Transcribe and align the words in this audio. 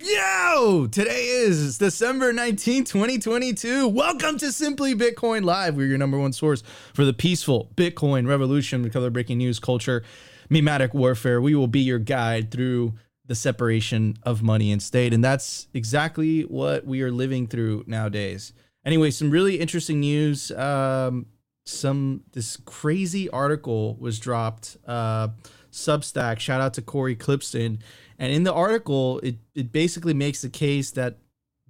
Yo, 0.00 0.88
today 0.90 1.26
is 1.26 1.78
December 1.78 2.32
19, 2.32 2.82
2022. 2.82 3.86
Welcome 3.86 4.38
to 4.38 4.50
Simply 4.50 4.92
Bitcoin 4.92 5.44
Live. 5.44 5.76
We're 5.76 5.86
your 5.86 5.98
number 5.98 6.18
one 6.18 6.32
source 6.32 6.64
for 6.92 7.04
the 7.04 7.12
peaceful 7.12 7.70
Bitcoin 7.76 8.26
revolution, 8.26 8.82
the 8.82 8.90
color 8.90 9.10
breaking 9.10 9.38
news, 9.38 9.60
culture, 9.60 10.02
mimetic 10.50 10.94
warfare. 10.94 11.40
We 11.40 11.54
will 11.54 11.68
be 11.68 11.78
your 11.78 12.00
guide 12.00 12.50
through 12.50 12.94
the 13.26 13.36
separation 13.36 14.16
of 14.24 14.42
money 14.42 14.72
and 14.72 14.82
state. 14.82 15.14
And 15.14 15.22
that's 15.22 15.68
exactly 15.72 16.42
what 16.42 16.84
we 16.84 17.02
are 17.02 17.12
living 17.12 17.46
through 17.46 17.84
nowadays. 17.86 18.52
Anyway, 18.84 19.12
some 19.12 19.30
really 19.30 19.60
interesting 19.60 20.00
news. 20.00 20.50
Um, 20.50 21.26
some 21.66 22.24
this 22.32 22.56
crazy 22.64 23.30
article 23.30 23.96
was 24.00 24.18
dropped. 24.18 24.76
Uh, 24.84 25.28
Substack. 25.74 26.38
Shout 26.38 26.60
out 26.60 26.74
to 26.74 26.82
Cory 26.82 27.16
Klippsten. 27.16 27.80
And 28.24 28.32
in 28.32 28.44
the 28.44 28.54
article, 28.54 29.18
it, 29.18 29.36
it 29.54 29.70
basically 29.70 30.14
makes 30.14 30.40
the 30.40 30.48
case 30.48 30.92
that 30.92 31.18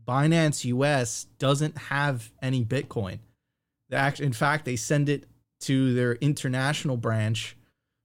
Binance 0.07 0.65
US 0.67 1.25
doesn't 1.41 1.77
have 1.77 2.31
any 2.41 2.65
Bitcoin. 2.65 3.19
In 3.91 4.33
fact, 4.33 4.65
they 4.65 4.77
send 4.77 5.09
it 5.09 5.27
to 5.63 5.95
their 5.95 6.13
international 6.15 6.97
branch, 6.97 7.57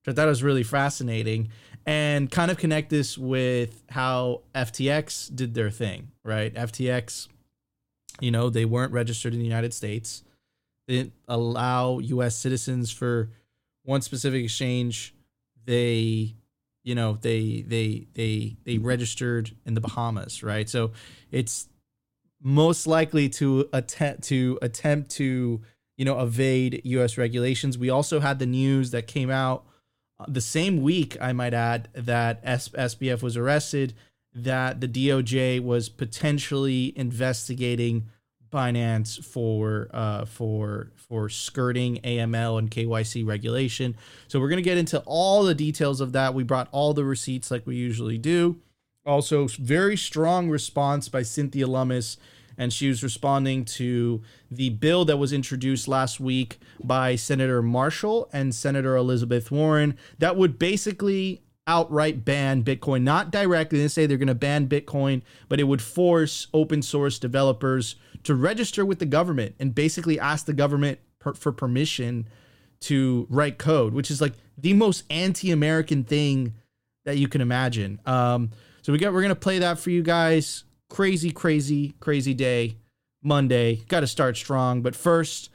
which 0.02 0.14
I 0.14 0.16
thought 0.16 0.28
was 0.28 0.42
really 0.42 0.64
fascinating, 0.64 1.50
and 1.86 2.32
kind 2.32 2.50
of 2.50 2.58
connect 2.58 2.90
this 2.90 3.20
with 3.20 3.84
how 3.92 4.42
FTX 4.56 5.36
did 5.36 5.54
their 5.54 5.70
thing, 5.70 6.10
right? 6.26 6.52
FTX, 6.52 7.28
you 8.20 8.32
know, 8.32 8.50
they 8.50 8.66
weren't 8.66 8.94
registered 8.94 9.34
in 9.34 9.40
the 9.40 9.46
United 9.46 9.76
States. 9.76 10.24
They 10.88 10.96
didn't 10.96 11.14
allow 11.28 12.00
US 12.00 12.36
citizens 12.36 12.90
for 12.90 13.30
one 13.84 14.02
specific 14.02 14.44
exchange. 14.44 15.14
They 15.66 16.34
you 16.90 16.96
know 16.96 17.20
they 17.22 17.64
they 17.68 18.08
they 18.16 18.58
they 18.64 18.80
registered 18.80 19.56
in 19.64 19.76
the 19.76 19.82
Bahamas, 19.82 20.42
right? 20.42 20.68
So 20.68 20.92
it's 21.32 21.70
most 22.42 22.88
likely 22.88 23.30
to 23.30 23.70
attempt 23.72 24.24
to 24.24 24.58
attempt 24.64 25.12
to 25.12 25.62
you 25.98 26.06
know 26.06 26.20
evade 26.20 26.82
U.S. 26.84 27.16
regulations. 27.16 27.78
We 27.78 27.92
also 27.92 28.20
had 28.22 28.40
the 28.40 28.48
news 28.48 28.90
that 28.90 29.06
came 29.06 29.30
out 29.30 29.66
uh, 30.20 30.26
the 30.28 30.42
same 30.42 30.82
week, 30.82 31.16
I 31.22 31.32
might 31.32 31.54
add, 31.54 31.90
that 31.94 32.44
SBF 32.44 33.22
was 33.22 33.38
arrested, 33.38 33.94
that 34.34 34.82
the 34.82 34.88
DOJ 34.88 35.62
was 35.62 35.90
potentially 35.90 36.92
investigating 36.98 38.10
Binance 38.52 39.24
for 39.24 39.90
uh, 39.94 40.26
for 40.26 40.92
for 40.96 41.30
skirting 41.30 41.98
AML 41.98 42.60
and 42.60 42.72
KYC 42.72 43.26
regulation. 43.26 43.96
So 44.28 44.40
we're 44.40 44.50
gonna 44.50 44.62
get 44.62 44.78
into 44.78 45.00
all 45.06 45.44
the 45.44 45.56
details 45.56 46.02
of 46.02 46.12
that. 46.14 46.34
We 46.34 46.44
brought 46.44 46.68
all 46.72 46.94
the 46.94 47.06
receipts 47.06 47.52
like 47.52 47.66
we 47.66 47.76
usually 47.76 48.18
do. 48.18 48.60
Also, 49.06 49.48
very 49.48 49.98
strong 49.98 50.50
response 50.50 51.10
by 51.10 51.24
Cynthia 51.24 51.68
Lummis, 51.68 52.18
and 52.58 52.72
she 52.72 52.88
was 52.88 53.02
responding 53.02 53.66
to 53.66 54.22
the 54.52 54.70
bill 54.70 55.06
that 55.06 55.18
was 55.18 55.34
introduced 55.34 55.88
last 55.88 56.20
week 56.20 56.60
by 56.84 57.16
Senator 57.16 57.62
Marshall 57.62 58.30
and 58.34 58.54
Senator 58.54 58.96
Elizabeth 58.96 59.52
Warren 59.52 59.98
that 60.20 60.36
would 60.36 60.60
basically 60.60 61.42
outright 61.70 62.26
ban 62.26 62.64
Bitcoin, 62.64 63.04
not 63.04 63.32
directly. 63.32 63.80
They 63.80 63.88
say 63.88 64.08
they're 64.08 64.18
going 64.18 64.28
to 64.28 64.36
ban 64.36 64.68
Bitcoin, 64.68 65.22
but 65.48 65.60
it 65.60 65.66
would 65.66 65.82
force 65.82 66.48
open 66.52 66.82
source 66.82 67.20
developers 67.20 67.96
to 68.24 68.36
register 68.36 68.86
with 68.86 69.00
the 69.00 69.06
government 69.06 69.56
and 69.60 69.74
basically 69.74 70.20
ask 70.20 70.46
the 70.46 70.54
government 70.54 71.00
per, 71.20 71.34
for 71.34 71.52
permission 71.52 72.28
to 72.82 73.28
write 73.30 73.58
code, 73.58 73.94
which 73.94 74.10
is 74.10 74.22
like 74.22 74.34
the 74.58 74.74
most 74.74 75.04
anti-American 75.10 76.04
thing 76.04 76.54
that 77.06 77.18
you 77.18 77.28
can 77.28 77.42
imagine. 77.42 78.00
Um, 78.06 78.52
so 78.82 78.92
we 78.94 79.00
got 79.00 79.14
we're 79.14 79.22
gonna 79.22 79.36
play 79.36 79.60
that 79.60 79.80
for 79.80 79.90
you 79.90 80.02
guys. 80.02 80.64
Crazy, 80.90 81.32
crazy, 81.32 81.94
crazy 82.00 82.34
day, 82.34 82.78
Monday. 83.22 83.84
Got 83.88 84.00
to 84.00 84.08
start 84.08 84.38
strong, 84.38 84.82
but 84.82 84.96
first, 84.96 85.52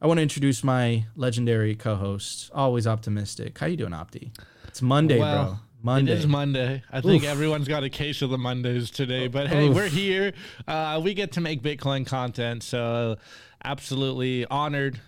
I 0.00 0.06
want 0.06 0.18
to 0.18 0.22
introduce 0.22 0.64
my 0.64 1.04
legendary 1.16 1.74
co-host. 1.74 2.50
Always 2.54 2.86
optimistic. 2.86 3.58
How 3.58 3.66
you 3.66 3.76
doing, 3.76 3.92
Opti? 3.92 4.30
It's 4.68 4.80
Monday, 4.80 5.18
well, 5.18 5.44
bro. 5.44 5.58
Monday. 5.82 6.12
It 6.12 6.18
is 6.18 6.26
Monday. 6.26 6.82
I 6.90 7.00
think 7.00 7.22
Oof. 7.22 7.28
everyone's 7.28 7.68
got 7.68 7.84
a 7.84 7.90
case 7.90 8.22
of 8.22 8.30
the 8.30 8.38
Mondays 8.38 8.90
today, 8.90 9.28
but 9.28 9.48
hey, 9.48 9.68
Oof. 9.68 9.74
we're 9.74 9.88
here. 9.88 10.32
Uh, 10.66 11.00
we 11.02 11.14
get 11.14 11.32
to 11.32 11.40
make 11.40 11.62
Bitcoin 11.62 12.06
content, 12.06 12.62
so 12.62 13.16
absolutely 13.64 14.46
honored 14.46 15.00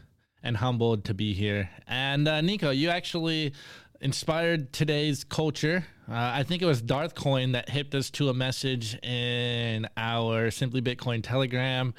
and 0.43 0.56
humbled 0.56 1.05
to 1.05 1.15
be 1.15 1.34
here. 1.34 1.71
And 1.87 2.27
uh, 2.27 2.41
Nico, 2.41 2.71
you 2.71 2.91
actually 2.91 3.53
inspired 4.00 4.72
today's 4.72 5.25
culture. 5.25 5.84
Uh, 6.09 6.15
I 6.34 6.43
think 6.43 6.62
it 6.62 6.66
was 6.66 6.83
Darth 6.83 7.15
Coin 7.15 7.53
that 7.53 7.69
hipped 7.69 7.94
us 7.94 8.10
to 8.10 8.28
a 8.28 8.34
message 8.34 8.94
in 9.03 9.89
our 9.97 10.50
Simply 10.50 10.83
Bitcoin 10.83 11.22
Telegram 11.22 11.94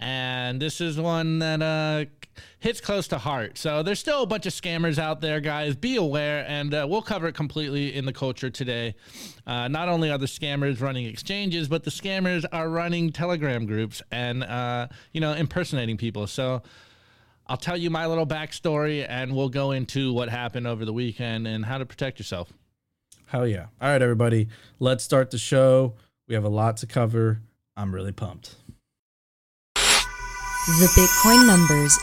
and 0.00 0.60
this 0.60 0.80
is 0.80 1.00
one 1.00 1.38
that 1.38 1.62
uh, 1.62 2.04
hits 2.58 2.80
close 2.80 3.08
to 3.08 3.18
heart. 3.18 3.58
So 3.58 3.82
there's 3.82 4.00
still 4.00 4.22
a 4.22 4.26
bunch 4.26 4.46
of 4.46 4.52
scammers 4.52 4.98
out 4.98 5.20
there, 5.20 5.40
guys. 5.40 5.76
Be 5.76 5.96
aware, 5.96 6.44
and 6.48 6.72
uh, 6.72 6.86
we'll 6.88 7.02
cover 7.02 7.28
it 7.28 7.34
completely 7.34 7.94
in 7.94 8.04
the 8.04 8.12
culture 8.12 8.50
today. 8.50 8.94
Uh, 9.46 9.68
not 9.68 9.88
only 9.88 10.10
are 10.10 10.18
the 10.18 10.26
scammers 10.26 10.80
running 10.80 11.06
exchanges, 11.06 11.68
but 11.68 11.84
the 11.84 11.90
scammers 11.90 12.44
are 12.52 12.68
running 12.68 13.10
Telegram 13.10 13.66
groups 13.66 14.02
and 14.10 14.44
uh, 14.44 14.88
you 15.12 15.20
know 15.20 15.32
impersonating 15.32 15.96
people. 15.96 16.26
So. 16.26 16.62
I'll 17.46 17.58
tell 17.58 17.76
you 17.76 17.90
my 17.90 18.06
little 18.06 18.26
backstory, 18.26 19.04
and 19.06 19.36
we'll 19.36 19.50
go 19.50 19.72
into 19.72 20.14
what 20.14 20.30
happened 20.30 20.66
over 20.66 20.86
the 20.86 20.94
weekend 20.94 21.46
and 21.46 21.62
how 21.62 21.76
to 21.76 21.84
protect 21.84 22.18
yourself. 22.18 22.50
Hell 23.26 23.46
yeah! 23.46 23.66
All 23.82 23.90
right, 23.90 24.00
everybody, 24.00 24.48
let's 24.78 25.04
start 25.04 25.30
the 25.30 25.36
show. 25.36 25.92
We 26.26 26.34
have 26.34 26.44
a 26.44 26.48
lot 26.48 26.78
to 26.78 26.86
cover. 26.86 27.42
I'm 27.76 27.94
really 27.94 28.12
pumped. 28.12 28.54
The 29.74 30.88
Bitcoin 30.96 31.46
numbers. 31.46 31.98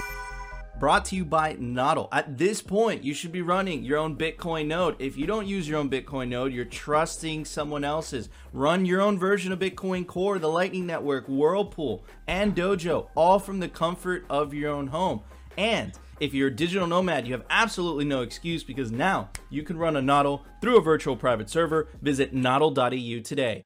Brought 0.82 1.06
to 1.06 1.16
you 1.16 1.26
by 1.26 1.54
Nodl. 1.58 2.08
At 2.12 2.40
this 2.40 2.60
point, 2.60 3.04
you 3.04 3.14
should 3.14 3.32
be 3.32 3.44
running 3.44 3.84
your 3.84 4.00
own 4.00 4.16
Bitcoin 4.16 4.66
node. 4.66 4.96
If 4.98 5.16
you 5.16 5.28
don't 5.28 5.46
use 5.46 5.70
your 5.70 5.78
own 5.78 5.92
Bitcoin 5.92 6.30
node, 6.30 6.54
you're 6.54 6.66
trusting 6.66 7.46
someone 7.46 7.84
else's. 7.84 8.30
Run 8.52 8.88
your 8.88 9.00
own 9.00 9.20
version 9.20 9.52
of 9.52 9.60
Bitcoin 9.60 10.08
Core, 10.08 10.40
the 10.40 10.50
Lightning 10.50 10.88
Network, 10.88 11.28
Whirlpool, 11.28 12.04
and 12.26 12.56
Dojo, 12.56 13.10
all 13.14 13.38
from 13.38 13.60
the 13.60 13.70
comfort 13.70 14.26
of 14.28 14.56
your 14.56 14.72
own 14.72 14.88
home. 14.88 15.22
And 15.56 15.92
if 16.20 16.34
you're 16.34 16.48
a 16.48 16.56
digital 16.56 16.88
nomad, 16.88 17.28
you 17.28 17.34
have 17.34 17.46
absolutely 17.52 18.06
no 18.06 18.24
excuse 18.24 18.64
because 18.64 18.92
now 18.92 19.30
you 19.52 19.62
can 19.62 19.78
run 19.78 19.96
a 19.98 20.02
Nodl 20.02 20.42
through 20.62 20.80
a 20.80 20.82
virtual 20.82 21.16
private 21.16 21.52
server. 21.52 21.90
Visit 22.02 22.34
nodl.eu 22.34 23.22
today. 23.22 23.66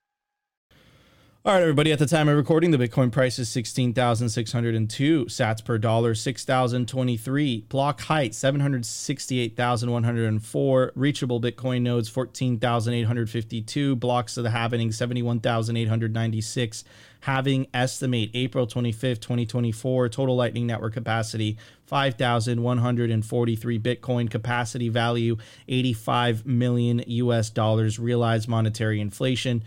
All 1.47 1.53
right, 1.53 1.61
everybody. 1.61 1.91
At 1.91 1.99
the 1.99 2.07
time 2.07 2.27
of 2.27 2.37
recording, 2.37 2.71
the 2.71 2.79
Bitcoin 2.79 3.11
price 3.11 3.37
is 3.37 3.49
16,602 3.49 5.25
sats 5.25 5.63
per 5.63 5.77
dollar, 5.77 6.15
6,023. 6.15 7.65
Block 7.69 8.01
height, 8.01 8.33
768,104. 8.33 10.91
Reachable 10.95 11.39
Bitcoin 11.39 11.83
nodes, 11.83 12.09
14,852. 12.09 13.95
Blocks 13.95 14.37
of 14.37 14.43
the 14.43 14.49
halving, 14.49 14.91
71,896. 14.91 16.83
Having 17.19 17.67
estimate, 17.75 18.31
April 18.33 18.65
25th, 18.65 19.21
2024. 19.21 20.09
Total 20.09 20.35
Lightning 20.35 20.65
Network 20.65 20.95
capacity, 20.95 21.59
5,143 21.85 23.79
Bitcoin. 23.79 24.31
Capacity 24.31 24.89
value, 24.89 25.37
85 25.67 26.47
million 26.47 27.03
US 27.05 27.51
dollars. 27.51 27.99
Realized 27.99 28.47
monetary 28.47 28.99
inflation. 28.99 29.63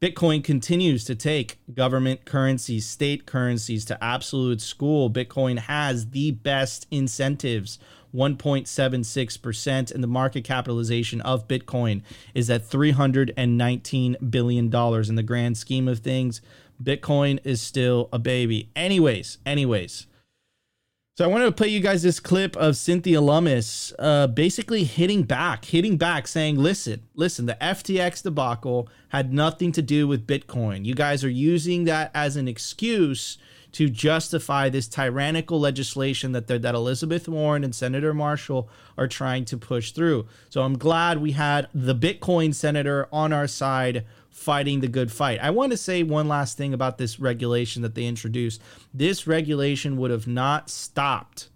Bitcoin 0.00 0.44
continues 0.44 1.02
to 1.04 1.16
take 1.16 1.58
government 1.74 2.24
currencies, 2.24 2.86
state 2.86 3.26
currencies 3.26 3.84
to 3.84 4.02
absolute 4.02 4.60
school. 4.60 5.10
Bitcoin 5.10 5.58
has 5.58 6.10
the 6.10 6.30
best 6.30 6.86
incentives. 6.90 7.80
1.76%, 8.14 9.94
and 9.94 10.02
the 10.02 10.08
market 10.08 10.42
capitalization 10.42 11.20
of 11.20 11.46
Bitcoin 11.46 12.00
is 12.34 12.48
at 12.48 12.62
$319 12.62 14.30
billion. 14.30 14.64
In 14.64 15.14
the 15.14 15.22
grand 15.22 15.58
scheme 15.58 15.88
of 15.88 15.98
things, 15.98 16.40
Bitcoin 16.82 17.38
is 17.44 17.60
still 17.60 18.08
a 18.10 18.18
baby. 18.18 18.70
Anyways, 18.74 19.38
anyways, 19.44 20.06
so 21.18 21.24
I 21.24 21.26
wanted 21.26 21.46
to 21.46 21.52
play 21.52 21.66
you 21.66 21.80
guys 21.80 22.04
this 22.04 22.20
clip 22.20 22.56
of 22.56 22.76
Cynthia 22.76 23.20
Lummis 23.20 23.92
uh, 23.98 24.28
basically 24.28 24.84
hitting 24.84 25.24
back, 25.24 25.64
hitting 25.64 25.96
back, 25.96 26.28
saying, 26.28 26.54
listen, 26.54 27.08
listen, 27.16 27.46
the 27.46 27.56
FTX 27.60 28.22
debacle 28.22 28.88
had 29.08 29.32
nothing 29.32 29.72
to 29.72 29.82
do 29.82 30.06
with 30.06 30.28
Bitcoin. 30.28 30.84
You 30.84 30.94
guys 30.94 31.24
are 31.24 31.28
using 31.28 31.86
that 31.86 32.12
as 32.14 32.36
an 32.36 32.46
excuse 32.46 33.36
to 33.72 33.88
justify 33.88 34.68
this 34.68 34.86
tyrannical 34.86 35.58
legislation 35.58 36.30
that 36.32 36.46
that 36.46 36.74
Elizabeth 36.74 37.28
Warren 37.28 37.64
and 37.64 37.74
Senator 37.74 38.14
Marshall 38.14 38.70
are 38.96 39.08
trying 39.08 39.44
to 39.46 39.58
push 39.58 39.90
through. 39.90 40.28
So 40.48 40.62
I'm 40.62 40.78
glad 40.78 41.18
we 41.18 41.32
had 41.32 41.66
the 41.74 41.96
Bitcoin 41.96 42.54
senator 42.54 43.08
on 43.12 43.32
our 43.32 43.48
side 43.48 44.06
fighting 44.38 44.80
the 44.80 44.88
good 44.88 45.10
fight. 45.12 45.40
I 45.42 45.50
want 45.50 45.72
to 45.72 45.76
say 45.76 46.02
one 46.02 46.28
last 46.28 46.56
thing 46.56 46.72
about 46.72 46.96
this 46.96 47.18
regulation 47.18 47.82
that 47.82 47.94
they 47.94 48.06
introduced. 48.06 48.62
This 48.94 49.26
regulation 49.26 49.96
would 49.96 50.10
have 50.10 50.26
not 50.26 50.70
stopped 50.70 51.48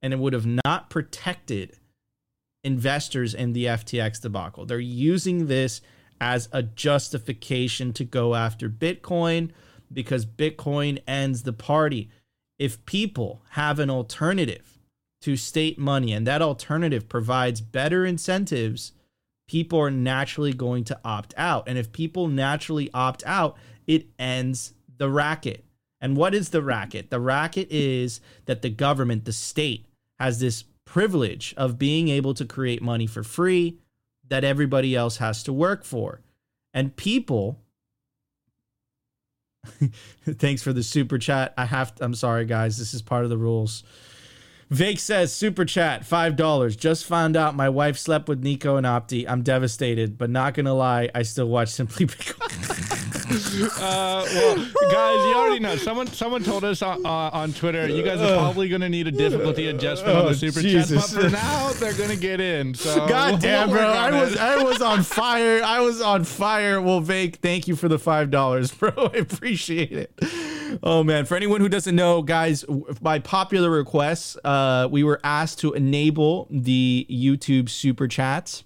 and 0.00 0.12
it 0.12 0.18
would 0.18 0.32
have 0.32 0.46
not 0.64 0.90
protected 0.90 1.76
investors 2.64 3.34
in 3.34 3.52
the 3.52 3.66
FTX 3.66 4.20
debacle. 4.20 4.64
They're 4.64 4.78
using 4.78 5.46
this 5.46 5.80
as 6.20 6.48
a 6.52 6.62
justification 6.62 7.92
to 7.94 8.04
go 8.04 8.34
after 8.34 8.68
Bitcoin 8.68 9.50
because 9.92 10.24
Bitcoin 10.24 11.02
ends 11.06 11.42
the 11.42 11.52
party. 11.52 12.10
If 12.58 12.84
people 12.86 13.42
have 13.50 13.78
an 13.78 13.90
alternative 13.90 14.78
to 15.22 15.36
state 15.36 15.78
money 15.78 16.12
and 16.12 16.26
that 16.26 16.42
alternative 16.42 17.08
provides 17.08 17.60
better 17.60 18.04
incentives, 18.04 18.92
people 19.52 19.78
are 19.78 19.90
naturally 19.90 20.54
going 20.54 20.82
to 20.82 20.98
opt 21.04 21.34
out. 21.36 21.68
And 21.68 21.76
if 21.76 21.92
people 21.92 22.26
naturally 22.26 22.88
opt 22.94 23.22
out, 23.26 23.58
it 23.86 24.06
ends 24.18 24.72
the 24.96 25.10
racket. 25.10 25.62
And 26.00 26.16
what 26.16 26.34
is 26.34 26.48
the 26.48 26.62
racket? 26.62 27.10
The 27.10 27.20
racket 27.20 27.70
is 27.70 28.22
that 28.46 28.62
the 28.62 28.70
government, 28.70 29.26
the 29.26 29.32
state, 29.34 29.84
has 30.18 30.40
this 30.40 30.64
privilege 30.86 31.52
of 31.58 31.78
being 31.78 32.08
able 32.08 32.32
to 32.32 32.46
create 32.46 32.80
money 32.80 33.06
for 33.06 33.22
free 33.22 33.76
that 34.26 34.42
everybody 34.42 34.96
else 34.96 35.18
has 35.18 35.42
to 35.42 35.52
work 35.52 35.84
for. 35.84 36.22
And 36.72 36.96
people 36.96 37.60
Thanks 40.24 40.62
for 40.62 40.72
the 40.72 40.82
super 40.82 41.18
chat. 41.18 41.52
I 41.56 41.66
have 41.66 41.94
to, 41.94 42.04
I'm 42.04 42.14
sorry 42.14 42.46
guys, 42.46 42.78
this 42.78 42.94
is 42.94 43.02
part 43.02 43.24
of 43.24 43.30
the 43.30 43.38
rules. 43.38 43.84
Vake 44.72 45.00
says 45.00 45.34
super 45.34 45.66
chat 45.66 46.06
five 46.06 46.34
dollars. 46.34 46.76
Just 46.76 47.04
found 47.04 47.36
out 47.36 47.54
my 47.54 47.68
wife 47.68 47.98
slept 47.98 48.26
with 48.26 48.42
Nico 48.42 48.76
and 48.76 48.86
Opti. 48.86 49.26
I'm 49.28 49.42
devastated, 49.42 50.16
but 50.16 50.30
not 50.30 50.54
gonna 50.54 50.72
lie, 50.72 51.10
I 51.14 51.22
still 51.24 51.48
watch 51.48 51.68
Simply 51.68 52.06
uh, 53.80 54.26
well, 54.34 54.56
guys, 54.90 55.26
you 55.26 55.34
already 55.34 55.60
know. 55.60 55.76
Someone 55.76 56.06
someone 56.06 56.42
told 56.42 56.64
us 56.64 56.80
on, 56.80 57.04
uh, 57.04 57.08
on 57.08 57.52
Twitter. 57.52 57.86
You 57.86 58.02
guys 58.02 58.18
are 58.20 58.38
probably 58.38 58.70
gonna 58.70 58.88
need 58.88 59.06
a 59.06 59.12
difficulty 59.12 59.68
adjustment 59.68 60.16
on 60.16 60.24
the 60.24 60.30
oh, 60.30 60.34
super 60.34 60.62
chat, 60.62 60.88
but 60.88 61.02
for 61.02 61.28
now 61.28 61.70
they're 61.74 61.92
gonna 61.92 62.16
get 62.16 62.40
in. 62.40 62.74
So 62.74 63.06
God 63.08 63.40
damn, 63.42 63.68
bro, 63.68 63.80
I 63.80 64.10
was 64.10 64.36
I 64.38 64.62
was 64.62 64.80
on 64.80 65.02
fire. 65.02 65.62
I 65.62 65.80
was 65.80 66.00
on 66.00 66.24
fire. 66.24 66.80
Well, 66.80 67.00
Vake, 67.00 67.36
thank 67.36 67.68
you 67.68 67.76
for 67.76 67.88
the 67.88 67.98
five 67.98 68.30
dollars, 68.30 68.72
bro. 68.72 68.90
I 68.96 69.18
appreciate 69.18 69.92
it. 69.92 70.12
Oh 70.82 71.02
man, 71.02 71.24
for 71.24 71.36
anyone 71.36 71.60
who 71.60 71.68
doesn't 71.68 71.94
know, 71.96 72.22
guys, 72.22 72.64
by 73.00 73.18
popular 73.18 73.70
request, 73.70 74.38
uh, 74.44 74.88
we 74.90 75.02
were 75.04 75.20
asked 75.24 75.58
to 75.60 75.72
enable 75.72 76.46
the 76.50 77.06
YouTube 77.10 77.68
super 77.68 78.06
chats. 78.08 78.64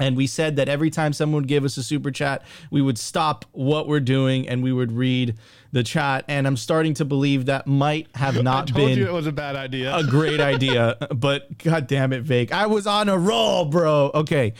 And 0.00 0.16
we 0.16 0.28
said 0.28 0.54
that 0.56 0.68
every 0.68 0.90
time 0.90 1.12
someone 1.12 1.42
would 1.42 1.48
give 1.48 1.64
us 1.64 1.76
a 1.76 1.82
super 1.82 2.12
chat, 2.12 2.44
we 2.70 2.80
would 2.80 2.98
stop 2.98 3.44
what 3.50 3.88
we're 3.88 3.98
doing 3.98 4.48
and 4.48 4.62
we 4.62 4.72
would 4.72 4.92
read 4.92 5.34
the 5.72 5.82
chat. 5.82 6.24
And 6.28 6.46
I'm 6.46 6.56
starting 6.56 6.94
to 6.94 7.04
believe 7.04 7.46
that 7.46 7.66
might 7.66 8.06
have 8.14 8.40
not 8.44 8.72
been. 8.72 8.96
it 8.96 9.12
was 9.12 9.26
a 9.26 9.32
bad 9.32 9.56
idea. 9.56 9.92
a 9.96 10.04
great 10.04 10.40
idea, 10.54 10.96
but 11.16 11.58
god 11.58 11.88
damn 11.88 12.12
it, 12.12 12.22
Vake. 12.22 12.52
I 12.52 12.66
was 12.66 12.86
on 12.86 13.08
a 13.08 13.18
roll, 13.18 13.64
bro. 13.64 14.12
Okay. 14.14 14.52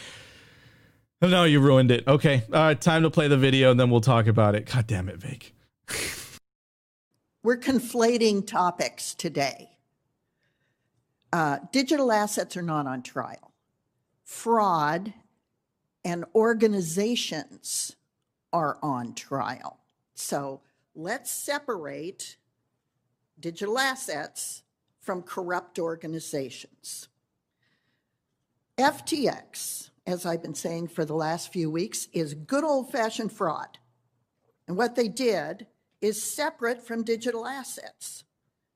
No, 1.22 1.44
you 1.44 1.60
ruined 1.60 1.92
it. 1.92 2.08
Okay. 2.08 2.42
All 2.52 2.60
right. 2.60 2.80
Time 2.80 3.04
to 3.04 3.10
play 3.10 3.28
the 3.28 3.36
video 3.38 3.70
and 3.70 3.78
then 3.78 3.90
we'll 3.90 4.00
talk 4.00 4.26
about 4.26 4.56
it. 4.56 4.66
God 4.66 4.88
damn 4.88 5.08
it, 5.08 5.18
Vake. 5.18 5.54
We're 7.42 7.58
conflating 7.58 8.46
topics 8.46 9.14
today. 9.14 9.70
Uh, 11.32 11.58
digital 11.72 12.10
assets 12.10 12.56
are 12.56 12.62
not 12.62 12.86
on 12.86 13.02
trial. 13.02 13.52
Fraud 14.24 15.12
and 16.04 16.24
organizations 16.34 17.96
are 18.52 18.78
on 18.82 19.14
trial. 19.14 19.78
So 20.14 20.62
let's 20.94 21.30
separate 21.30 22.36
digital 23.38 23.78
assets 23.78 24.62
from 25.00 25.22
corrupt 25.22 25.78
organizations. 25.78 27.08
FTX, 28.78 29.90
as 30.06 30.26
I've 30.26 30.42
been 30.42 30.54
saying 30.54 30.88
for 30.88 31.04
the 31.04 31.14
last 31.14 31.52
few 31.52 31.70
weeks, 31.70 32.08
is 32.12 32.34
good 32.34 32.64
old 32.64 32.90
fashioned 32.90 33.32
fraud. 33.32 33.78
And 34.66 34.76
what 34.76 34.96
they 34.96 35.08
did 35.08 35.66
is 36.00 36.22
separate 36.22 36.86
from 36.86 37.02
digital 37.02 37.46
assets. 37.46 38.24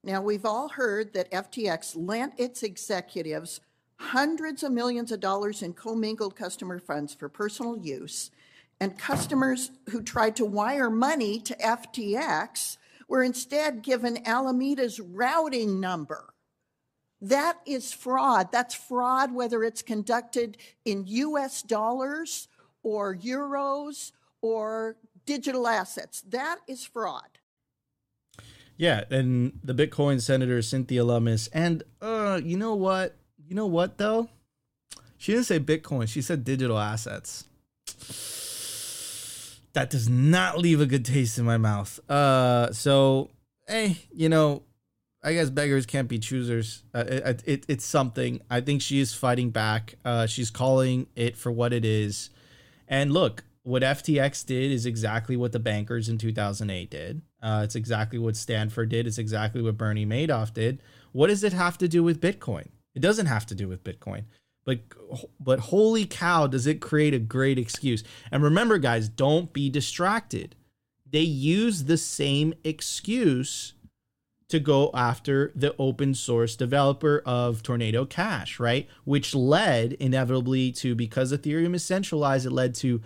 Now, 0.05 0.21
we've 0.21 0.45
all 0.45 0.69
heard 0.69 1.13
that 1.15 1.31
FTX 1.31 1.95
lent 1.97 2.35
its 2.39 2.63
executives 2.63 3.61
hundreds 3.97 4.65
of 4.65 4.73
millions 4.73 5.13
of 5.13 5.21
dollars 5.21 5.63
in 5.63 5.73
commingled 5.73 6.35
customer 6.35 6.81
funds 6.81 7.15
for 7.15 7.29
personal 7.29 7.79
use, 7.79 8.33
and 8.81 8.99
customers 8.99 9.71
who 9.91 10.03
tried 10.03 10.35
to 10.35 10.45
wire 10.45 10.91
money 10.91 11.39
to 11.39 11.55
FTX 11.55 12.79
were 13.07 13.23
instead 13.23 13.83
given 13.83 14.17
Alameda's 14.25 14.99
routing 14.99 15.79
number. 15.79 16.35
That 17.21 17.59
is 17.65 17.93
fraud. 17.93 18.51
That's 18.51 18.75
fraud, 18.75 19.33
whether 19.33 19.63
it's 19.63 19.83
conducted 19.83 20.57
in 20.85 21.07
US 21.07 21.63
dollars 21.63 22.49
or 22.83 23.15
euros 23.15 24.11
or 24.41 24.97
digital 25.25 25.67
assets. 25.67 26.23
That 26.23 26.59
is 26.67 26.85
fraud. 26.85 27.39
Yeah, 28.77 29.05
and 29.11 29.59
the 29.63 29.75
Bitcoin 29.75 30.21
senator 30.21 30.61
Cynthia 30.63 31.05
Lummis, 31.05 31.49
and 31.49 31.83
uh, 32.01 32.41
you 32.43 32.57
know 32.57 32.75
what? 32.75 33.17
You 33.47 33.55
know 33.55 33.67
what 33.67 33.99
though? 33.99 34.29
She 35.19 35.33
didn't 35.33 35.47
say 35.47 35.61
Bitcoin. 35.61 36.09
She 36.09 36.23
said 36.23 36.45
digital 36.45 36.79
assets. 36.79 37.45
That 39.75 39.89
does 39.89 40.09
not 40.09 40.59
leave 40.59 40.81
a 40.81 40.87
good 40.87 41.05
taste 41.05 41.39
in 41.39 41.45
my 41.45 41.59
mouth. 41.59 42.01
Uh, 42.11 42.73
so 42.73 43.31
hey, 43.69 43.99
you 44.13 44.29
know, 44.29 44.63
I 45.23 45.35
guess 45.35 45.51
beggars 45.51 45.87
can't 45.87 46.09
be 46.09 46.19
choosers. 46.19 46.83
Uh, 46.93 47.05
it, 47.07 47.43
it, 47.47 47.65
it's 47.69 47.85
something. 47.85 48.41
I 48.51 48.61
think 48.61 48.83
she 48.83 48.99
is 48.99 49.15
fighting 49.15 49.51
back. 49.51 49.95
Uh, 50.05 50.27
she's 50.27 50.51
calling 50.51 51.07
it 51.15 51.37
for 51.37 51.53
what 51.53 51.73
it 51.73 51.85
is. 51.85 52.31
And 52.89 53.13
look, 53.13 53.45
what 53.65 53.83
FTX 53.83 54.45
did 54.45 54.73
is 54.73 54.87
exactly 54.87 55.37
what 55.37 55.53
the 55.53 55.59
bankers 55.61 56.09
in 56.09 56.19
2008 56.19 56.91
did. 56.91 57.23
Uh, 57.41 57.61
it's 57.65 57.77
exactly 57.77 58.19
what 58.19 58.37
Stanford 58.37 58.89
did. 58.89 59.07
It's 59.07 59.19
exactly 59.19 59.63
what 59.63 59.77
Bernie 59.77 60.07
Madoff 60.07 60.53
did. 60.53 60.83
What 61.13 61.29
does 61.29 61.45
it 61.45 61.53
have 61.53 61.79
to 61.79 61.89
do 61.89 62.03
with 62.03 62.21
Bitcoin? 62.21 62.69
It 62.95 63.01
doesn't 63.01 63.27
have 63.27 63.47
to 63.47 63.55
do 63.55 63.69
with 63.69 63.85
Bitcoin. 63.85 64.25
But 64.65 64.81
but 65.41 65.59
holy 65.59 66.07
cow, 66.07 66.47
does 66.47 66.67
it 66.67 66.81
create 66.81 67.15
a 67.15 67.19
great 67.19 67.59
excuse? 67.59 68.05
And 68.31 68.43
remember, 68.43 68.79
guys, 68.79 69.09
don't 69.09 69.53
be 69.53 69.69
distracted. 69.69 70.55
They 71.11 71.21
use 71.21 71.85
the 71.85 71.99
same 71.99 72.55
excuse 72.65 73.75
to 74.49 74.61
go 74.61 74.91
after 74.93 75.51
the 75.55 75.75
open 75.79 76.15
source 76.15 76.57
developer 76.57 77.23
of 77.25 77.63
Tornado 77.63 78.05
Cash, 78.05 78.61
right? 78.61 78.87
Which 79.05 79.35
led 79.35 79.95
inevitably 79.95 80.73
to 80.73 80.95
because 80.95 81.33
Ethereum 81.33 81.75
is 81.75 81.85
centralized, 81.85 82.47
it 82.47 82.53
led 82.53 82.75
to 82.77 83.01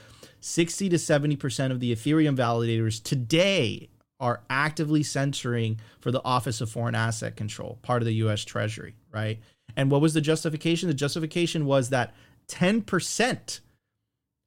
60 0.47 0.91
to 0.91 0.97
70% 0.97 1.73
of 1.73 1.81
the 1.81 1.93
Ethereum 1.93 2.37
validators 2.37 3.03
today 3.03 3.89
are 4.21 4.43
actively 4.49 5.03
censoring 5.03 5.81
for 5.99 6.13
the 6.13 6.23
Office 6.25 6.61
of 6.61 6.71
Foreign 6.71 6.95
Asset 6.95 7.35
Control, 7.35 7.81
part 7.83 8.01
of 8.01 8.07
the 8.07 8.15
US 8.15 8.45
Treasury, 8.45 8.95
right? 9.11 9.41
And 9.77 9.91
what 9.91 10.01
was 10.01 10.15
the 10.15 10.21
justification? 10.21 10.87
The 10.89 10.95
justification 10.95 11.67
was 11.67 11.91
that 11.91 12.15
10% 12.49 13.61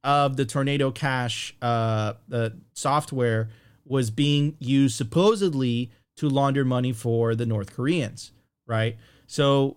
of 0.05 0.37
the 0.37 0.45
Tornado 0.45 0.89
Cash 0.89 1.53
uh, 1.61 2.13
the 2.29 2.57
software 2.73 3.49
was 3.85 4.09
being 4.09 4.55
used 4.57 4.95
supposedly 4.95 5.91
to 6.15 6.29
launder 6.29 6.63
money 6.63 6.93
for 6.93 7.35
the 7.35 7.45
North 7.45 7.75
Koreans, 7.75 8.31
right? 8.65 8.95
So 9.27 9.75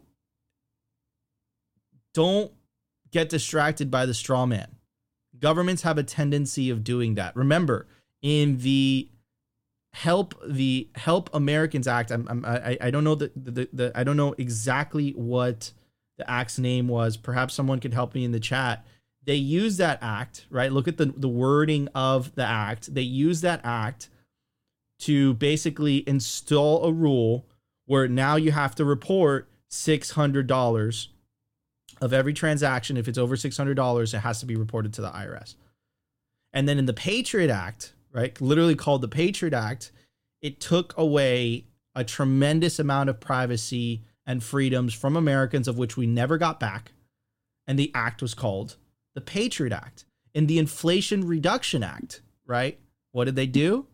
don't 2.14 2.52
get 3.10 3.28
distracted 3.28 3.90
by 3.90 4.06
the 4.06 4.14
straw 4.14 4.46
man 4.46 4.76
governments 5.42 5.82
have 5.82 5.98
a 5.98 6.02
tendency 6.02 6.70
of 6.70 6.82
doing 6.82 7.16
that. 7.16 7.36
Remember, 7.36 7.86
in 8.22 8.58
the 8.58 9.08
help 9.92 10.34
the 10.46 10.88
help 10.94 11.28
Americans 11.34 11.86
Act, 11.86 12.10
I'm, 12.10 12.26
I'm 12.30 12.44
I, 12.46 12.78
I 12.80 12.90
don't 12.90 13.04
know 13.04 13.16
the, 13.16 13.30
the 13.36 13.68
the 13.72 13.92
I 13.94 14.04
don't 14.04 14.16
know 14.16 14.34
exactly 14.38 15.10
what 15.10 15.72
the 16.16 16.30
act's 16.30 16.58
name 16.58 16.88
was. 16.88 17.16
Perhaps 17.16 17.52
someone 17.52 17.80
could 17.80 17.92
help 17.92 18.14
me 18.14 18.24
in 18.24 18.32
the 18.32 18.40
chat. 18.40 18.86
They 19.24 19.34
use 19.34 19.76
that 19.76 19.98
act, 20.00 20.46
right? 20.48 20.72
Look 20.72 20.88
at 20.88 20.96
the 20.96 21.06
the 21.06 21.28
wording 21.28 21.88
of 21.94 22.34
the 22.34 22.44
act. 22.44 22.94
They 22.94 23.02
use 23.02 23.40
that 23.42 23.60
act 23.64 24.08
to 25.00 25.34
basically 25.34 26.08
install 26.08 26.84
a 26.84 26.92
rule 26.92 27.46
where 27.86 28.06
now 28.06 28.36
you 28.36 28.52
have 28.52 28.74
to 28.76 28.84
report 28.84 29.48
six 29.68 30.12
hundred 30.12 30.46
dollars 30.46 31.08
of 32.02 32.12
every 32.12 32.34
transaction, 32.34 32.96
if 32.96 33.06
it's 33.06 33.16
over 33.16 33.36
$600, 33.36 34.14
it 34.14 34.18
has 34.18 34.40
to 34.40 34.46
be 34.46 34.56
reported 34.56 34.92
to 34.94 35.00
the 35.00 35.10
IRS. 35.10 35.54
And 36.52 36.68
then 36.68 36.76
in 36.76 36.86
the 36.86 36.92
Patriot 36.92 37.48
Act, 37.48 37.94
right, 38.12 38.38
literally 38.40 38.74
called 38.74 39.02
the 39.02 39.08
Patriot 39.08 39.54
Act, 39.54 39.92
it 40.42 40.60
took 40.60 40.98
away 40.98 41.66
a 41.94 42.02
tremendous 42.02 42.80
amount 42.80 43.08
of 43.08 43.20
privacy 43.20 44.02
and 44.26 44.42
freedoms 44.42 44.92
from 44.92 45.16
Americans, 45.16 45.68
of 45.68 45.78
which 45.78 45.96
we 45.96 46.06
never 46.06 46.38
got 46.38 46.58
back. 46.58 46.90
And 47.68 47.78
the 47.78 47.92
act 47.94 48.20
was 48.20 48.34
called 48.34 48.76
the 49.14 49.20
Patriot 49.20 49.72
Act. 49.72 50.04
In 50.34 50.48
the 50.48 50.58
Inflation 50.58 51.24
Reduction 51.24 51.84
Act, 51.84 52.20
right, 52.44 52.80
what 53.12 53.26
did 53.26 53.36
they 53.36 53.46
do? 53.46 53.86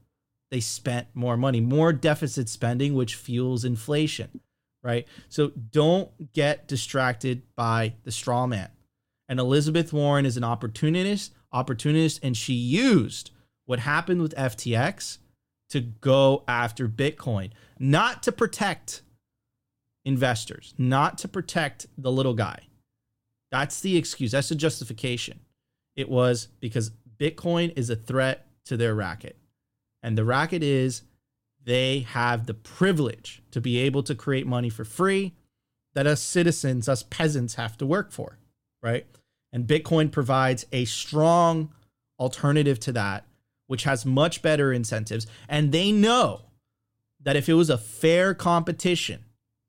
They 0.51 0.61
spent 0.61 1.09
more 1.13 1.37
money, 1.37 1.61
more 1.61 1.93
deficit 1.93 2.49
spending, 2.49 2.95
which 2.95 3.17
fuels 3.17 3.67
inflation 3.67 4.41
right? 4.83 5.07
So 5.29 5.53
don't 5.71 6.33
get 6.33 6.69
distracted 6.69 7.43
by 7.57 7.95
the 8.05 8.13
straw 8.13 8.47
man. 8.47 8.71
And 9.29 9.39
Elizabeth 9.39 9.93
Warren 9.93 10.25
is 10.27 10.37
an 10.37 10.45
opportunist 10.45 11.33
opportunist, 11.53 12.21
and 12.23 12.37
she 12.37 12.53
used 12.53 13.31
what 13.65 13.81
happened 13.81 14.23
with 14.23 14.35
FTX 14.35 15.19
to 15.71 15.81
go 15.81 16.45
after 16.49 16.89
Bitcoin, 16.89 17.51
not 17.79 18.23
to 18.23 18.33
protect 18.33 19.03
investors, 20.05 20.75
not 20.79 21.19
to 21.19 21.29
protect 21.29 21.87
the 21.97 22.11
little 22.11 22.35
guy. 22.35 22.61
That's 23.51 23.81
the 23.81 23.97
excuse. 23.97 24.33
That's 24.33 24.49
the 24.49 24.55
justification. 24.55 25.41
It 25.97 26.09
was 26.09 26.49
because 26.61 26.93
Bitcoin 27.19 27.73
is 27.77 27.91
a 27.91 27.97
threat 27.97 28.47
to 28.67 28.77
their 28.77 28.95
racket. 28.95 29.37
And 30.03 30.17
the 30.17 30.25
racket 30.25 30.63
is 30.63 31.03
they 31.69 32.01
have 32.01 32.47
the 32.47 32.55
privilege 32.55 33.43
to 33.51 33.61
be 33.61 33.77
able 33.77 34.03
to 34.03 34.15
create 34.15 34.47
money 34.47 34.71
for 34.71 34.87
free 34.87 35.35
that 35.95 36.07
us 36.07 36.23
citizens, 36.23 36.89
us 36.89 37.03
peasants 37.03 37.57
have 37.57 37.77
to 37.77 37.85
work 37.85 38.11
for, 38.11 38.39
right? 38.83 39.05
And 39.53 39.67
Bitcoin 39.67 40.11
provides 40.11 40.65
a 40.73 40.87
strong 40.87 41.71
alternative 42.19 42.81
to 42.81 42.93
that, 42.93 43.27
which 43.67 43.85
has 43.85 44.07
much 44.07 44.41
better 44.41 44.73
incentives. 44.73 45.27
And 45.47 45.71
they 45.71 45.93
know 45.93 46.47
that 47.21 47.37
if 47.37 47.51
it 47.51 47.55
was 47.55 47.69
a 47.69 47.77
fair 47.77 48.33
competition, 48.33 49.27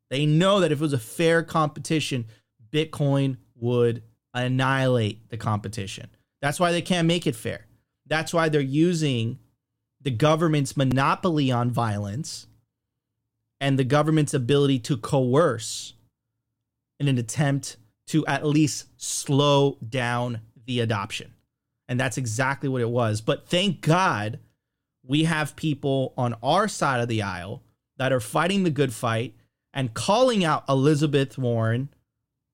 they 0.09 0.25
know 0.25 0.61
that 0.61 0.71
if 0.71 0.79
it 0.79 0.81
was 0.81 0.93
a 0.93 0.99
fair 0.99 1.43
competition, 1.43 2.27
Bitcoin 2.71 3.35
would 3.55 4.03
annihilate 4.33 5.29
the 5.29 5.37
competition. 5.37 6.09
That's 6.41 6.61
why 6.61 6.71
they 6.71 6.81
can't 6.81 7.09
make 7.09 7.27
it 7.27 7.35
fair. 7.35 7.65
That's 8.05 8.33
why 8.33 8.47
they're 8.47 8.61
using 8.61 9.39
the 10.01 10.11
government's 10.11 10.77
monopoly 10.77 11.51
on 11.51 11.71
violence 11.71 12.47
and 13.59 13.77
the 13.77 13.83
government's 13.83 14.33
ability 14.33 14.79
to 14.79 14.97
coerce 14.97 15.93
in 16.99 17.07
an 17.07 17.17
attempt 17.17 17.77
to 18.07 18.25
at 18.25 18.45
least 18.45 18.87
slow 18.97 19.77
down 19.87 20.41
the 20.65 20.79
adoption. 20.79 21.33
And 21.87 21.99
that's 21.99 22.17
exactly 22.17 22.69
what 22.69 22.81
it 22.81 22.89
was. 22.89 23.21
But 23.21 23.47
thank 23.47 23.81
God 23.81 24.39
we 25.05 25.23
have 25.23 25.55
people 25.55 26.13
on 26.17 26.35
our 26.43 26.67
side 26.67 27.01
of 27.01 27.07
the 27.07 27.21
aisle 27.21 27.63
that 27.97 28.13
are 28.13 28.19
fighting 28.19 28.63
the 28.63 28.69
good 28.69 28.93
fight 28.93 29.35
and 29.73 29.93
calling 29.93 30.43
out 30.43 30.63
Elizabeth 30.69 31.37
Warren 31.37 31.89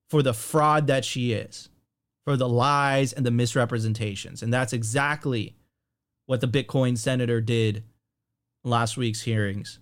for 0.10 0.22
the 0.22 0.34
fraud 0.34 0.88
that 0.88 1.06
she 1.06 1.34
is, 1.34 1.70
for 2.24 2.38
the 2.38 2.50
lies 2.50 3.14
and 3.14 3.26
the 3.26 3.32
misrepresentations. 3.32 4.42
And 4.42 4.54
that's 4.54 4.74
exactly 4.74 5.56
what 6.26 6.42
the 6.42 6.48
Bitcoin 6.48 6.98
senator 6.98 7.42
did 7.42 7.84
last 8.64 8.98
week's 8.98 9.22
hearings. 9.22 9.80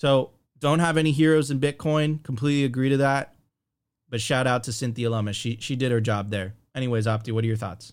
So 0.00 0.30
don't 0.58 0.78
have 0.78 0.96
any 0.96 1.12
heroes 1.12 1.50
in 1.50 1.60
Bitcoin. 1.60 2.22
Completely 2.22 2.64
agree 2.64 2.88
to 2.88 2.96
that. 2.98 3.34
But 4.08 4.20
shout 4.20 4.46
out 4.46 4.64
to 4.64 4.72
Cynthia 4.72 5.10
Lummis. 5.10 5.36
She 5.36 5.58
she 5.60 5.76
did 5.76 5.92
her 5.92 6.00
job 6.00 6.30
there. 6.30 6.54
Anyways, 6.74 7.06
Opti, 7.06 7.32
what 7.32 7.44
are 7.44 7.46
your 7.46 7.56
thoughts? 7.56 7.92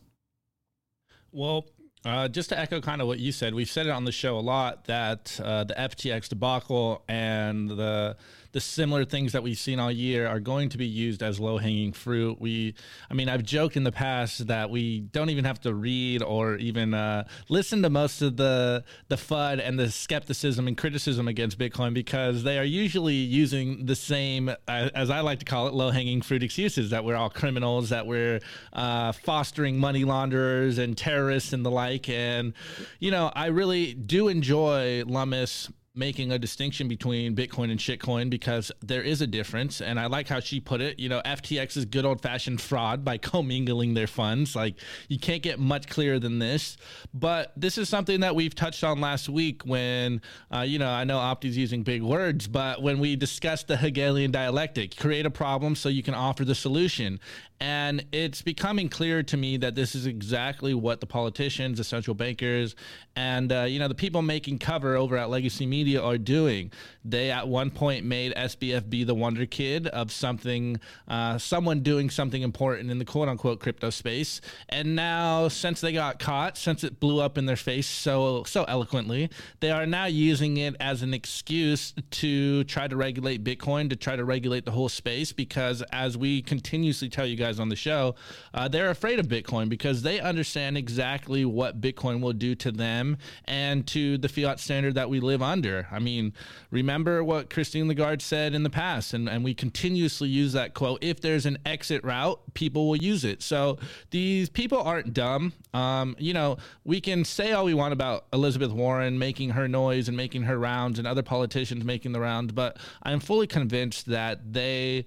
Well, 1.31 1.65
uh, 2.05 2.27
just 2.27 2.49
to 2.49 2.59
echo 2.59 2.79
kind 2.79 3.01
of 3.01 3.07
what 3.07 3.19
you 3.19 3.31
said, 3.31 3.53
we've 3.53 3.69
said 3.69 3.87
it 3.87 3.89
on 3.89 4.05
the 4.05 4.11
show 4.11 4.37
a 4.37 4.39
lot 4.39 4.85
that 4.85 5.37
uh, 5.43 5.65
the 5.65 5.73
FTX 5.73 6.29
debacle 6.29 7.03
and 7.07 7.69
the 7.69 8.15
the 8.55 8.61
similar 8.61 9.03
things 9.03 9.33
that 9.33 9.43
we've 9.43 9.57
seen 9.57 9.81
all 9.81 9.91
year 9.91 10.25
are 10.25 10.39
going 10.39 10.69
to 10.69 10.77
be 10.77 10.87
used 10.87 11.21
as 11.21 11.41
low 11.41 11.57
hanging 11.57 11.91
fruit. 11.91 12.39
We, 12.39 12.73
I 13.11 13.13
mean, 13.13 13.27
I've 13.27 13.43
joked 13.43 13.75
in 13.75 13.83
the 13.83 13.91
past 13.91 14.47
that 14.47 14.69
we 14.69 15.01
don't 15.01 15.29
even 15.29 15.43
have 15.43 15.59
to 15.61 15.73
read 15.73 16.23
or 16.23 16.55
even 16.55 16.93
uh, 16.93 17.27
listen 17.49 17.81
to 17.81 17.89
most 17.89 18.21
of 18.21 18.37
the 18.37 18.85
the 19.09 19.17
FUD 19.17 19.59
and 19.61 19.77
the 19.77 19.91
skepticism 19.91 20.69
and 20.69 20.77
criticism 20.77 21.27
against 21.27 21.59
Bitcoin 21.59 21.93
because 21.93 22.43
they 22.43 22.57
are 22.57 22.63
usually 22.63 23.15
using 23.15 23.87
the 23.87 23.95
same, 23.95 24.47
uh, 24.47 24.89
as 24.95 25.09
I 25.09 25.19
like 25.19 25.39
to 25.39 25.45
call 25.45 25.67
it, 25.67 25.73
low 25.73 25.89
hanging 25.89 26.21
fruit 26.21 26.41
excuses 26.41 26.91
that 26.91 27.03
we're 27.03 27.17
all 27.17 27.29
criminals, 27.29 27.89
that 27.89 28.07
we're 28.07 28.39
uh, 28.71 29.11
fostering 29.11 29.77
money 29.77 30.05
launderers 30.05 30.77
and 30.77 30.97
terrorists 30.97 31.51
and 31.51 31.65
the 31.65 31.71
like. 31.71 32.07
And 32.07 32.53
you 32.99 33.11
know, 33.11 33.33
I 33.35 33.47
really 33.47 33.93
do 33.93 34.29
enjoy 34.29 35.03
Lummis 35.05 35.67
making 35.95 36.31
a 36.31 36.37
distinction 36.37 36.87
between 36.87 37.35
Bitcoin 37.35 37.71
and 37.71 37.79
shitcoin 37.79 38.29
because 38.29 38.71
there 38.81 39.01
is 39.01 39.21
a 39.21 39.27
difference. 39.27 39.81
And 39.81 39.99
I 39.99 40.07
like 40.07 40.27
how 40.27 40.39
she 40.39 40.59
put 40.59 40.81
it. 40.81 40.99
You 40.99 41.09
know, 41.09 41.21
FTX 41.25 41.77
is 41.77 41.85
good 41.85 42.05
old 42.05 42.21
fashioned 42.21 42.59
fraud 42.59 43.05
by 43.05 43.17
commingling 43.35 43.93
their 43.93 44.07
funds. 44.07 44.55
Like, 44.55 44.75
you 45.07 45.17
can't 45.17 45.41
get 45.41 45.59
much 45.59 45.87
clearer 45.87 46.19
than 46.19 46.39
this. 46.39 46.77
But 47.13 47.53
this 47.55 47.77
is 47.77 47.87
something 47.87 48.19
that 48.19 48.35
we've 48.35 48.53
touched 48.53 48.83
on 48.83 48.99
last 48.99 49.29
week 49.29 49.63
when, 49.65 50.21
uh, 50.53 50.61
you 50.61 50.79
know, 50.79 50.89
I 50.89 51.05
know 51.05 51.17
Opti's 51.17 51.57
using 51.57 51.83
big 51.83 52.03
words, 52.03 52.47
but 52.47 52.81
when 52.81 52.99
we 52.99 53.15
discussed 53.15 53.67
the 53.67 53.77
Hegelian 53.77 54.31
dialectic, 54.31 54.97
create 54.97 55.25
a 55.25 55.31
problem 55.31 55.75
so 55.75 55.89
you 55.89 56.03
can 56.03 56.13
offer 56.13 56.43
the 56.43 56.55
solution. 56.55 57.19
And 57.61 58.05
it's 58.11 58.41
becoming 58.41 58.89
clear 58.89 59.23
to 59.23 59.37
me 59.37 59.55
that 59.57 59.75
this 59.75 59.95
is 59.95 60.05
exactly 60.05 60.73
what 60.73 60.99
the 60.99 61.05
politicians, 61.05 61.77
the 61.77 61.85
central 61.85 62.13
bankers, 62.13 62.75
and 63.15 63.49
uh, 63.51 63.61
you 63.61 63.79
know 63.79 63.87
the 63.87 63.95
people 63.95 64.21
making 64.21 64.59
cover 64.59 64.97
over 64.97 65.15
at 65.15 65.29
Legacy 65.29 65.65
Media 65.65 65.84
are 65.93 66.17
doing. 66.17 66.71
They 67.03 67.29
at 67.29 67.47
one 67.47 67.69
point 67.69 68.05
made 68.05 68.33
SBF 68.33 68.89
be 68.89 69.03
the 69.03 69.13
wonder 69.13 69.45
kid 69.45 69.87
of 69.87 70.11
something, 70.11 70.79
uh, 71.07 71.37
someone 71.37 71.81
doing 71.81 72.09
something 72.09 72.41
important 72.41 72.89
in 72.89 72.97
the 72.97 73.05
quote 73.05 73.29
unquote 73.29 73.59
crypto 73.59 73.91
space. 73.91 74.41
And 74.69 74.95
now, 74.95 75.47
since 75.47 75.81
they 75.81 75.93
got 75.93 76.17
caught, 76.17 76.57
since 76.57 76.83
it 76.83 76.99
blew 76.99 77.21
up 77.21 77.37
in 77.37 77.45
their 77.45 77.55
face 77.55 77.87
so 77.87 78.43
so 78.45 78.63
eloquently, 78.63 79.29
they 79.59 79.71
are 79.71 79.85
now 79.85 80.05
using 80.05 80.57
it 80.57 80.75
as 80.79 81.01
an 81.01 81.13
excuse 81.13 81.93
to 82.11 82.63
try 82.63 82.87
to 82.87 82.95
regulate 82.95 83.43
Bitcoin, 83.43 83.89
to 83.89 83.95
try 83.95 84.15
to 84.15 84.25
regulate 84.25 84.65
the 84.65 84.71
whole 84.71 84.89
space. 84.89 85.31
Because 85.31 85.83
as 85.91 86.17
we 86.17 86.41
continuously 86.41 87.09
tell 87.09 87.25
you 87.25 87.35
guys 87.35 87.59
on 87.59 87.69
the 87.69 87.75
show, 87.75 88.15
uh, 88.53 88.67
they're 88.67 88.89
afraid 88.89 89.19
of 89.19 89.27
Bitcoin 89.27 89.69
because 89.69 90.01
they 90.01 90.19
understand 90.19 90.77
exactly 90.77 91.43
what 91.45 91.81
Bitcoin 91.81 92.21
will 92.21 92.33
do 92.33 92.55
to 92.55 92.71
them 92.71 93.17
and 93.45 93.85
to 93.87 94.17
the 94.17 94.29
fiat 94.29 94.59
standard 94.59 94.95
that 94.95 95.09
we 95.09 95.19
live 95.19 95.41
under. 95.41 95.74
I 95.91 95.99
mean, 95.99 96.33
remember 96.71 97.23
what 97.23 97.49
Christine 97.49 97.87
Lagarde 97.87 98.21
said 98.21 98.53
in 98.53 98.63
the 98.63 98.69
past, 98.69 99.13
and, 99.13 99.29
and 99.29 99.43
we 99.43 99.53
continuously 99.53 100.29
use 100.29 100.53
that 100.53 100.73
quote 100.73 101.03
if 101.03 101.21
there's 101.21 101.45
an 101.45 101.57
exit 101.65 102.03
route, 102.03 102.39
people 102.53 102.87
will 102.87 102.97
use 102.97 103.23
it. 103.23 103.41
So 103.41 103.77
these 104.11 104.49
people 104.49 104.79
aren't 104.79 105.13
dumb. 105.13 105.53
Um, 105.73 106.15
you 106.19 106.33
know, 106.33 106.57
we 106.83 107.01
can 107.01 107.25
say 107.25 107.51
all 107.51 107.65
we 107.65 107.73
want 107.73 107.93
about 107.93 108.25
Elizabeth 108.31 108.71
Warren 108.71 109.19
making 109.19 109.51
her 109.51 109.67
noise 109.67 110.07
and 110.07 110.15
making 110.15 110.43
her 110.43 110.57
rounds 110.57 110.99
and 110.99 111.07
other 111.07 111.23
politicians 111.23 111.83
making 111.83 112.11
the 112.11 112.19
rounds, 112.19 112.51
but 112.51 112.77
I'm 113.03 113.19
fully 113.19 113.47
convinced 113.47 114.05
that 114.07 114.53
they 114.53 115.05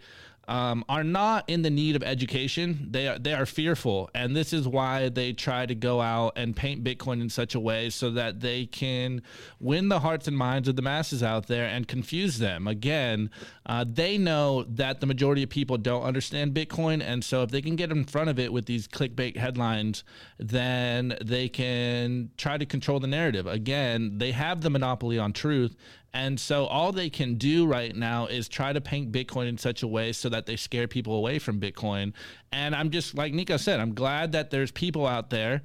um, 0.49 0.83
are 0.89 1.05
not 1.05 1.45
in 1.47 1.61
the 1.61 1.71
need 1.71 1.95
of 1.95 2.03
education. 2.03 2.89
They 2.91 3.07
are 3.07 3.19
they 3.19 3.35
are 3.35 3.45
fearful, 3.45 4.09
and 4.15 4.35
this 4.35 4.55
is 4.55 4.67
why 4.67 5.11
they 5.11 5.35
try 5.35 5.67
to 5.67 5.75
go 5.75 6.01
out 6.01 6.33
and 6.37 6.57
paint 6.57 6.83
Bitcoin 6.83 7.21
in 7.21 7.29
such 7.29 7.55
a 7.55 7.61
way 7.61 7.91
so 7.91 8.11
that 8.13 8.41
they 8.41 8.65
can 8.65 9.23
win 9.61 9.91
the 9.91 10.01
hearts 10.01 10.27
and 10.27 10.37
minds 10.37 10.67
of 10.67 10.77
the 10.77 10.83
masses 10.83 11.23
out 11.23 11.47
there 11.47 11.67
and 11.67 11.87
confuse 11.87 12.39
them. 12.39 12.67
Again, 12.67 13.31
uh, 13.67 13.85
they 13.87 14.17
know 14.17 14.65
that 14.65 15.01
the 15.01 15.07
majority 15.07 15.43
of 15.43 15.51
people 15.51 15.77
don't 15.77 16.03
understand 16.03 16.55
Bitcoin, 16.55 17.03
and 17.03 17.23
so 17.23 17.43
if 17.43 17.51
they 17.51 17.61
can 17.61 17.77
get 17.77 17.91
in 17.91 18.05
front 18.05 18.31
of 18.31 18.39
it 18.39 18.51
with 18.51 18.65
these 18.65 18.89
clickbait 18.89 19.37
headlines, 19.37 20.03
then 20.39 21.17
they 21.23 21.51
can 21.51 22.31
try 22.39 22.57
to 22.57 22.65
control 22.65 22.99
the 22.99 23.07
narrative. 23.07 23.47
Again, 23.47 24.17
they 24.17 24.33
have 24.33 24.63
the 24.63 24.71
monopoly 24.71 25.19
on 25.19 25.35
truth, 25.35 25.77
and 26.15 26.41
so 26.41 26.67
all 26.67 26.93
they 26.93 27.11
can 27.11 27.35
do 27.35 27.67
right 27.67 27.95
now 27.95 28.27
is 28.27 28.49
try 28.49 28.73
to 28.73 28.81
paint 28.81 29.13
Bitcoin 29.13 29.49
in 29.49 29.59
such 29.59 29.83
a 29.83 29.87
way 29.87 30.13
so 30.13 30.29
that 30.29 30.47
they 30.47 30.57
scare 30.57 30.89
people 30.89 31.15
away 31.15 31.39
from 31.39 31.61
Bitcoin. 31.61 32.13
And 32.51 32.75
I'm 32.75 32.91
just 32.91 33.15
like 33.15 33.35
Nico 33.35 33.57
said, 33.57 33.79
I'm 33.81 33.95
glad 33.95 34.33
that 34.33 34.51
there's 34.51 34.71
people 34.71 35.07
out 35.07 35.31
there 35.31 35.63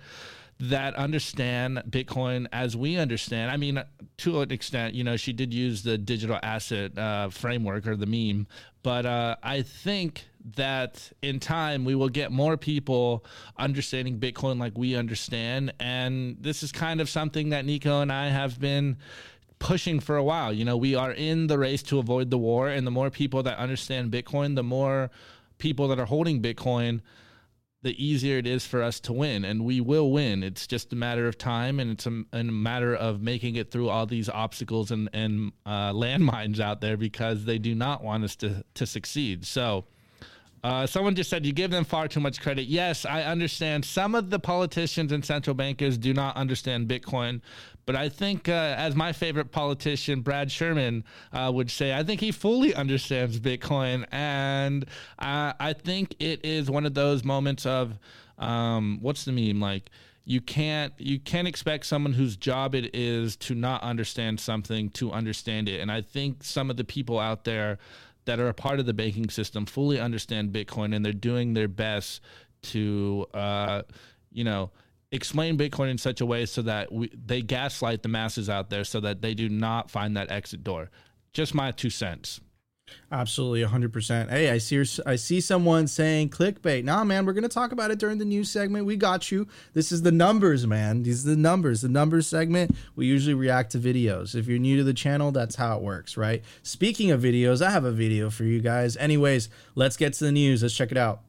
that 0.60 0.96
understand 0.96 1.82
Bitcoin 1.90 2.48
as 2.52 2.76
we 2.76 2.98
understand. 2.98 3.52
I 3.52 3.58
mean, 3.58 3.84
to 4.18 4.42
an 4.42 4.52
extent, 4.52 4.94
you 4.94 5.04
know, 5.04 5.18
she 5.18 5.34
did 5.34 5.54
use 5.54 5.84
the 5.84 5.98
digital 5.98 6.40
asset 6.44 6.98
uh, 6.98 7.30
framework 7.30 7.88
or 7.88 7.96
the 7.96 8.06
meme, 8.06 8.48
but 8.82 9.06
uh, 9.06 9.36
I 9.42 9.62
think 9.62 10.26
that 10.56 11.12
in 11.22 11.40
time 11.40 11.86
we 11.86 11.96
will 11.96 12.10
get 12.10 12.32
more 12.32 12.58
people 12.58 13.26
understanding 13.58 14.20
Bitcoin 14.20 14.60
like 14.60 14.78
we 14.78 14.96
understand. 14.96 15.74
And 15.80 16.38
this 16.40 16.64
is 16.64 16.72
kind 16.72 17.00
of 17.00 17.10
something 17.10 17.50
that 17.50 17.66
Nico 17.66 18.02
and 18.02 18.12
I 18.12 18.28
have 18.28 18.60
been 18.60 18.98
pushing 19.64 20.02
for 20.02 20.18
a 20.18 20.24
while. 20.24 20.52
You 20.52 20.66
know, 20.66 20.76
we 20.76 20.94
are 20.94 21.14
in 21.14 21.48
the 21.48 21.58
race 21.58 21.82
to 21.84 21.98
avoid 21.98 22.30
the 22.30 22.38
war, 22.38 22.68
and 22.68 22.86
the 22.86 22.92
more 22.92 23.10
people 23.10 23.42
that 23.44 23.58
understand 23.58 24.12
Bitcoin, 24.12 24.56
the 24.56 24.64
more 24.64 25.10
people 25.58 25.88
that 25.88 26.00
are 26.00 26.06
holding 26.06 26.42
Bitcoin, 26.42 27.00
the 27.82 27.96
easier 28.04 28.38
it 28.38 28.46
is 28.46 28.66
for 28.66 28.84
us 28.84 29.00
to 29.00 29.14
win. 29.14 29.46
And 29.46 29.64
we 29.64 29.80
will 29.80 30.12
win. 30.12 30.44
It's 30.44 30.68
just 30.68 30.92
a 30.92 30.98
matter 30.98 31.28
of 31.28 31.38
time, 31.38 31.80
and 31.80 31.92
it's 31.92 32.06
a, 32.06 32.24
a 32.34 32.44
matter 32.44 32.94
of 32.94 33.22
making 33.22 33.56
it 33.56 33.72
through 33.72 33.88
all 33.88 34.06
these 34.06 34.28
obstacles 34.28 34.92
and, 34.92 35.10
and 35.14 35.54
uh, 35.66 35.94
landmines 35.94 36.60
out 36.60 36.82
there 36.82 36.98
because 36.98 37.46
they 37.46 37.58
do 37.58 37.74
not 37.74 38.04
want 38.04 38.26
us 38.26 38.36
to, 38.38 38.66
to 38.74 38.86
succeed. 38.86 39.46
So, 39.46 39.86
Uh, 40.64 40.88
someone 40.88 41.14
just 41.14 41.30
said 41.30 41.46
you 41.46 41.52
give 41.52 41.72
them 41.72 41.84
far 41.84 42.08
too 42.08 42.22
much 42.22 42.40
credit. 42.40 42.66
Yes, 42.70 43.06
I 43.06 43.24
understand. 43.24 43.84
Some 43.84 44.16
of 44.16 44.30
the 44.30 44.40
politicians 44.40 45.12
and 45.12 45.24
central 45.26 45.54
bankers 45.54 45.98
do 45.98 46.14
not 46.14 46.38
understand 46.38 46.88
Bitcoin, 46.88 47.42
but 47.86 47.96
I 47.96 48.10
think, 48.10 48.48
uh, 48.48 48.76
as 48.78 48.96
my 48.96 49.12
favorite 49.12 49.52
politician, 49.52 50.22
Brad 50.22 50.52
Sherman, 50.52 51.04
uh, 51.32 51.52
would 51.54 51.70
say, 51.70 51.94
I 51.94 52.04
think 52.04 52.22
he 52.22 52.32
fully 52.32 52.74
understands 52.74 53.40
Bitcoin. 53.40 54.06
And 54.12 54.86
I 55.20 55.74
think 55.74 56.16
it 56.20 56.46
is 56.46 56.70
one 56.70 56.86
of 56.86 56.94
those 56.94 57.24
moments 57.24 57.66
of 57.66 57.98
um, 58.38 59.00
what's 59.02 59.26
the 59.26 59.32
meme? 59.32 59.60
Like, 59.60 59.90
you 60.26 60.40
can't 60.40 60.94
you 60.98 61.20
can't 61.20 61.48
expect 61.48 61.86
someone 61.86 62.14
whose 62.14 62.38
job 62.38 62.76
it 62.76 62.96
is 62.96 63.36
to 63.36 63.54
not 63.54 63.84
understand 63.84 64.40
something 64.40 64.90
to 64.90 65.12
understand 65.12 65.68
it 65.68 65.82
and 65.82 65.92
i 65.92 66.02
think 66.02 66.44
some 66.44 66.70
of 66.70 66.78
the 66.78 66.84
people 66.84 67.20
out 67.20 67.44
there 67.44 67.78
that 68.26 68.40
are 68.40 68.48
a 68.48 68.54
part 68.54 68.80
of 68.80 68.86
the 68.86 68.94
banking 68.94 69.30
system 69.30 69.66
fully 69.66 70.00
understand 70.00 70.54
bitcoin 70.54 70.96
and 70.96 71.04
they're 71.04 71.12
doing 71.12 71.54
their 71.54 71.68
best 71.68 72.22
to 72.62 73.26
uh, 73.34 73.82
you 74.32 74.46
know 74.46 74.72
explain 75.14 75.58
Bitcoin 75.58 75.92
in 75.92 75.98
such 75.98 76.20
a 76.20 76.26
way 76.26 76.46
so 76.46 76.64
that 76.64 76.92
we, 76.92 77.10
they 77.14 77.42
gaslight 77.42 78.02
the 78.02 78.10
masses 78.10 78.50
out 78.50 78.70
there 78.70 78.84
so 78.84 79.00
that 79.00 79.22
they 79.22 79.34
do 79.34 79.48
not 79.48 79.90
find 79.90 80.18
that 80.18 80.30
exit 80.32 80.64
door. 80.64 80.90
Just 81.32 81.54
my 81.54 81.72
two 81.72 81.90
cents. 81.90 82.42
Absolutely, 83.12 83.64
100%. 83.64 84.30
Hey, 84.30 84.50
I 84.50 84.58
see 84.58 84.84
I 85.06 85.16
see 85.16 85.40
someone 85.40 85.88
saying 85.88 86.30
clickbait. 86.30 86.84
Nah, 86.84 87.04
man, 87.04 87.26
we're 87.26 87.34
going 87.34 87.44
to 87.44 87.50
talk 87.50 87.72
about 87.72 87.92
it 87.92 88.00
during 88.00 88.18
the 88.18 88.26
news 88.26 88.50
segment. 88.50 88.86
We 88.86 88.98
got 88.98 89.32
you. 89.32 89.48
This 89.74 89.92
is 89.92 90.02
the 90.02 90.12
numbers, 90.12 90.68
man. 90.68 91.04
These 91.04 91.26
are 91.26 91.30
the 91.30 91.38
numbers. 91.38 91.82
The 91.82 91.90
numbers 91.90 92.28
segment, 92.28 92.76
we 92.96 93.06
usually 93.06 93.36
react 93.36 93.72
to 93.72 93.80
videos. 93.80 94.36
If 94.36 94.48
you're 94.48 94.60
new 94.60 94.78
to 94.78 94.84
the 94.84 94.94
channel, 94.94 95.32
that's 95.32 95.56
how 95.56 95.78
it 95.78 95.84
works, 95.84 96.18
right? 96.18 96.44
Speaking 96.62 97.10
of 97.12 97.22
videos, 97.22 97.66
I 97.66 97.72
have 97.72 97.86
a 97.86 97.92
video 97.92 98.30
for 98.30 98.44
you 98.44 98.60
guys. 98.60 98.98
Anyways, 98.98 99.50
let's 99.76 99.96
get 99.96 100.14
to 100.14 100.26
the 100.26 100.32
news. 100.32 100.62
Let's 100.62 100.76
check 100.76 100.92
it 100.92 100.98
out. 100.98 101.22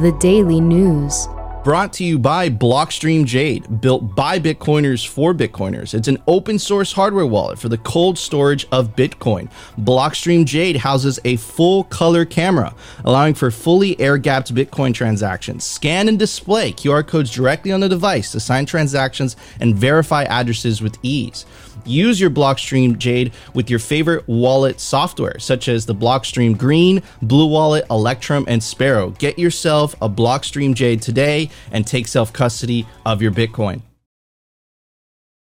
The 0.00 0.10
Daily 0.18 0.60
News. 0.60 1.28
Brought 1.62 1.92
to 1.94 2.04
you 2.04 2.18
by 2.18 2.50
Blockstream 2.50 3.24
Jade, 3.24 3.80
built 3.80 4.16
by 4.16 4.40
Bitcoiners 4.40 5.06
for 5.06 5.32
Bitcoiners. 5.32 5.94
It's 5.94 6.08
an 6.08 6.20
open 6.26 6.58
source 6.58 6.92
hardware 6.92 7.26
wallet 7.26 7.60
for 7.60 7.68
the 7.68 7.78
cold 7.78 8.18
storage 8.18 8.66
of 8.72 8.96
Bitcoin. 8.96 9.48
Blockstream 9.78 10.46
Jade 10.46 10.76
houses 10.76 11.20
a 11.24 11.36
full 11.36 11.84
color 11.84 12.24
camera, 12.24 12.74
allowing 13.04 13.34
for 13.34 13.52
fully 13.52 13.98
air 14.00 14.18
gapped 14.18 14.52
Bitcoin 14.52 14.92
transactions. 14.92 15.62
Scan 15.62 16.08
and 16.08 16.18
display 16.18 16.72
QR 16.72 17.06
codes 17.06 17.30
directly 17.30 17.70
on 17.70 17.80
the 17.80 17.88
device 17.88 18.32
to 18.32 18.40
sign 18.40 18.66
transactions 18.66 19.36
and 19.60 19.76
verify 19.76 20.24
addresses 20.24 20.82
with 20.82 20.98
ease. 21.04 21.46
Use 21.84 22.20
your 22.20 22.30
Blockstream 22.30 22.98
Jade 22.98 23.32
with 23.52 23.70
your 23.70 23.78
favorite 23.78 24.26
wallet 24.26 24.80
software, 24.80 25.38
such 25.38 25.68
as 25.68 25.86
the 25.86 25.94
Blockstream 25.94 26.56
Green, 26.56 27.02
Blue 27.22 27.46
Wallet, 27.46 27.84
Electrum, 27.90 28.44
and 28.48 28.62
Sparrow. 28.62 29.10
Get 29.10 29.38
yourself 29.38 29.94
a 30.00 30.08
Blockstream 30.08 30.74
Jade 30.74 31.02
today 31.02 31.50
and 31.70 31.86
take 31.86 32.06
self 32.06 32.32
custody 32.32 32.86
of 33.04 33.20
your 33.20 33.32
Bitcoin. 33.32 33.82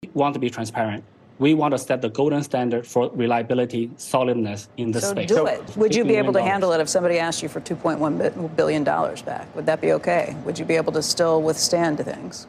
We 0.04 0.10
want 0.14 0.34
to 0.34 0.40
be 0.40 0.50
transparent. 0.50 1.04
We 1.40 1.54
want 1.54 1.72
to 1.72 1.78
set 1.78 2.02
the 2.02 2.10
golden 2.10 2.44
standard 2.44 2.86
for 2.86 3.10
reliability, 3.14 3.92
solidness 3.96 4.68
in 4.76 4.92
this 4.92 5.04
so 5.04 5.12
space. 5.12 5.30
Do 5.30 5.36
so 5.36 5.46
it. 5.46 5.78
Would 5.78 5.96
you 5.96 6.04
be 6.04 6.16
able 6.16 6.34
to 6.34 6.42
handle 6.42 6.74
it 6.74 6.82
if 6.82 6.90
somebody 6.90 7.18
asked 7.18 7.42
you 7.42 7.48
for 7.48 7.62
$2.1 7.62 8.56
billion 8.58 8.84
back? 8.84 9.56
Would 9.56 9.66
that 9.66 9.80
be 9.80 9.94
okay? 9.94 10.36
Would 10.44 10.60
you 10.60 10.66
be 10.66 10.76
able 10.76 10.92
to 10.92 11.02
still 11.02 11.42
withstand 11.42 11.98
things? 12.00 12.48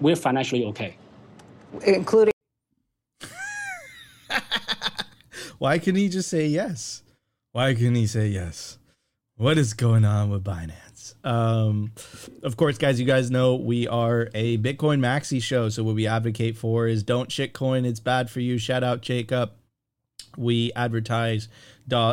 We're 0.00 0.16
financially 0.16 0.64
okay. 0.66 0.96
Including 1.84 2.32
Why 5.60 5.78
couldn't 5.78 6.00
he 6.00 6.08
just 6.08 6.30
say 6.30 6.46
yes? 6.46 7.02
Why 7.52 7.74
couldn't 7.74 7.94
he 7.94 8.06
say 8.06 8.28
yes? 8.28 8.78
What 9.36 9.58
is 9.58 9.74
going 9.74 10.06
on 10.06 10.30
with 10.30 10.42
Binance? 10.42 11.14
Um, 11.22 11.92
of 12.42 12.56
course, 12.56 12.78
guys, 12.78 12.98
you 12.98 13.04
guys 13.04 13.30
know 13.30 13.56
we 13.56 13.86
are 13.86 14.30
a 14.32 14.56
Bitcoin 14.56 15.00
Maxi 15.00 15.42
show. 15.42 15.68
So 15.68 15.84
what 15.84 15.96
we 15.96 16.06
advocate 16.06 16.56
for 16.56 16.86
is 16.86 17.02
don't 17.02 17.28
shitcoin. 17.28 17.84
It's 17.84 18.00
bad 18.00 18.30
for 18.30 18.40
you. 18.40 18.56
Shout 18.56 18.82
out 18.82 19.02
Jacob. 19.02 19.50
We 20.38 20.72
advertise 20.74 21.48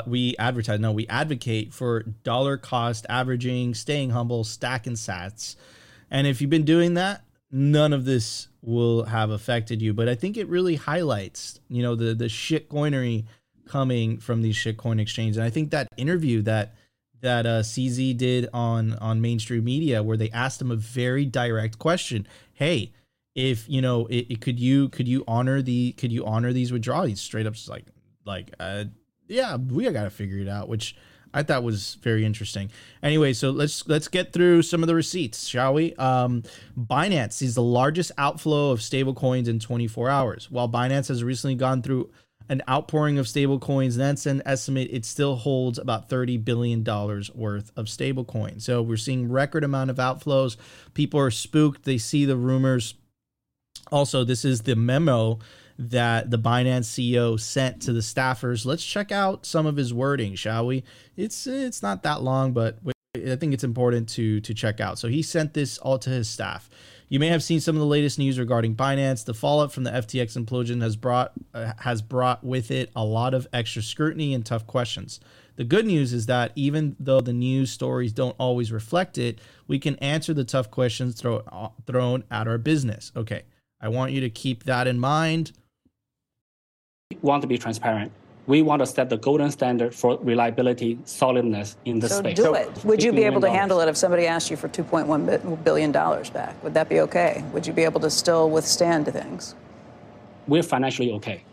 we 0.08 0.36
advertise 0.40 0.80
no 0.80 0.92
we 0.92 1.08
advocate 1.08 1.74
for 1.74 2.02
dollar 2.24 2.58
cost 2.58 3.06
averaging 3.08 3.76
staying 3.76 4.10
humble 4.10 4.44
stacking 4.44 4.94
sats 4.94 5.56
and 6.10 6.26
if 6.26 6.42
you've 6.42 6.50
been 6.50 6.66
doing 6.66 6.96
that 6.96 7.24
none 7.52 7.94
of 7.94 8.04
this 8.04 8.48
will 8.64 9.04
have 9.04 9.30
affected 9.30 9.80
you 9.80 9.94
but 9.94 10.10
i 10.10 10.16
think 10.16 10.36
it 10.36 10.48
really 10.50 10.76
highlights 10.76 11.60
you 11.70 11.84
know 11.84 11.94
the 11.94 12.16
the 12.16 12.28
shit 12.28 12.70
coinery 12.70 13.26
coming 13.68 14.18
from 14.18 14.42
these 14.42 14.56
shitcoin 14.56 15.00
exchanges. 15.00 15.38
And 15.38 15.46
I 15.46 15.50
think 15.50 15.72
that 15.72 15.88
interview 15.98 16.42
that 16.44 16.76
that 17.22 17.46
uh, 17.46 17.62
CZ 17.62 18.18
did 18.18 18.48
on 18.54 18.94
on 18.96 19.22
mainstream 19.22 19.64
media, 19.64 20.04
where 20.04 20.18
they 20.18 20.30
asked 20.32 20.62
him 20.62 20.72
a 20.72 20.76
very 20.76 21.26
direct 21.26 21.80
question: 21.80 22.28
"Hey, 22.54 22.94
if 23.36 23.68
you 23.70 23.82
know, 23.82 24.06
it, 24.08 24.28
it, 24.30 24.42
could 24.42 24.60
you 24.60 24.90
could 24.90 25.08
you 25.08 25.24
honor 25.28 25.62
the 25.62 25.94
could 25.94 26.12
you 26.12 26.26
honor 26.26 26.54
these 26.54 26.72
withdrawals?" 26.72 27.20
Straight 27.20 27.48
up 27.48 27.54
just 27.54 27.70
like 27.70 27.86
like 28.26 28.54
uh, 28.60 28.86
yeah, 29.28 29.56
we 29.56 29.90
got 29.90 30.04
to 30.04 30.10
figure 30.10 30.40
it 30.40 30.48
out, 30.50 30.70
which. 30.70 30.96
I 31.34 31.44
thought 31.44 31.62
was 31.62 31.96
very 31.96 32.26
interesting. 32.26 32.72
Anyway, 33.04 33.34
so 33.34 33.52
let's 33.52 33.86
let's 33.88 34.08
get 34.08 34.32
through 34.32 34.62
some 34.62 34.82
of 34.82 34.88
the 34.88 34.96
receipts, 34.96 35.46
shall 35.46 35.74
we? 35.74 35.94
Um, 35.96 36.42
Binance 36.80 37.34
sees 37.34 37.54
the 37.54 37.62
largest 37.62 38.14
outflow 38.18 38.72
of 38.72 38.80
stablecoins 38.80 39.48
in 39.48 39.60
24 39.60 40.10
hours. 40.10 40.50
While 40.50 40.70
Binance 40.70 41.10
has 41.10 41.26
recently 41.26 41.56
gone 41.56 41.84
through 41.84 42.10
an 42.50 42.62
outpouring 42.70 43.18
of 43.18 43.28
stable 43.28 43.60
coins. 43.60 43.96
That's 43.96 44.26
an 44.26 44.42
estimate. 44.46 44.90
It 44.92 45.06
still 45.06 45.36
holds 45.36 45.78
about 45.78 46.10
$30 46.10 46.44
billion 46.44 46.84
worth 47.36 47.72
of 47.76 47.90
stable 47.90 48.26
coins. 48.26 48.66
So 48.66 48.82
we're 48.82 48.98
seeing 48.98 49.30
record 49.30 49.64
amount 49.64 49.90
of 49.90 49.98
outflows. 49.98 50.58
People 50.94 51.20
are 51.20 51.32
spooked. 51.32 51.84
They 51.84 51.98
see 51.98 52.26
the 52.26 52.38
rumors. 52.38 52.96
Also, 53.92 54.24
this 54.24 54.44
is 54.46 54.62
the 54.62 54.76
memo 54.76 55.40
that 55.80 56.32
the 56.32 56.40
Binance 56.40 56.86
CEO 56.86 57.40
sent 57.40 57.82
to 57.84 57.94
the 57.94 58.00
staffers. 58.00 58.66
Let's 58.66 58.86
check 58.86 59.12
out 59.12 59.46
some 59.46 59.66
of 59.66 59.76
his 59.76 59.94
wording, 59.94 60.36
shall 60.36 60.66
we? 60.66 60.84
It's 61.16 61.46
it's 61.48 61.84
not 61.84 62.04
that 62.04 62.24
long, 62.24 62.52
but 62.52 62.80
I 63.16 63.36
think 63.36 63.54
it's 63.54 63.64
important 63.64 64.10
to 64.10 64.42
to 64.42 64.54
check 64.54 64.80
out. 64.80 64.98
So 65.00 65.08
he 65.08 65.22
sent 65.22 65.54
this 65.54 65.78
all 65.78 66.00
to 66.00 66.10
his 66.10 66.30
staff. 66.30 66.70
You 67.10 67.20
may 67.20 67.28
have 67.28 67.41
seen 67.41 67.62
some 67.62 67.76
of 67.76 67.80
the 67.80 67.86
latest 67.86 68.20
news 68.20 68.38
regarding 68.38 68.76
Binance. 68.76 69.24
The 69.24 69.34
fallout 69.34 69.72
from 69.72 69.86
the 69.86 69.91
FTX 69.91 70.38
implosion 70.38 70.82
has 70.82 70.98
brought 70.98 71.32
uh, 71.54 71.72
has 71.80 72.02
brought 72.02 72.43
with 72.43 72.70
it 72.70 72.91
a 72.96 73.04
lot 73.06 73.34
of 73.34 73.48
extra 73.54 73.82
scrutiny 73.82 74.34
and 74.34 74.46
tough 74.46 74.67
questions. 74.67 75.22
The 75.56 75.63
good 75.63 75.86
news 75.86 76.12
is 76.12 76.26
that 76.26 76.52
even 76.56 76.98
though 77.00 77.22
the 77.22 77.34
news 77.34 77.72
stories 77.72 78.12
don't 78.12 78.36
always 78.38 78.72
reflect 78.72 79.17
it, 79.17 79.39
we 79.67 79.80
can 79.80 79.96
answer 79.96 80.34
the 80.34 80.43
tough 80.43 80.70
questions 80.70 81.20
throw, 81.20 81.38
uh, 81.52 81.70
thrown 81.88 82.26
at 82.30 82.48
our 82.48 82.58
business. 82.58 83.12
Okay, 83.15 83.43
I 83.80 83.88
want 83.88 84.12
you 84.12 84.20
to 84.22 84.30
keep 84.30 84.65
that 84.65 84.86
in 84.86 85.00
mind. 85.00 85.54
We 87.12 87.17
want 87.22 87.41
to 87.41 87.48
be 87.48 87.58
transparent 87.58 88.12
we 88.48 88.62
want 88.62 88.80
to 88.80 88.86
set 88.86 89.10
the 89.10 89.18
golden 89.18 89.52
standard 89.52 89.94
for 89.94 90.18
reliability, 90.22 90.98
solidness 91.04 91.76
in 91.84 92.00
this 92.00 92.12
so 92.12 92.20
space. 92.20 92.38
Do 92.38 92.44
so 92.44 92.54
it. 92.56 92.86
Would 92.86 93.04
you 93.04 93.12
be 93.12 93.24
able 93.24 93.42
to 93.42 93.50
handle 93.50 93.82
it 93.82 93.90
if 93.90 93.98
somebody 93.98 94.26
asked 94.26 94.50
you 94.50 94.56
for 94.56 94.70
$2.1 94.70 95.64
billion 95.64 95.92
back? 95.92 96.64
Would 96.64 96.74
that 96.74 96.88
be 96.88 97.02
okay? 97.02 97.44
Would 97.52 97.68
you 97.68 97.74
be 97.74 97.84
able 97.84 98.00
to 98.00 98.10
still 98.10 98.50
withstand 98.50 99.06
things? 99.08 99.54
We're 100.48 100.64
financially 100.64 101.12
okay. 101.12 101.44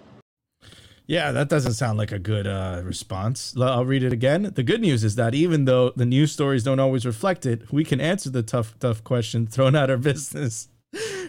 Yeah, 1.07 1.33
that 1.33 1.48
doesn't 1.50 1.74
sound 1.74 1.98
like 1.98 2.12
a 2.12 2.18
good 2.18 2.46
uh, 2.46 2.80
response. 2.83 3.54
I'll 3.61 3.85
read 3.85 4.04
it 4.04 4.12
again. 4.12 4.52
The 4.54 4.62
good 4.62 4.80
news 4.80 5.04
is 5.04 5.16
that 5.16 5.35
even 5.35 5.66
though 5.66 5.90
the 5.90 6.07
news 6.07 6.33
stories 6.33 6.62
don't 6.62 6.80
always 6.80 7.04
reflect 7.04 7.44
it, 7.44 7.70
we 7.70 7.85
can 7.85 8.00
answer 8.00 8.30
the 8.30 8.42
tough, 8.42 8.78
tough 8.78 9.04
questions 9.04 9.54
thrown 9.54 9.74
at 9.74 9.90
our 9.90 9.96
business. 10.12 10.68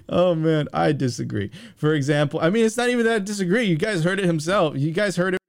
oh 0.08 0.36
man, 0.36 0.68
I 0.72 0.92
disagree. 0.92 1.50
For 1.76 1.96
example, 1.96 2.40
I 2.40 2.52
mean, 2.52 2.66
it's 2.66 2.78
not 2.78 2.90
even 2.90 3.04
that 3.06 3.16
I 3.16 3.20
disagree. 3.20 3.64
You 3.66 3.76
guys 3.76 4.04
heard 4.04 4.20
it 4.20 4.26
himself. 4.26 4.78
You 4.78 4.92
guys 4.92 5.18
heard 5.18 5.34
it 5.34 5.40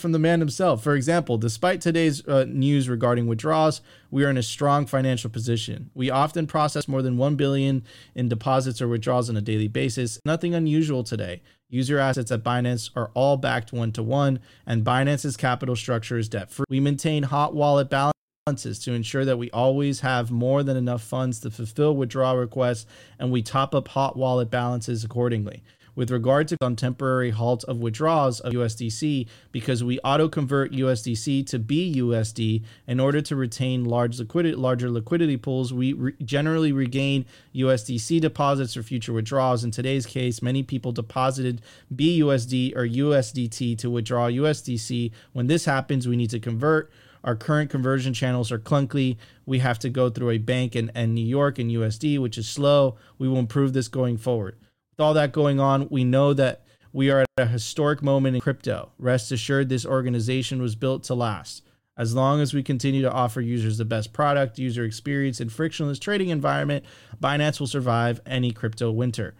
from 0.00 0.12
the 0.12 0.18
man 0.18 0.40
himself. 0.40 0.82
For 0.82 0.94
example, 0.94 1.38
despite 1.38 1.80
today's 1.80 2.26
uh, 2.26 2.44
news 2.48 2.88
regarding 2.88 3.26
withdrawals, 3.26 3.80
we 4.10 4.24
are 4.24 4.30
in 4.30 4.36
a 4.36 4.42
strong 4.42 4.86
financial 4.86 5.30
position. 5.30 5.90
We 5.94 6.10
often 6.10 6.46
process 6.46 6.88
more 6.88 7.02
than 7.02 7.16
1 7.16 7.36
billion 7.36 7.84
in 8.14 8.28
deposits 8.28 8.80
or 8.80 8.88
withdrawals 8.88 9.28
on 9.28 9.36
a 9.36 9.40
daily 9.40 9.68
basis. 9.68 10.18
Nothing 10.24 10.54
unusual 10.54 11.04
today. 11.04 11.42
User 11.68 11.98
assets 11.98 12.30
at 12.30 12.44
Binance 12.44 12.90
are 12.94 13.10
all 13.14 13.36
backed 13.36 13.72
one 13.72 13.90
to 13.92 14.02
one, 14.02 14.38
and 14.66 14.84
Binance's 14.84 15.36
capital 15.36 15.74
structure 15.74 16.18
is 16.18 16.28
debt 16.28 16.50
free. 16.50 16.66
We 16.68 16.78
maintain 16.78 17.24
hot 17.24 17.54
wallet 17.54 17.90
balances 17.90 18.78
to 18.80 18.92
ensure 18.92 19.24
that 19.24 19.38
we 19.38 19.50
always 19.50 20.00
have 20.00 20.30
more 20.30 20.62
than 20.62 20.76
enough 20.76 21.02
funds 21.02 21.40
to 21.40 21.50
fulfill 21.50 21.96
withdrawal 21.96 22.36
requests, 22.36 22.86
and 23.18 23.32
we 23.32 23.42
top 23.42 23.74
up 23.74 23.88
hot 23.88 24.16
wallet 24.16 24.50
balances 24.50 25.02
accordingly. 25.02 25.62
With 25.94 26.10
regard 26.10 26.48
to 26.48 26.56
on 26.60 26.76
temporary 26.76 27.30
halt 27.30 27.64
of 27.64 27.78
withdrawals 27.78 28.40
of 28.40 28.52
USDC 28.52 29.26
because 29.52 29.84
we 29.84 29.98
auto 30.00 30.28
convert 30.28 30.72
USDC 30.72 31.46
to 31.46 31.58
BUSD 31.58 32.62
in 32.86 33.00
order 33.00 33.20
to 33.20 33.36
retain 33.36 33.84
large 33.84 34.18
liquidity, 34.18 34.56
larger 34.56 34.90
liquidity 34.90 35.36
pools. 35.36 35.72
We 35.72 35.92
re- 35.92 36.14
generally 36.24 36.72
regain 36.72 37.26
USDC 37.54 38.20
deposits 38.20 38.74
for 38.74 38.82
future 38.82 39.12
withdrawals. 39.12 39.64
In 39.64 39.70
today's 39.70 40.06
case, 40.06 40.42
many 40.42 40.62
people 40.62 40.92
deposited 40.92 41.62
BUSD 41.94 42.76
or 42.76 42.86
USDT 42.86 43.78
to 43.78 43.90
withdraw 43.90 44.28
USDC. 44.28 45.10
When 45.32 45.46
this 45.46 45.64
happens, 45.64 46.08
we 46.08 46.16
need 46.16 46.30
to 46.30 46.40
convert. 46.40 46.90
Our 47.24 47.34
current 47.34 47.70
conversion 47.70 48.12
channels 48.12 48.52
are 48.52 48.58
clunky. 48.58 49.16
We 49.46 49.60
have 49.60 49.78
to 49.78 49.88
go 49.88 50.10
through 50.10 50.30
a 50.30 50.38
bank 50.38 50.76
in, 50.76 50.90
in 50.94 51.14
New 51.14 51.24
York 51.24 51.58
and 51.58 51.70
USD, 51.70 52.18
which 52.18 52.36
is 52.36 52.46
slow. 52.46 52.96
We 53.18 53.28
will 53.28 53.38
improve 53.38 53.72
this 53.72 53.88
going 53.88 54.18
forward. 54.18 54.56
With 54.96 55.00
all 55.00 55.14
that 55.14 55.32
going 55.32 55.58
on, 55.58 55.88
we 55.90 56.04
know 56.04 56.32
that 56.34 56.62
we 56.92 57.10
are 57.10 57.22
at 57.22 57.26
a 57.36 57.46
historic 57.46 58.00
moment 58.00 58.36
in 58.36 58.40
crypto. 58.40 58.92
Rest 58.96 59.32
assured, 59.32 59.68
this 59.68 59.84
organization 59.84 60.62
was 60.62 60.76
built 60.76 61.02
to 61.04 61.16
last. 61.16 61.64
As 61.96 62.14
long 62.14 62.40
as 62.40 62.54
we 62.54 62.62
continue 62.62 63.02
to 63.02 63.10
offer 63.10 63.40
users 63.40 63.76
the 63.76 63.84
best 63.84 64.12
product, 64.12 64.56
user 64.56 64.84
experience, 64.84 65.40
and 65.40 65.50
frictionless 65.52 65.98
trading 65.98 66.28
environment, 66.28 66.84
Binance 67.20 67.58
will 67.58 67.66
survive 67.66 68.20
any 68.24 68.52
crypto 68.52 68.92
winter. 68.92 69.34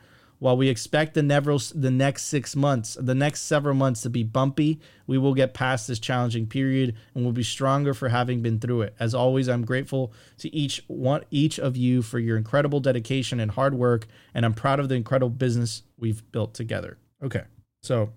While 0.45 0.59
we 0.59 0.69
expect 0.69 1.15
the 1.15 1.23
the 1.75 1.91
next 1.91 2.25
six 2.25 2.55
months, 2.55 2.99
the 3.01 3.15
next 3.15 3.45
several 3.45 3.75
months 3.75 4.03
to 4.03 4.11
be 4.11 4.23
bumpy, 4.23 4.79
we 5.07 5.17
will 5.17 5.33
get 5.33 5.55
past 5.55 5.89
this 5.89 5.99
challenging 5.99 6.47
period 6.47 6.97
and 7.15 7.25
will 7.25 7.33
be 7.33 7.43
stronger 7.43 7.95
for 7.95 8.11
having 8.11 8.43
been 8.43 8.61
through 8.61 8.83
it. 8.83 8.95
As 9.01 9.15
always, 9.15 9.49
I'm 9.49 9.65
grateful 9.65 10.13
to 10.37 10.55
each 10.55 10.85
one, 10.87 11.25
each 11.31 11.59
of 11.59 11.79
you 11.79 12.03
for 12.03 12.19
your 12.19 12.37
incredible 12.37 12.79
dedication 12.79 13.41
and 13.41 13.53
hard 13.53 13.73
work, 13.73 14.07
and 14.35 14.45
I'm 14.45 14.53
proud 14.53 14.81
of 14.81 14.91
the 14.91 14.97
incredible 14.97 15.31
business 15.31 15.83
we've 15.99 16.31
built 16.31 16.53
together. 16.53 16.99
Okay, 17.23 17.45
so 17.83 18.13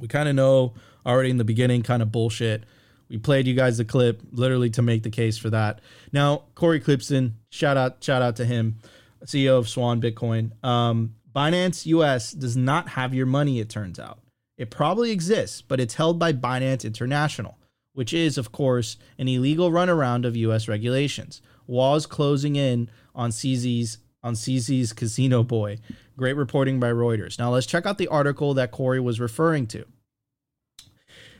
we 0.00 0.08
kind 0.08 0.28
of 0.28 0.34
know 0.34 0.74
already 1.06 1.30
in 1.30 1.36
the 1.36 1.44
beginning, 1.44 1.84
kind 1.84 2.02
of 2.02 2.10
bullshit. 2.10 2.64
We 3.08 3.18
played 3.18 3.46
you 3.46 3.54
guys 3.54 3.78
the 3.78 3.84
clip 3.84 4.20
literally 4.32 4.70
to 4.70 4.82
make 4.82 5.04
the 5.04 5.10
case 5.10 5.38
for 5.38 5.50
that. 5.50 5.80
Now, 6.10 6.42
Cory 6.56 6.80
Klippsten, 6.80 7.34
shout 7.50 7.76
out, 7.76 8.02
shout 8.02 8.20
out 8.20 8.34
to 8.34 8.44
him, 8.44 8.80
CEO 9.26 9.56
of 9.58 9.68
Swan 9.68 10.00
Bitcoin. 10.00 10.50
Um, 10.64 11.14
Binance 11.36 11.84
US 11.84 12.32
does 12.32 12.56
not 12.56 12.88
have 12.90 13.12
your 13.12 13.26
money, 13.26 13.60
it 13.60 13.68
turns 13.68 14.00
out. 14.00 14.20
It 14.56 14.70
probably 14.70 15.10
exists, 15.10 15.60
but 15.60 15.78
it's 15.78 15.94
held 15.94 16.18
by 16.18 16.32
Binance 16.32 16.82
International, 16.82 17.58
which 17.92 18.14
is, 18.14 18.38
of 18.38 18.52
course, 18.52 18.96
an 19.18 19.28
illegal 19.28 19.70
runaround 19.70 20.24
of 20.24 20.34
US 20.34 20.66
regulations. 20.66 21.42
Walls 21.66 22.06
closing 22.06 22.56
in 22.56 22.88
on 23.14 23.30
CZ's 23.30 23.98
on 24.22 24.32
CZ's 24.32 24.94
Casino 24.94 25.42
Boy. 25.42 25.78
Great 26.16 26.36
reporting 26.36 26.80
by 26.80 26.88
Reuters. 26.88 27.38
Now 27.38 27.50
let's 27.50 27.66
check 27.66 27.84
out 27.84 27.98
the 27.98 28.08
article 28.08 28.54
that 28.54 28.72
Cory 28.72 28.98
was 28.98 29.20
referring 29.20 29.66
to. 29.68 29.84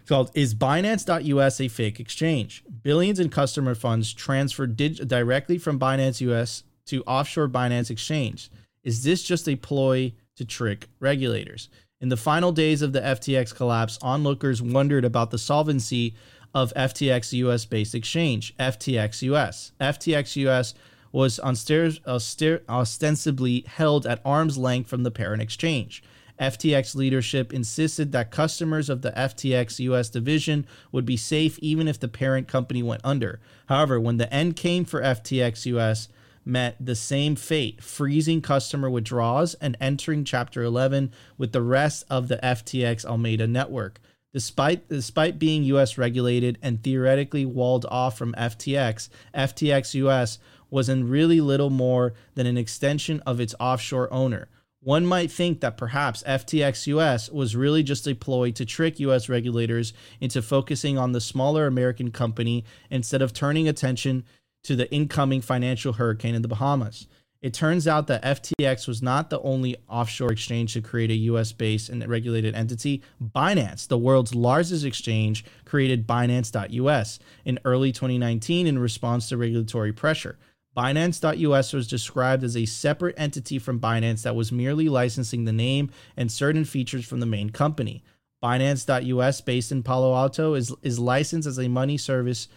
It's 0.01 0.11
called 0.11 0.31
Is 0.35 0.55
Binance.us 0.55 1.61
a 1.61 1.69
fake 1.69 1.99
exchange? 1.99 2.63
Billions 2.83 3.19
in 3.19 3.31
customer 3.31 3.75
funds 3.75 4.13
transferred 4.13 4.77
dig- 4.77 5.09
directly 5.09 5.57
from 5.57 5.81
Binance 5.81 6.21
US 6.21 6.65
to 6.85 7.03
offshore 7.05 7.49
Binance 7.49 7.91
Exchange. 7.91 8.51
Is 8.87 9.03
this 9.03 9.23
just 9.25 9.49
a 9.49 9.57
ploy 9.57 10.13
to 10.37 10.45
trick 10.45 10.87
regulators? 11.01 11.69
In 12.01 12.09
the 12.09 12.17
final 12.17 12.53
days 12.53 12.83
of 12.83 12.93
the 12.93 13.01
FTX 13.01 13.53
collapse, 13.53 13.99
onlookers 14.01 14.63
wondered 14.63 15.05
about 15.05 15.33
the 15.33 15.39
solvency 15.39 16.15
of 16.55 16.73
FTX 16.75 17.33
US 17.33 17.65
based 17.65 17.97
exchange, 17.97 18.57
FTX 18.59 19.23
US. 19.23 19.73
FTX 19.81 20.37
US 20.37 20.75
was 21.11 21.41
ostensibly 21.41 23.65
held 23.67 24.07
at 24.07 24.23
arm's 24.25 24.57
length 24.57 24.89
from 24.89 25.03
the 25.03 25.11
parent 25.11 25.43
exchange. 25.43 26.01
FTX 26.41 26.95
leadership 26.95 27.53
insisted 27.53 28.13
that 28.13 28.31
customers 28.31 28.89
of 28.89 29.03
the 29.03 29.11
FTX 29.11 29.81
US 29.81 30.11
division 30.11 30.65
would 30.93 31.05
be 31.05 31.17
safe 31.17 31.59
even 31.59 31.89
if 31.89 31.99
the 31.99 32.07
parent 32.07 32.47
company 32.47 32.85
went 32.85 33.01
under. 33.03 33.41
However, 33.69 33.99
when 33.99 34.19
the 34.19 34.33
end 34.33 34.55
came 34.55 34.85
for 34.85 35.03
FTX 35.03 35.67
US, 35.67 36.07
met 36.47 36.77
the 36.79 36.95
same 36.95 37.35
fate, 37.35 37.83
freezing 37.83 38.41
customer 38.41 38.89
withdrawals 38.89 39.55
and 39.55 39.77
entering 39.81 40.25
Chapter 40.25 40.63
11 40.63 41.11
with 41.37 41.53
the 41.53 41.61
rest 41.61 42.05
of 42.09 42.29
the 42.29 42.37
FTX 42.39 43.05
Alameda 43.05 43.47
network. 43.47 44.01
Despite, 44.33 44.89
despite 44.89 45.39
being 45.39 45.65
US 45.65 45.99
regulated 45.99 46.59
and 46.63 46.83
theoretically 46.83 47.45
walled 47.45 47.87
off 47.87 48.17
from 48.17 48.35
FTX, 48.35 49.09
FTX 49.35 49.95
US 49.95 50.39
was 50.71 50.89
in 50.89 51.09
really 51.09 51.41
little 51.41 51.71
more 51.71 52.15
than 52.35 52.47
an 52.47 52.59
extension 52.59 53.21
of 53.27 53.41
its 53.41 53.55
offshore 53.59 54.13
owner. 54.13 54.49
One 54.83 55.05
might 55.05 55.33
think 55.33 55.61
that 55.61 55.77
perhaps 55.77 56.23
FTX 56.25 56.87
US 56.89 57.29
was 57.31 57.57
really 57.57 57.83
just 57.83 58.07
a 58.07 58.15
ploy 58.15 58.53
to 58.53 58.65
trick 58.65 59.01
US 59.01 59.29
regulators 59.29 59.93
into 60.21 60.41
focusing 60.43 60.97
on 60.97 61.11
the 61.11 61.21
smaller 61.21 61.67
American 61.67 62.13
company 62.13 62.65
instead 62.89 63.23
of 63.23 63.33
turning 63.33 63.67
attention 63.67 64.25
to 64.67 64.77
the 64.77 64.91
incoming 64.93 65.41
financial 65.41 65.95
hurricane 65.95 66.35
in 66.35 66.43
the 66.43 66.49
Bahamas. 66.49 67.07
It 67.43 67.55
turns 67.55 67.87
out 67.87 68.07
that 68.09 68.25
FTX 68.25 68.89
was 68.89 69.03
not 69.03 69.31
the 69.31 69.41
only 69.41 69.77
offshore 69.89 70.33
exchange 70.33 70.73
to 70.73 70.81
create 70.81 71.11
a 71.11 71.17
US 71.31 71.53
based 71.53 71.89
and 71.89 72.07
regulated 72.09 72.55
entity. 72.55 73.03
Binance, 73.23 73.87
the 73.87 73.99
world's 73.99 74.35
largest 74.35 74.85
exchange, 74.85 75.45
created 75.65 76.07
Binance.us 76.07 77.19
in 77.45 77.61
early 77.65 77.93
2019 77.93 78.67
in 78.67 78.79
response 78.79 79.29
to 79.29 79.37
regulatory 79.37 79.93
pressure. 79.93 80.39
Binance.us 80.77 81.73
was 81.73 81.87
described 81.87 82.43
as 82.43 82.57
a 82.57 82.67
separate 82.67 83.15
entity 83.17 83.59
from 83.59 83.81
Binance 83.81 84.23
that 84.23 84.37
was 84.37 84.51
merely 84.51 84.89
licensing 84.89 85.45
the 85.45 85.53
name 85.53 85.91
and 86.17 86.31
certain 86.31 86.65
features 86.65 87.07
from 87.07 87.21
the 87.21 87.27
main 87.27 87.51
company. 87.51 88.03
Binance.us, 88.43 89.41
based 89.41 89.73
in 89.73 89.83
Palo 89.83 90.15
Alto, 90.15 90.55
is, 90.55 90.75
is 90.83 90.99
licensed 90.99 91.49
as 91.49 91.59
a 91.59 91.69
money 91.69 91.97
service 91.97 92.49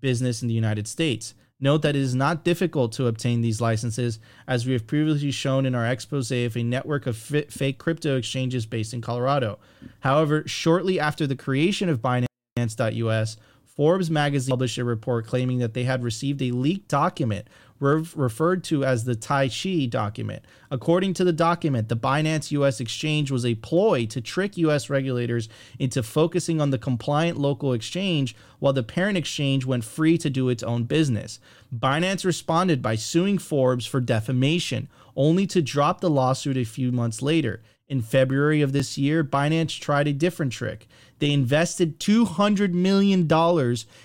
business 0.00 0.42
in 0.42 0.48
the 0.48 0.54
United 0.54 0.86
States. 0.86 1.34
Note 1.60 1.82
that 1.82 1.94
it 1.94 2.02
is 2.02 2.14
not 2.14 2.44
difficult 2.44 2.92
to 2.92 3.06
obtain 3.06 3.40
these 3.40 3.60
licenses, 3.60 4.18
as 4.46 4.66
we 4.66 4.72
have 4.72 4.86
previously 4.86 5.30
shown 5.30 5.66
in 5.66 5.74
our 5.74 5.86
expose 5.86 6.30
of 6.30 6.56
a 6.56 6.62
network 6.62 7.06
of 7.06 7.34
f- 7.34 7.48
fake 7.48 7.78
crypto 7.78 8.16
exchanges 8.16 8.66
based 8.66 8.92
in 8.92 9.00
Colorado. 9.00 9.58
However, 10.00 10.42
shortly 10.46 10.98
after 10.98 11.26
the 11.26 11.36
creation 11.36 11.88
of 11.88 12.02
Binance.us, 12.02 13.36
Forbes 13.76 14.10
magazine 14.10 14.52
published 14.52 14.78
a 14.78 14.84
report 14.84 15.26
claiming 15.26 15.58
that 15.58 15.74
they 15.74 15.84
had 15.84 16.04
received 16.04 16.40
a 16.40 16.52
leaked 16.52 16.88
document 16.88 17.48
re- 17.80 18.06
referred 18.14 18.62
to 18.64 18.84
as 18.84 19.04
the 19.04 19.16
Tai 19.16 19.48
Chi 19.48 19.86
document. 19.86 20.44
According 20.70 21.14
to 21.14 21.24
the 21.24 21.32
document, 21.32 21.88
the 21.88 21.96
Binance 21.96 22.50
US 22.52 22.80
exchange 22.80 23.30
was 23.30 23.44
a 23.44 23.56
ploy 23.56 24.06
to 24.06 24.20
trick 24.20 24.56
US 24.58 24.88
regulators 24.88 25.48
into 25.78 26.02
focusing 26.02 26.60
on 26.60 26.70
the 26.70 26.78
compliant 26.78 27.38
local 27.38 27.72
exchange 27.72 28.36
while 28.60 28.72
the 28.72 28.82
parent 28.82 29.18
exchange 29.18 29.66
went 29.66 29.84
free 29.84 30.16
to 30.18 30.30
do 30.30 30.48
its 30.48 30.62
own 30.62 30.84
business. 30.84 31.40
Binance 31.74 32.24
responded 32.24 32.80
by 32.80 32.94
suing 32.94 33.38
Forbes 33.38 33.86
for 33.86 34.00
defamation, 34.00 34.88
only 35.16 35.46
to 35.46 35.62
drop 35.62 36.00
the 36.00 36.10
lawsuit 36.10 36.56
a 36.56 36.64
few 36.64 36.92
months 36.92 37.22
later. 37.22 37.62
In 37.86 38.00
February 38.00 38.62
of 38.62 38.72
this 38.72 38.96
year, 38.96 39.22
Binance 39.22 39.78
tried 39.78 40.08
a 40.08 40.12
different 40.12 40.52
trick. 40.52 40.88
They 41.24 41.32
invested 41.32 41.98
$200 42.00 42.74
million 42.74 43.26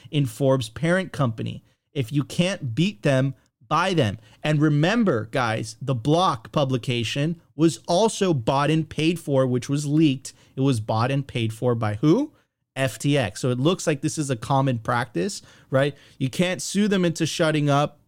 in 0.09 0.25
Forbes' 0.25 0.69
parent 0.69 1.11
company. 1.11 1.65
If 1.91 2.13
you 2.13 2.23
can't 2.23 2.73
beat 2.73 3.01
them, 3.01 3.35
buy 3.67 3.93
them. 3.93 4.19
And 4.41 4.61
remember, 4.61 5.25
guys, 5.25 5.75
the 5.81 5.93
block 5.93 6.53
publication 6.53 7.41
was 7.57 7.79
also 7.89 8.33
bought 8.33 8.71
and 8.71 8.87
paid 8.87 9.19
for, 9.19 9.45
which 9.45 9.67
was 9.67 9.85
leaked. 9.85 10.31
It 10.55 10.61
was 10.61 10.79
bought 10.79 11.11
and 11.11 11.27
paid 11.27 11.51
for 11.51 11.75
by 11.75 11.95
who? 11.95 12.31
FTX. 12.77 13.39
So 13.39 13.49
it 13.49 13.59
looks 13.59 13.85
like 13.85 13.99
this 13.99 14.17
is 14.17 14.29
a 14.29 14.37
common 14.37 14.79
practice, 14.79 15.41
right? 15.69 15.97
You 16.19 16.29
can't 16.29 16.61
sue 16.61 16.87
them 16.87 17.03
into 17.03 17.25
shutting 17.25 17.69
up 17.69 17.98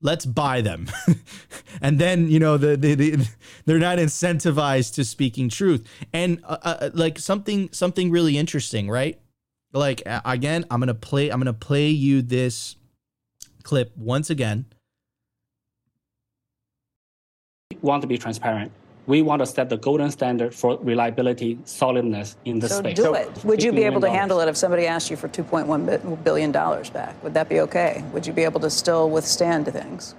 let's 0.00 0.26
buy 0.26 0.60
them. 0.60 0.88
And 1.80 2.00
then 2.00 2.28
you 2.28 2.40
know 2.40 2.56
the, 2.56 2.76
the, 2.76 2.94
the, 2.96 3.28
they're 3.64 3.78
not 3.78 3.98
incentivized 3.98 4.94
to 4.94 5.04
speaking 5.04 5.48
truth. 5.48 5.86
And 6.12 6.40
uh, 6.42 6.56
uh, 6.62 6.90
like 6.92 7.20
something 7.20 7.68
something 7.72 8.10
really 8.10 8.36
interesting 8.36 8.90
right? 8.90 9.20
Like 9.72 10.02
again 10.24 10.64
i'm 10.70 10.80
gonna 10.80 10.94
play 10.94 11.28
i'm 11.28 11.38
gonna 11.38 11.52
play 11.52 11.88
you 11.88 12.22
this 12.22 12.74
clip 13.62 13.96
once 13.96 14.28
again. 14.28 14.64
Want 17.80 18.00
to 18.02 18.08
be 18.08 18.18
transparent 18.18 18.72
we 19.08 19.22
want 19.22 19.40
to 19.40 19.46
set 19.46 19.70
the 19.70 19.78
golden 19.78 20.10
standard 20.10 20.54
for 20.54 20.76
reliability, 20.82 21.58
solidness 21.64 22.36
in 22.44 22.58
the 22.58 22.68
so 22.68 22.78
space. 22.78 22.96
Do 22.96 23.04
so 23.04 23.14
it. 23.14 23.42
Would 23.42 23.62
you 23.62 23.72
be 23.72 23.84
able 23.84 24.02
to 24.02 24.10
handle 24.10 24.38
it 24.40 24.48
if 24.48 24.56
somebody 24.56 24.86
asked 24.86 25.10
you 25.10 25.16
for 25.16 25.28
$2.1 25.28 26.22
billion 26.22 26.52
back? 26.52 27.24
Would 27.24 27.32
that 27.32 27.48
be 27.48 27.60
okay? 27.60 28.04
Would 28.12 28.26
you 28.26 28.34
be 28.34 28.44
able 28.44 28.60
to 28.60 28.68
still 28.68 29.08
withstand 29.08 29.66
things? 29.66 30.14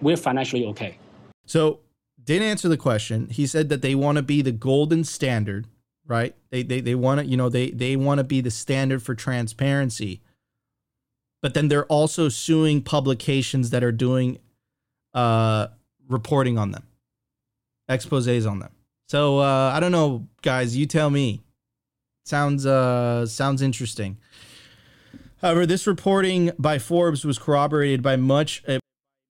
We're 0.00 0.16
financially 0.16 0.66
okay. 0.66 0.98
So, 1.46 1.78
didn't 2.22 2.48
answer 2.48 2.68
the 2.68 2.76
question. 2.76 3.28
He 3.28 3.46
said 3.46 3.68
that 3.68 3.82
they 3.82 3.94
want 3.94 4.16
to 4.16 4.22
be 4.22 4.42
the 4.42 4.52
golden 4.52 5.04
standard, 5.04 5.68
right? 6.04 6.34
They 6.50 6.64
they, 6.64 6.80
they 6.80 6.96
want 6.96 7.20
to, 7.20 7.26
you 7.26 7.36
know, 7.36 7.48
they 7.48 7.70
they 7.70 7.94
want 7.94 8.18
to 8.18 8.24
be 8.24 8.40
the 8.40 8.50
standard 8.50 9.02
for 9.02 9.14
transparency. 9.14 10.20
But 11.40 11.54
then 11.54 11.68
they're 11.68 11.86
also 11.86 12.28
suing 12.28 12.82
publications 12.82 13.70
that 13.70 13.84
are 13.84 13.92
doing 13.92 14.38
uh 15.14 15.68
reporting 16.08 16.58
on 16.58 16.72
them 16.72 16.84
exposes 17.88 18.46
on 18.46 18.60
them, 18.60 18.72
So 19.08 19.38
uh, 19.38 19.72
I 19.74 19.80
don't 19.80 19.92
know, 19.92 20.28
guys. 20.42 20.76
You 20.76 20.86
tell 20.86 21.10
me. 21.10 21.42
Sounds 22.24 22.64
uh, 22.64 23.26
sounds 23.26 23.62
interesting. 23.62 24.18
However, 25.40 25.66
this 25.66 25.86
reporting 25.88 26.52
by 26.58 26.78
Forbes 26.78 27.24
was 27.24 27.38
corroborated 27.38 28.00
by 28.00 28.14
much 28.16 28.62
uh, 28.68 28.78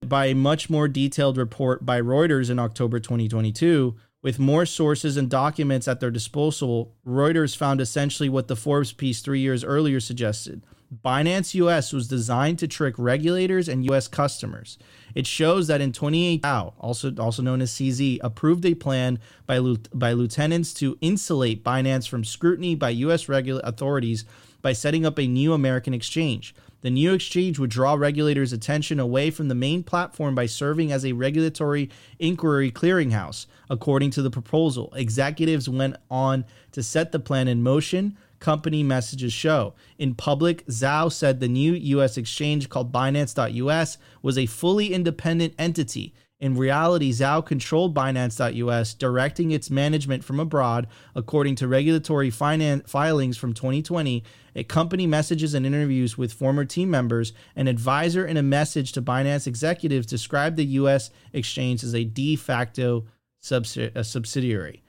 by 0.05 0.27
a 0.27 0.35
much 0.35 0.69
more 0.69 0.87
detailed 0.87 1.37
report 1.37 1.85
by 1.85 1.99
Reuters 1.99 2.49
in 2.51 2.59
October 2.59 2.99
2022. 2.99 3.95
With 4.23 4.39
more 4.39 4.65
sources 4.65 5.17
and 5.17 5.29
documents 5.29 5.85
at 5.85 5.99
their 5.99 6.09
disposal, 6.09 6.95
Reuters 7.05 7.57
found 7.57 7.81
essentially 7.81 8.29
what 8.29 8.47
the 8.47 8.55
Forbes 8.55 8.93
piece 8.93 9.19
three 9.19 9.41
years 9.41 9.65
earlier 9.65 9.99
suggested. 9.99 10.63
Binance 11.03 11.53
US 11.55 11.91
was 11.91 12.07
designed 12.07 12.57
to 12.59 12.67
trick 12.67 12.95
regulators 12.97 13.67
and 13.67 13.83
US 13.91 14.07
customers. 14.07 14.77
It 15.13 15.27
shows 15.27 15.67
that 15.67 15.81
in 15.81 15.91
2018, 15.91 16.39
also 16.79 17.13
also 17.17 17.41
known 17.41 17.61
as 17.61 17.71
CZ, 17.71 18.19
approved 18.23 18.65
a 18.65 18.75
plan 18.75 19.19
by 19.45 19.59
by 19.93 20.13
lieutenants 20.13 20.73
to 20.75 20.97
insulate 21.01 21.61
Binance 21.61 22.07
from 22.07 22.23
scrutiny 22.23 22.75
by 22.75 22.91
US 22.91 23.27
regular 23.27 23.61
authorities 23.65 24.23
by 24.61 24.71
setting 24.71 25.05
up 25.05 25.19
a 25.19 25.27
new 25.27 25.51
American 25.51 25.93
exchange. 25.93 26.55
The 26.83 26.89
new 26.89 27.13
exchange 27.13 27.59
would 27.59 27.69
draw 27.69 27.93
regulators' 27.93 28.51
attention 28.51 28.99
away 28.99 29.31
from 29.31 29.47
the 29.47 29.55
main 29.55 29.83
platform 29.83 30.35
by 30.35 30.47
serving 30.47 30.91
as 30.91 31.05
a 31.05 31.13
regulatory 31.13 31.89
inquiry 32.19 32.71
clearinghouse. 32.71 33.45
According 33.69 34.11
to 34.11 34.21
the 34.21 34.29
proposal, 34.29 34.93
executives 34.93 35.69
went 35.69 35.95
on 36.11 36.43
to 36.73 36.83
set 36.83 37.13
the 37.13 37.19
plan 37.19 37.47
in 37.47 37.63
motion, 37.63 38.17
company 38.39 38.83
messages 38.83 39.31
show. 39.31 39.73
In 39.97 40.13
public, 40.13 40.65
Zhao 40.67 41.09
said 41.09 41.39
the 41.39 41.47
new 41.47 41.71
US 41.71 42.17
exchange 42.17 42.67
called 42.67 42.91
Binance.us 42.91 43.97
was 44.21 44.37
a 44.37 44.45
fully 44.45 44.93
independent 44.93 45.53
entity. 45.57 46.13
In 46.43 46.55
reality, 46.57 47.13
Zhao 47.13 47.45
controlled 47.45 47.95
Binance.us, 47.95 48.93
directing 48.95 49.51
its 49.51 49.69
management 49.69 50.25
from 50.25 50.41
abroad, 50.41 50.87
according 51.15 51.55
to 51.55 51.69
regulatory 51.69 52.29
finance 52.29 52.91
filings 52.91 53.37
from 53.37 53.53
2020. 53.53 54.25
A 54.53 54.65
company 54.65 55.07
messages 55.07 55.53
and 55.53 55.65
interviews 55.65 56.17
with 56.17 56.33
former 56.33 56.65
team 56.65 56.89
members. 56.91 57.31
An 57.55 57.69
advisor 57.69 58.25
in 58.25 58.35
a 58.35 58.43
message 58.43 58.91
to 58.91 59.01
Binance 59.01 59.47
executives 59.47 60.05
described 60.05 60.57
the 60.57 60.65
U.S. 60.65 61.11
exchange 61.31 61.81
as 61.81 61.95
a 61.95 62.03
de 62.03 62.35
facto 62.35 63.05
subsidiary. 63.39 64.83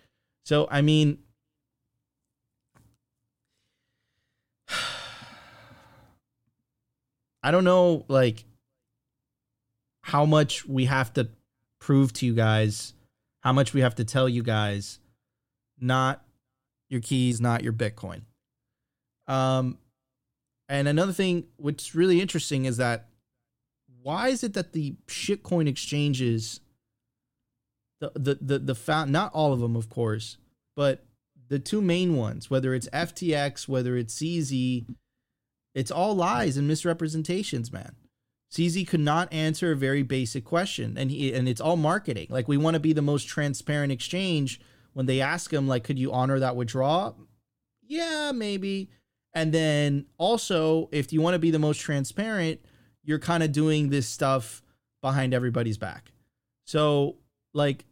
So, 0.44 0.66
I 0.72 0.82
mean, 0.82 1.18
I 7.44 7.52
don't 7.52 7.62
know 7.62 8.06
like 8.08 8.44
how 10.02 10.26
much 10.26 10.66
we 10.66 10.86
have 10.86 11.12
to 11.12 11.28
prove 11.84 12.14
to 12.14 12.24
you 12.24 12.34
guys, 12.34 12.94
how 13.40 13.52
much 13.52 13.74
we 13.74 13.82
have 13.82 13.94
to 13.94 14.04
tell 14.06 14.26
you 14.26 14.42
guys, 14.42 15.00
not 15.78 16.24
your 16.88 17.02
keys, 17.02 17.42
not 17.42 17.62
your 17.62 17.74
Bitcoin. 17.74 18.22
Um, 19.26 19.76
and 20.66 20.88
another 20.88 21.12
thing 21.12 21.44
which 21.58 21.94
really 21.94 22.22
interesting 22.22 22.64
is 22.64 22.78
that 22.78 23.08
why 24.02 24.28
is 24.28 24.42
it 24.42 24.54
that 24.54 24.72
the 24.72 24.94
shitcoin 25.08 25.68
exchanges, 25.68 26.60
the 28.00 28.10
the 28.14 28.38
the 28.40 28.58
the 28.60 28.74
found 28.74 29.12
not 29.12 29.34
all 29.34 29.52
of 29.52 29.60
them, 29.60 29.76
of 29.76 29.90
course, 29.90 30.38
but 30.74 31.04
the 31.48 31.58
two 31.58 31.82
main 31.82 32.16
ones, 32.16 32.48
whether 32.48 32.72
it's 32.72 32.88
FTX, 32.94 33.68
whether 33.68 33.94
it's 33.98 34.14
CZ, 34.14 34.86
it's 35.74 35.90
all 35.90 36.14
lies 36.14 36.56
and 36.56 36.66
misrepresentations, 36.66 37.70
man. 37.70 37.94
CZ 38.54 38.86
could 38.86 39.00
not 39.00 39.32
answer 39.32 39.72
a 39.72 39.76
very 39.76 40.04
basic 40.04 40.44
question, 40.44 40.96
and 40.96 41.10
he 41.10 41.34
and 41.34 41.48
it's 41.48 41.60
all 41.60 41.76
marketing. 41.76 42.28
Like 42.30 42.46
we 42.46 42.56
want 42.56 42.74
to 42.74 42.80
be 42.80 42.92
the 42.92 43.02
most 43.02 43.26
transparent 43.26 43.90
exchange. 43.90 44.60
When 44.92 45.06
they 45.06 45.20
ask 45.20 45.52
him, 45.52 45.66
like, 45.66 45.82
could 45.82 45.98
you 45.98 46.12
honor 46.12 46.38
that 46.38 46.54
withdrawal? 46.54 47.18
Yeah, 47.82 48.30
maybe. 48.32 48.90
And 49.32 49.52
then 49.52 50.06
also, 50.18 50.88
if 50.92 51.12
you 51.12 51.20
want 51.20 51.34
to 51.34 51.40
be 51.40 51.50
the 51.50 51.58
most 51.58 51.80
transparent, 51.80 52.60
you're 53.02 53.18
kind 53.18 53.42
of 53.42 53.50
doing 53.50 53.88
this 53.88 54.06
stuff 54.06 54.62
behind 55.02 55.34
everybody's 55.34 55.76
back. 55.76 56.12
So, 56.64 57.16
like, 57.54 57.84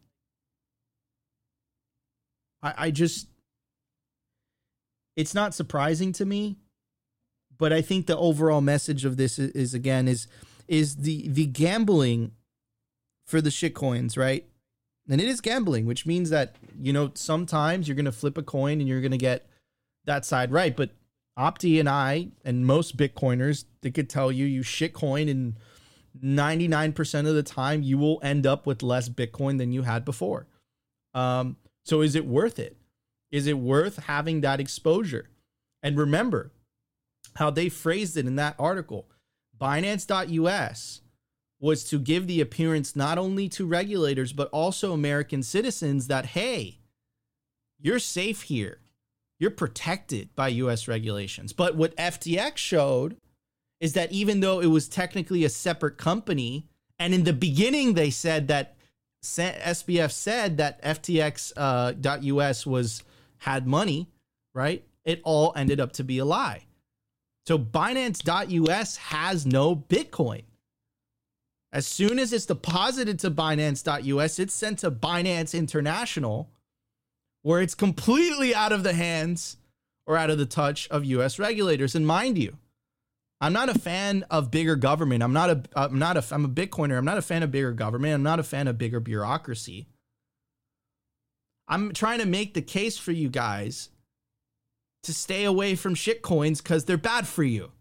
I, 2.61 2.73
I 2.77 2.91
just, 2.91 3.27
it's 5.17 5.35
not 5.35 5.53
surprising 5.53 6.13
to 6.13 6.25
me 6.25 6.55
but 7.57 7.71
I 7.71 7.81
think 7.81 8.07
the 8.07 8.17
overall 8.17 8.61
message 8.61 9.05
of 9.05 9.17
this 9.17 9.39
is, 9.39 9.51
is 9.51 9.73
again 9.73 10.07
is 10.07 10.27
is 10.67 10.97
the 10.97 11.27
the 11.27 11.45
gambling 11.45 12.31
for 13.25 13.41
the 13.41 13.51
shit 13.51 13.73
coins, 13.73 14.17
right? 14.17 14.45
And 15.09 15.19
it 15.19 15.27
is 15.27 15.41
gambling, 15.41 15.85
which 15.85 16.05
means 16.05 16.29
that 16.29 16.55
you 16.79 16.93
know 16.93 17.11
sometimes 17.15 17.87
you're 17.87 17.95
gonna 17.95 18.11
flip 18.11 18.37
a 18.37 18.43
coin 18.43 18.79
and 18.79 18.87
you're 18.87 19.01
gonna 19.01 19.17
get 19.17 19.47
that 20.05 20.25
side 20.25 20.51
right. 20.51 20.75
But 20.75 20.91
Opti 21.37 21.79
and 21.79 21.89
I 21.89 22.29
and 22.45 22.65
most 22.65 22.97
Bitcoiners 22.97 23.65
they 23.81 23.91
could 23.91 24.09
tell 24.09 24.31
you 24.31 24.45
you 24.45 24.63
shit 24.63 24.93
coin 24.93 25.27
and 25.29 25.55
99% 26.23 27.27
of 27.27 27.33
the 27.33 27.41
time 27.43 27.81
you 27.81 27.97
will 27.97 28.19
end 28.21 28.45
up 28.45 28.67
with 28.67 28.83
less 28.83 29.09
Bitcoin 29.09 29.57
than 29.57 29.71
you 29.71 29.81
had 29.81 30.05
before. 30.05 30.45
Um, 31.15 31.57
so 31.85 32.01
is 32.01 32.15
it 32.15 32.25
worth 32.25 32.59
it? 32.59 32.77
Is 33.31 33.47
it 33.47 33.57
worth 33.57 33.97
having 34.03 34.41
that 34.41 34.59
exposure? 34.59 35.29
And 35.81 35.97
remember, 35.97 36.51
how 37.35 37.49
they 37.49 37.69
phrased 37.69 38.17
it 38.17 38.25
in 38.25 38.35
that 38.35 38.55
article. 38.59 39.07
Binance.us 39.59 41.01
was 41.59 41.83
to 41.85 41.97
give 41.97 42.27
the 42.27 42.41
appearance 42.41 42.95
not 42.95 43.17
only 43.17 43.47
to 43.49 43.65
regulators, 43.65 44.33
but 44.33 44.49
also 44.49 44.91
American 44.91 45.41
citizens 45.41 46.07
that, 46.07 46.27
hey, 46.27 46.79
you're 47.79 47.99
safe 47.99 48.43
here. 48.43 48.79
You're 49.39 49.51
protected 49.51 50.35
by 50.35 50.49
US 50.49 50.87
regulations. 50.87 51.53
But 51.53 51.75
what 51.75 51.95
FTX 51.95 52.57
showed 52.57 53.17
is 53.79 53.93
that 53.93 54.11
even 54.11 54.39
though 54.39 54.59
it 54.59 54.67
was 54.67 54.87
technically 54.87 55.43
a 55.43 55.49
separate 55.49 55.97
company, 55.97 56.67
and 56.99 57.13
in 57.13 57.23
the 57.23 57.33
beginning 57.33 57.93
they 57.93 58.09
said 58.09 58.47
that 58.47 58.75
SBF 59.23 60.11
said 60.11 60.57
that 60.57 60.81
FTX.us 60.83 61.57
uh, 61.57 62.69
was 62.69 63.03
had 63.39 63.67
money, 63.67 64.09
right? 64.53 64.85
It 65.05 65.21
all 65.23 65.53
ended 65.55 65.79
up 65.79 65.93
to 65.93 66.03
be 66.03 66.17
a 66.17 66.25
lie. 66.25 66.65
So 67.45 67.59
Binance.us 67.59 68.97
has 68.97 69.45
no 69.45 69.75
Bitcoin. 69.75 70.43
As 71.73 71.87
soon 71.87 72.19
as 72.19 72.31
it's 72.31 72.45
deposited 72.45 73.19
to 73.19 73.31
Binance.us, 73.31 74.39
it's 74.39 74.53
sent 74.53 74.79
to 74.79 74.91
Binance 74.91 75.57
International, 75.57 76.49
where 77.41 77.61
it's 77.61 77.75
completely 77.75 78.53
out 78.53 78.71
of 78.71 78.83
the 78.83 78.93
hands 78.93 79.57
or 80.05 80.17
out 80.17 80.29
of 80.29 80.37
the 80.37 80.45
touch 80.45 80.87
of 80.89 81.03
US 81.03 81.39
regulators. 81.39 81.95
And 81.95 82.05
mind 82.05 82.37
you, 82.37 82.57
I'm 83.41 83.53
not 83.53 83.69
a 83.69 83.77
fan 83.77 84.23
of 84.29 84.51
bigger 84.51 84.75
government. 84.75 85.23
I'm 85.23 85.33
not 85.33 85.49
a 85.49 85.63
I'm 85.75 85.99
not 85.99 86.15
a 86.15 86.23
I'm 86.33 86.45
a 86.45 86.49
Bitcoiner. 86.49 86.97
I'm 86.97 87.05
not 87.05 87.17
a 87.17 87.21
fan 87.21 87.43
of 87.43 87.51
bigger 87.51 87.73
government. 87.73 88.13
I'm 88.13 88.23
not 88.23 88.39
a 88.39 88.43
fan 88.43 88.67
of 88.67 88.77
bigger 88.77 88.99
bureaucracy. 88.99 89.87
I'm 91.67 91.93
trying 91.93 92.19
to 92.19 92.25
make 92.25 92.53
the 92.53 92.61
case 92.61 92.97
for 92.97 93.11
you 93.11 93.29
guys 93.29 93.89
to 95.03 95.13
stay 95.13 95.43
away 95.43 95.75
from 95.75 95.95
shit 95.95 96.21
coins 96.21 96.61
because 96.61 96.85
they're 96.85 96.97
bad 96.97 97.27
for 97.27 97.43
you. 97.43 97.71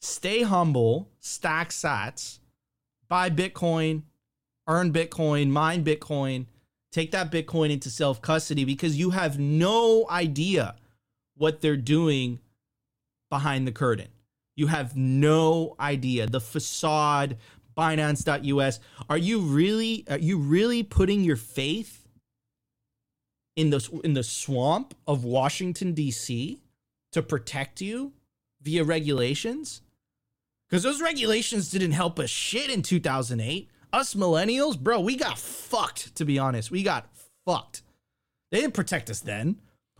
Stay 0.00 0.42
humble, 0.42 1.10
stack 1.20 1.70
sats, 1.70 2.38
buy 3.08 3.28
Bitcoin, 3.28 4.02
earn 4.66 4.92
Bitcoin, 4.92 5.48
mine 5.50 5.84
Bitcoin, 5.84 6.46
take 6.92 7.10
that 7.10 7.30
Bitcoin 7.30 7.70
into 7.70 7.90
self 7.90 8.22
custody 8.22 8.64
because 8.64 8.98
you 8.98 9.10
have 9.10 9.38
no 9.38 10.06
idea 10.10 10.76
what 11.36 11.60
they're 11.60 11.76
doing 11.76 12.40
behind 13.30 13.66
the 13.66 13.72
curtain. 13.72 14.08
You 14.56 14.66
have 14.66 14.96
no 14.96 15.74
idea. 15.80 16.26
The 16.26 16.40
facade, 16.40 17.38
Binance.us. 17.76 18.80
Are 19.08 19.16
you 19.16 19.40
really 19.40 20.04
are 20.10 20.18
you 20.18 20.38
really 20.38 20.82
putting 20.82 21.24
your 21.24 21.36
faith 21.36 21.99
in 23.60 23.68
the 23.68 24.00
in 24.02 24.14
the 24.14 24.22
swamp 24.22 24.94
of 25.06 25.22
Washington 25.22 25.92
D.C. 25.92 26.62
to 27.12 27.22
protect 27.22 27.82
you 27.82 28.12
via 28.62 28.84
regulations? 28.84 29.82
Because 30.68 30.82
those 30.82 31.02
regulations 31.02 31.70
didn't 31.70 31.92
help 31.92 32.18
us 32.18 32.30
shit 32.30 32.70
in 32.70 32.80
2008. 32.80 33.68
Us 33.92 34.14
millennials, 34.14 34.78
bro, 34.78 35.00
we 35.00 35.16
got 35.16 35.38
fucked. 35.38 36.14
To 36.16 36.24
be 36.24 36.38
honest, 36.38 36.70
we 36.70 36.82
got 36.82 37.10
fucked. 37.44 37.82
They 38.50 38.60
didn't 38.60 38.74
protect 38.74 39.10
us 39.10 39.20
then. 39.20 39.56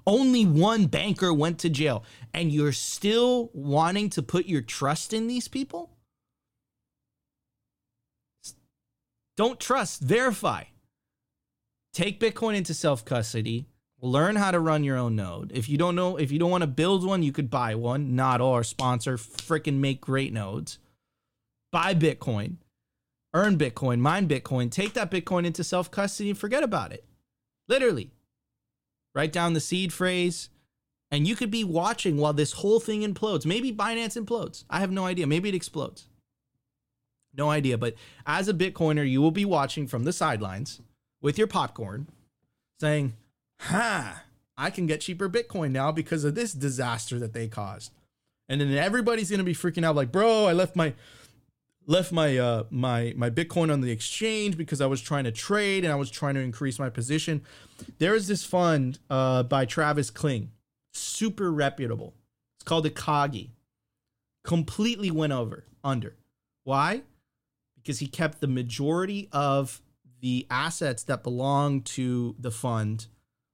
Only 0.06 0.46
one 0.46 0.86
banker 0.86 1.34
went 1.34 1.58
to 1.58 1.68
jail, 1.68 2.04
and 2.32 2.50
you're 2.50 2.72
still 2.72 3.50
wanting 3.52 4.08
to 4.10 4.22
put 4.22 4.46
your 4.46 4.62
trust 4.62 5.12
in 5.12 5.26
these 5.26 5.48
people? 5.48 5.90
Don't 9.36 9.60
trust, 9.60 10.00
verify 10.00 10.64
take 11.92 12.20
Bitcoin 12.20 12.56
into 12.56 12.74
self 12.74 13.04
custody, 13.04 13.66
learn 14.00 14.36
how 14.36 14.50
to 14.50 14.60
run 14.60 14.84
your 14.84 14.96
own 14.96 15.16
node. 15.16 15.52
If 15.52 15.68
you 15.68 15.78
don't 15.78 15.94
know, 15.94 16.16
if 16.16 16.30
you 16.30 16.38
don't 16.38 16.50
want 16.50 16.62
to 16.62 16.68
build 16.68 17.04
one, 17.04 17.22
you 17.22 17.32
could 17.32 17.50
buy 17.50 17.74
one. 17.74 18.14
Not 18.14 18.40
our 18.40 18.64
sponsor, 18.64 19.16
freaking 19.16 19.78
make 19.78 20.00
great 20.00 20.32
nodes. 20.32 20.78
Buy 21.72 21.94
Bitcoin, 21.94 22.56
earn 23.34 23.56
Bitcoin, 23.56 24.00
mine 24.00 24.28
Bitcoin, 24.28 24.70
take 24.70 24.94
that 24.94 25.10
Bitcoin 25.10 25.46
into 25.46 25.64
self 25.64 25.90
custody 25.90 26.30
and 26.30 26.38
forget 26.38 26.62
about 26.62 26.92
it. 26.92 27.04
Literally. 27.68 28.10
Write 29.14 29.32
down 29.32 29.54
the 29.54 29.60
seed 29.60 29.92
phrase, 29.92 30.50
and 31.10 31.26
you 31.26 31.34
could 31.34 31.50
be 31.50 31.64
watching 31.64 32.16
while 32.16 32.32
this 32.32 32.52
whole 32.52 32.78
thing 32.78 33.02
implodes. 33.02 33.44
Maybe 33.44 33.72
Binance 33.72 34.16
implodes. 34.16 34.64
I 34.70 34.78
have 34.78 34.92
no 34.92 35.04
idea. 35.04 35.26
Maybe 35.26 35.48
it 35.48 35.54
explodes. 35.54 36.06
No 37.34 37.50
idea. 37.50 37.76
But 37.76 37.94
as 38.24 38.48
a 38.48 38.54
Bitcoiner, 38.54 39.08
you 39.08 39.20
will 39.20 39.32
be 39.32 39.44
watching 39.44 39.88
from 39.88 40.04
the 40.04 40.12
sidelines 40.12 40.80
with 41.20 41.38
your 41.38 41.46
popcorn 41.46 42.08
saying, 42.78 43.14
Ha, 43.60 44.24
I 44.56 44.70
can 44.70 44.86
get 44.86 45.02
cheaper 45.02 45.28
Bitcoin 45.28 45.70
now 45.70 45.92
because 45.92 46.24
of 46.24 46.34
this 46.34 46.52
disaster 46.52 47.18
that 47.18 47.32
they 47.32 47.48
caused. 47.48 47.92
And 48.48 48.60
then 48.60 48.72
everybody's 48.72 49.30
gonna 49.30 49.44
be 49.44 49.54
freaking 49.54 49.84
out, 49.84 49.96
like, 49.96 50.10
bro, 50.10 50.46
I 50.46 50.52
left 50.52 50.76
my 50.76 50.94
left 51.86 52.12
my 52.12 52.38
uh 52.38 52.64
my 52.70 53.12
my 53.16 53.30
Bitcoin 53.30 53.72
on 53.72 53.80
the 53.80 53.90
exchange 53.90 54.56
because 54.56 54.80
I 54.80 54.86
was 54.86 55.00
trying 55.00 55.24
to 55.24 55.32
trade 55.32 55.84
and 55.84 55.92
I 55.92 55.96
was 55.96 56.10
trying 56.10 56.34
to 56.34 56.40
increase 56.40 56.78
my 56.78 56.90
position. 56.90 57.42
There 57.98 58.14
is 58.14 58.28
this 58.28 58.44
fund 58.44 58.98
uh 59.08 59.42
by 59.44 59.64
Travis 59.66 60.10
Kling, 60.10 60.50
super 60.92 61.52
reputable. 61.52 62.14
It's 62.56 62.64
called 62.64 62.84
the 62.84 62.90
Kagi. 62.90 63.50
Completely 64.44 65.10
went 65.10 65.32
over 65.32 65.64
under. 65.84 66.16
Why? 66.64 67.02
Because 67.76 67.98
he 67.98 68.06
kept 68.06 68.40
the 68.40 68.46
majority 68.46 69.28
of 69.32 69.80
the 70.20 70.46
assets 70.50 71.02
that 71.04 71.22
belong 71.22 71.82
to 71.82 72.34
the 72.38 72.50
fund 72.50 73.06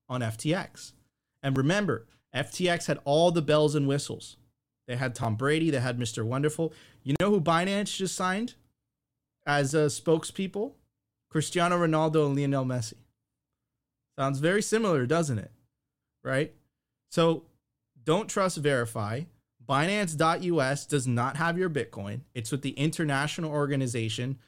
on 0.09 0.21
FTX. 0.21 0.93
And 1.43 1.57
remember, 1.57 2.07
FTX 2.35 2.87
had 2.87 2.99
all 3.05 3.31
the 3.31 3.43
bells 3.43 3.75
and 3.75 3.87
whistles. 3.87 4.37
They 4.87 4.97
had 4.97 5.15
Tom 5.15 5.37
Brady, 5.37 5.71
they 5.71 5.81
had 5.81 5.99
Mr. 5.99 6.25
Wonderful. 6.25 6.73
You 7.03 7.15
know 7.21 7.31
who 7.31 7.41
Binance 7.41 7.97
just 7.97 8.15
signed 8.15 8.55
as 9.47 9.75
a 9.75 9.87
spokespeople? 9.87 10.73
Cristiano 11.31 11.77
Ronaldo 11.77 12.27
and 12.27 12.37
Lionel 12.37 12.65
Messi. 12.65 12.95
Sounds 14.19 14.39
very 14.39 14.63
similar, 14.63 15.07
doesn't 15.07 15.39
it? 15.39 15.51
Right? 16.25 16.55
So 17.11 17.45
don't 18.05 18.29
trust 18.29 18.59
verify. 18.59 19.23
Binance.us 19.69 20.87
does 20.87 21.07
not 21.07 21.37
have 21.37 21.59
your 21.59 21.69
Bitcoin. 21.69 22.21
It's 22.35 22.53
with 22.53 22.63
the 22.63 22.71
international 22.71 23.51
organization 23.51 24.39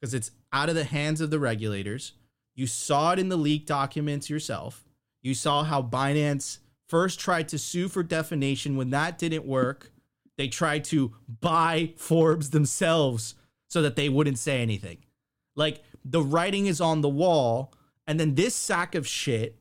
because 0.00 0.14
it's 0.14 0.30
out 0.52 0.68
of 0.68 0.74
the 0.74 0.84
hands 0.84 1.20
of 1.20 1.30
the 1.30 1.38
regulators. 1.38 2.12
You 2.54 2.66
saw 2.66 3.12
it 3.12 3.18
in 3.18 3.28
the 3.28 3.36
leaked 3.36 3.68
documents 3.68 4.30
yourself. 4.30 4.84
You 5.22 5.34
saw 5.34 5.64
how 5.64 5.82
Binance 5.82 6.58
first 6.88 7.18
tried 7.18 7.48
to 7.48 7.58
sue 7.58 7.88
for 7.88 8.02
defamation. 8.02 8.76
When 8.76 8.90
that 8.90 9.18
didn't 9.18 9.44
work, 9.44 9.92
they 10.38 10.48
tried 10.48 10.84
to 10.84 11.14
buy 11.40 11.92
Forbes 11.96 12.50
themselves 12.50 13.34
so 13.68 13.82
that 13.82 13.96
they 13.96 14.08
wouldn't 14.08 14.38
say 14.38 14.62
anything. 14.62 14.98
Like 15.54 15.82
the 16.04 16.22
writing 16.22 16.66
is 16.66 16.80
on 16.80 17.00
the 17.00 17.08
wall. 17.08 17.72
And 18.06 18.20
then 18.20 18.36
this 18.36 18.54
sack 18.54 18.94
of 18.94 19.06
shit 19.06 19.58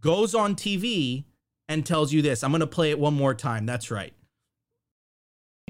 goes 0.00 0.34
on 0.34 0.56
TV 0.56 1.24
and 1.68 1.86
tells 1.86 2.12
you 2.12 2.20
this. 2.22 2.42
I'm 2.42 2.50
going 2.50 2.60
to 2.60 2.66
play 2.66 2.90
it 2.90 2.98
one 2.98 3.14
more 3.14 3.34
time. 3.34 3.66
That's 3.66 3.90
right. 3.90 4.12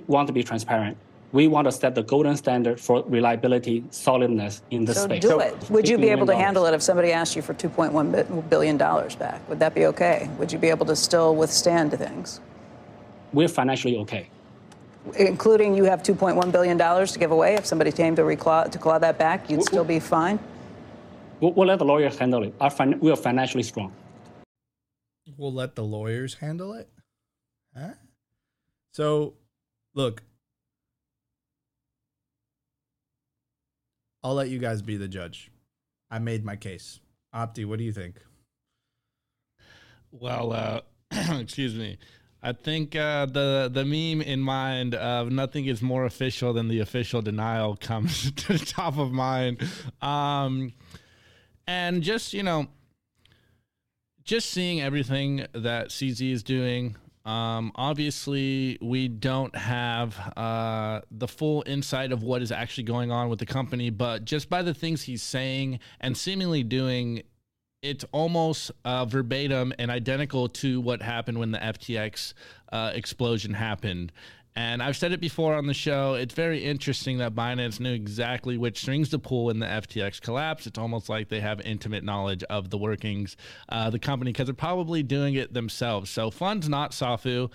Want 0.07 0.27
to 0.27 0.33
be 0.33 0.42
transparent 0.42 0.96
we 1.34 1.48
want 1.48 1.64
to 1.64 1.72
set 1.72 1.96
the 1.96 2.02
golden 2.04 2.36
standard 2.36 2.78
for 2.78 3.02
reliability, 3.08 3.84
solidness 3.90 4.62
in 4.70 4.84
the 4.84 4.94
so 4.94 5.04
space. 5.04 5.20
Do 5.20 5.28
so 5.30 5.40
it. 5.40 5.68
Would 5.68 5.88
you 5.88 5.98
be 5.98 6.08
able 6.10 6.26
to 6.26 6.36
handle 6.36 6.64
it 6.66 6.74
if 6.74 6.80
somebody 6.80 7.10
asked 7.10 7.34
you 7.34 7.42
for 7.42 7.54
$2.1 7.54 8.48
billion 8.48 8.76
back? 8.76 9.48
Would 9.48 9.58
that 9.58 9.74
be 9.74 9.86
okay? 9.86 10.30
Would 10.38 10.52
you 10.52 10.58
be 10.58 10.68
able 10.68 10.86
to 10.86 10.94
still 10.94 11.34
withstand 11.34 11.92
things? 11.98 12.40
We're 13.32 13.48
financially 13.48 13.96
okay. 13.96 14.30
Including 15.16 15.74
you 15.74 15.82
have 15.82 16.04
$2.1 16.04 16.52
billion 16.52 16.78
to 16.78 17.18
give 17.18 17.32
away. 17.32 17.56
If 17.56 17.66
somebody 17.66 17.90
came 17.90 18.14
to, 18.14 18.22
reclaw, 18.22 18.70
to 18.70 18.78
claw 18.78 19.00
that 19.00 19.18
back, 19.18 19.50
you'd 19.50 19.58
we, 19.58 19.64
still 19.64 19.84
be 19.84 19.98
fine? 19.98 20.38
We'll, 21.40 21.52
we'll 21.52 21.66
let 21.66 21.80
the 21.80 21.84
lawyers 21.84 22.16
handle 22.16 22.44
it. 22.44 22.54
Our 22.60 22.70
fin- 22.70 23.00
we 23.00 23.10
are 23.10 23.16
financially 23.16 23.64
strong. 23.64 23.92
We'll 25.36 25.52
let 25.52 25.74
the 25.74 25.82
lawyers 25.82 26.34
handle 26.34 26.74
it? 26.74 26.88
Huh? 27.76 27.94
So, 28.92 29.34
look, 29.94 30.22
I'll 34.24 34.34
let 34.34 34.48
you 34.48 34.58
guys 34.58 34.80
be 34.80 34.96
the 34.96 35.06
judge. 35.06 35.50
I 36.10 36.18
made 36.18 36.46
my 36.46 36.56
case. 36.56 36.98
Opti, 37.34 37.66
what 37.66 37.78
do 37.78 37.84
you 37.84 37.92
think? 37.92 38.16
Well, 40.10 40.52
uh, 40.52 40.80
excuse 41.38 41.74
me. 41.74 41.98
I 42.42 42.52
think 42.52 42.94
uh, 42.96 43.26
the 43.26 43.70
the 43.72 43.84
meme 43.84 44.22
in 44.22 44.40
mind 44.40 44.94
of 44.94 45.30
nothing 45.30 45.66
is 45.66 45.82
more 45.82 46.04
official 46.04 46.52
than 46.52 46.68
the 46.68 46.80
official 46.80 47.22
denial 47.22 47.76
comes 47.80 48.30
to 48.32 48.54
the 48.54 48.64
top 48.64 48.98
of 48.98 49.12
mind, 49.12 49.62
um, 50.00 50.72
and 51.66 52.02
just 52.02 52.32
you 52.32 52.42
know, 52.42 52.68
just 54.24 54.50
seeing 54.50 54.80
everything 54.80 55.46
that 55.52 55.88
CZ 55.88 56.32
is 56.32 56.42
doing, 56.42 56.96
um, 57.24 57.72
obviously, 57.74 58.78
we 58.82 59.08
don't 59.08 59.54
have 59.56 60.18
uh, 60.37 61.00
the 61.10 61.26
full 61.26 61.64
insight 61.66 62.12
of 62.12 62.22
what 62.22 62.42
is 62.42 62.52
actually 62.52 62.84
going 62.84 63.10
on 63.10 63.30
with 63.30 63.38
the 63.38 63.46
company, 63.46 63.88
but 63.88 64.26
just 64.26 64.50
by 64.50 64.60
the 64.60 64.74
things 64.74 65.02
he's 65.02 65.22
saying 65.22 65.80
and 66.00 66.16
seemingly 66.16 66.62
doing, 66.62 67.22
it's 67.82 68.04
almost 68.12 68.72
uh, 68.84 69.06
verbatim 69.06 69.72
and 69.78 69.90
identical 69.90 70.48
to 70.48 70.82
what 70.82 71.00
happened 71.00 71.38
when 71.38 71.50
the 71.50 71.58
FTX 71.58 72.34
uh, 72.72 72.92
explosion 72.94 73.54
happened. 73.54 74.12
And 74.56 74.80
I've 74.80 74.96
said 74.96 75.10
it 75.10 75.20
before 75.20 75.54
on 75.54 75.66
the 75.66 75.74
show. 75.74 76.14
It's 76.14 76.34
very 76.34 76.64
interesting 76.64 77.18
that 77.18 77.34
Binance 77.34 77.80
knew 77.80 77.92
exactly 77.92 78.56
which 78.56 78.78
strings 78.78 79.08
to 79.08 79.18
pull 79.18 79.46
when 79.46 79.58
the 79.58 79.66
FTX 79.66 80.20
collapsed. 80.20 80.68
It's 80.68 80.78
almost 80.78 81.08
like 81.08 81.28
they 81.28 81.40
have 81.40 81.60
intimate 81.62 82.04
knowledge 82.04 82.44
of 82.44 82.70
the 82.70 82.78
workings 82.78 83.36
of 83.68 83.90
the 83.90 83.98
company 83.98 84.30
because 84.30 84.46
they're 84.46 84.54
probably 84.54 85.02
doing 85.02 85.34
it 85.34 85.52
themselves. 85.52 86.08
So 86.08 86.30
funds 86.30 86.68
not 86.68 86.92
Safu. 86.92 87.50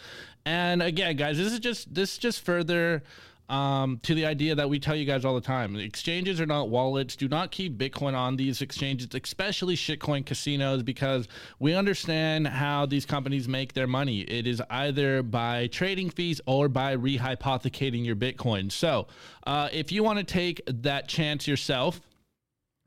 And 0.45 0.83
again, 0.83 1.15
guys, 1.15 1.37
this 1.37 1.53
is 1.53 1.59
just 1.59 1.93
this 1.93 2.17
just 2.17 2.43
further 2.43 3.03
um, 3.49 3.99
to 4.03 4.13
the 4.13 4.25
idea 4.25 4.55
that 4.55 4.69
we 4.69 4.79
tell 4.79 4.95
you 4.95 5.05
guys 5.05 5.25
all 5.25 5.35
the 5.35 5.41
time. 5.41 5.75
Exchanges 5.75 6.39
are 6.39 6.45
not 6.45 6.69
wallets. 6.69 7.15
Do 7.15 7.27
not 7.27 7.51
keep 7.51 7.77
Bitcoin 7.77 8.13
on 8.13 8.35
these 8.35 8.61
exchanges, 8.61 9.07
especially 9.13 9.75
shitcoin 9.75 10.25
casinos, 10.25 10.83
because 10.83 11.27
we 11.59 11.73
understand 11.73 12.47
how 12.47 12.85
these 12.85 13.05
companies 13.05 13.47
make 13.47 13.73
their 13.73 13.87
money. 13.87 14.21
It 14.21 14.45
is 14.45 14.61
either 14.69 15.23
by 15.23 15.67
trading 15.67 16.11
fees 16.11 16.39
or 16.45 16.69
by 16.69 16.95
rehypothecating 16.95 18.05
your 18.05 18.15
Bitcoin. 18.15 18.71
So 18.71 19.07
uh, 19.47 19.69
if 19.73 19.91
you 19.91 20.03
want 20.03 20.19
to 20.19 20.25
take 20.25 20.61
that 20.67 21.07
chance 21.07 21.47
yourself, 21.47 22.01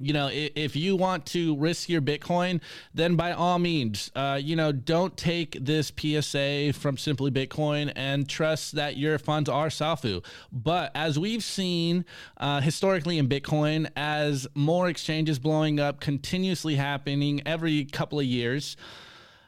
you 0.03 0.12
know, 0.12 0.29
if 0.33 0.77
you 0.77 0.97
want 0.97 1.27
to 1.27 1.57
risk 1.57 1.88
your 1.88 2.03
Bitcoin, 2.03 2.61
then 2.93 3.17
by 3.17 3.33
all 3.33 3.59
means, 3.59 4.11
uh, 4.15 4.38
you 4.43 4.57
know, 4.57 4.73
don't 4.73 5.17
take 5.17 5.57
this 5.61 5.93
PSA 5.97 6.73
from 6.73 6.97
Simply 6.97 7.31
Bitcoin 7.31 7.93
and 7.97 8.29
trust 8.29 8.73
that 8.75 8.97
your 8.97 9.19
funds 9.19 9.49
are 9.49 9.69
Safu. 9.69 10.25
But 10.51 10.91
as 10.95 11.19
we've 11.19 11.45
seen 11.45 12.05
uh, 12.37 12.61
historically 12.61 13.19
in 13.19 13.29
Bitcoin, 13.29 13.88
as 13.97 14.47
more 14.55 14.88
exchanges 14.88 15.38
blowing 15.38 15.79
up, 15.79 16.01
continuously 16.01 16.75
happening 16.75 17.43
every 17.47 17.85
couple 17.85 18.19
of 18.19 18.27
years, 18.27 18.77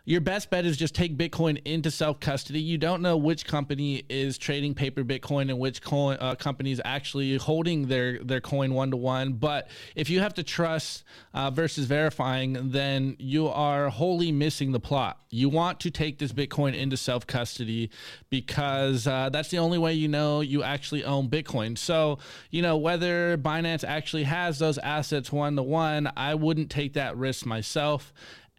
your 0.07 0.21
best 0.21 0.51
bet 0.51 0.67
is 0.67 0.77
just 0.77 0.95
take 0.95 1.17
Bitcoin 1.17 1.61
into 1.65 1.91
self 1.91 2.21
custody. 2.21 2.61
You 2.61 2.77
don't 2.77 3.01
know 3.01 3.17
which 3.17 3.47
company 3.47 4.05
is 4.11 4.37
trading 4.37 4.75
paper 4.75 5.03
Bitcoin 5.03 5.49
and 5.49 5.59
which 5.59 5.81
coin, 5.81 6.19
uh, 6.21 6.35
company 6.35 6.73
is 6.73 6.83
actually 6.85 7.37
holding 7.37 7.89
their, 7.89 8.23
their 8.23 8.43
coin 8.43 8.75
one 8.75 8.91
to 8.91 8.99
one. 8.99 9.33
But 9.33 9.69
if 9.95 10.11
you 10.11 10.21
have 10.21 10.35
to 10.35 10.43
trust 10.43 11.05
uh, 11.33 11.51
versus 11.51 11.87
verifying, 11.87 12.71
then 12.71 13.17
you 13.19 13.49
are 13.49 13.89
wholly 13.89 14.31
missing 14.31 14.73
the 14.73 14.81
plot. 14.81 15.21
You 15.31 15.49
want 15.49 15.81
to 15.81 15.91
take 15.91 16.19
this 16.19 16.33
Bitcoin 16.33 16.75
into 16.75 16.99
self 16.99 17.27
custody 17.27 17.91
because 18.29 19.07
uh, 19.07 19.31
that's 19.31 19.49
the 19.49 19.59
only 19.59 19.79
way 19.79 19.95
you 19.95 20.09
know 20.09 20.43
you 20.43 20.63
actually 20.63 21.03
own 21.05 21.31
Bitcoin. 21.31 21.79
So, 21.79 22.19
you 22.51 22.61
know, 22.61 22.77
whether 22.77 23.39
Binance 23.39 23.85
actually 23.85 24.25
has 24.25 24.59
those 24.59 24.77
assets 24.77 25.33
one 25.33 25.57
to 25.57 25.63
one, 25.63 26.13
I 26.15 26.35
wouldn't 26.35 26.71
take 26.71 26.93
that 26.93 27.17
risk 27.17 27.47
myself 27.47 28.13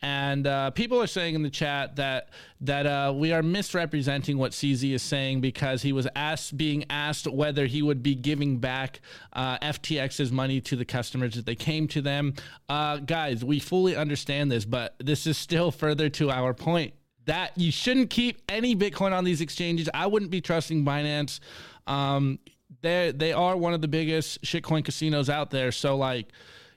and 0.05 0.45
uh, 0.45 0.69
people 0.69 1.01
are 1.01 1.07
saying 1.07 1.33
in 1.33 1.41
the 1.41 1.49
chat 1.49 1.95
that 1.95 2.29
that 2.61 2.85
uh, 2.85 3.11
we 3.11 3.33
are 3.33 3.41
misrepresenting 3.41 4.37
what 4.37 4.51
CZ 4.51 4.93
is 4.93 5.01
saying 5.01 5.41
because 5.41 5.81
he 5.81 5.91
was 5.93 6.07
asked, 6.15 6.55
being 6.55 6.85
asked 6.91 7.25
whether 7.25 7.65
he 7.65 7.81
would 7.81 8.03
be 8.03 8.13
giving 8.13 8.59
back 8.59 8.99
uh, 9.33 9.57
FTX's 9.57 10.31
money 10.31 10.61
to 10.61 10.75
the 10.75 10.85
customers 10.85 11.33
that 11.33 11.47
they 11.47 11.55
came 11.55 11.87
to 11.87 12.03
them. 12.03 12.35
Uh, 12.69 12.97
guys, 12.97 13.43
we 13.43 13.57
fully 13.57 13.95
understand 13.95 14.51
this, 14.51 14.63
but 14.63 14.93
this 14.99 15.25
is 15.25 15.39
still 15.39 15.71
further 15.71 16.07
to 16.07 16.29
our 16.29 16.53
point 16.53 16.93
that 17.25 17.57
you 17.57 17.71
shouldn't 17.71 18.11
keep 18.11 18.43
any 18.47 18.75
Bitcoin 18.75 19.11
on 19.11 19.23
these 19.23 19.41
exchanges. 19.41 19.89
I 19.91 20.05
wouldn't 20.05 20.29
be 20.29 20.39
trusting 20.39 20.85
Binance. 20.85 21.39
Um, 21.87 22.37
they 22.83 23.11
they 23.11 23.33
are 23.33 23.57
one 23.57 23.73
of 23.73 23.81
the 23.81 23.87
biggest 23.87 24.43
shitcoin 24.43 24.85
casinos 24.85 25.31
out 25.31 25.49
there. 25.49 25.71
So 25.71 25.97
like 25.97 26.27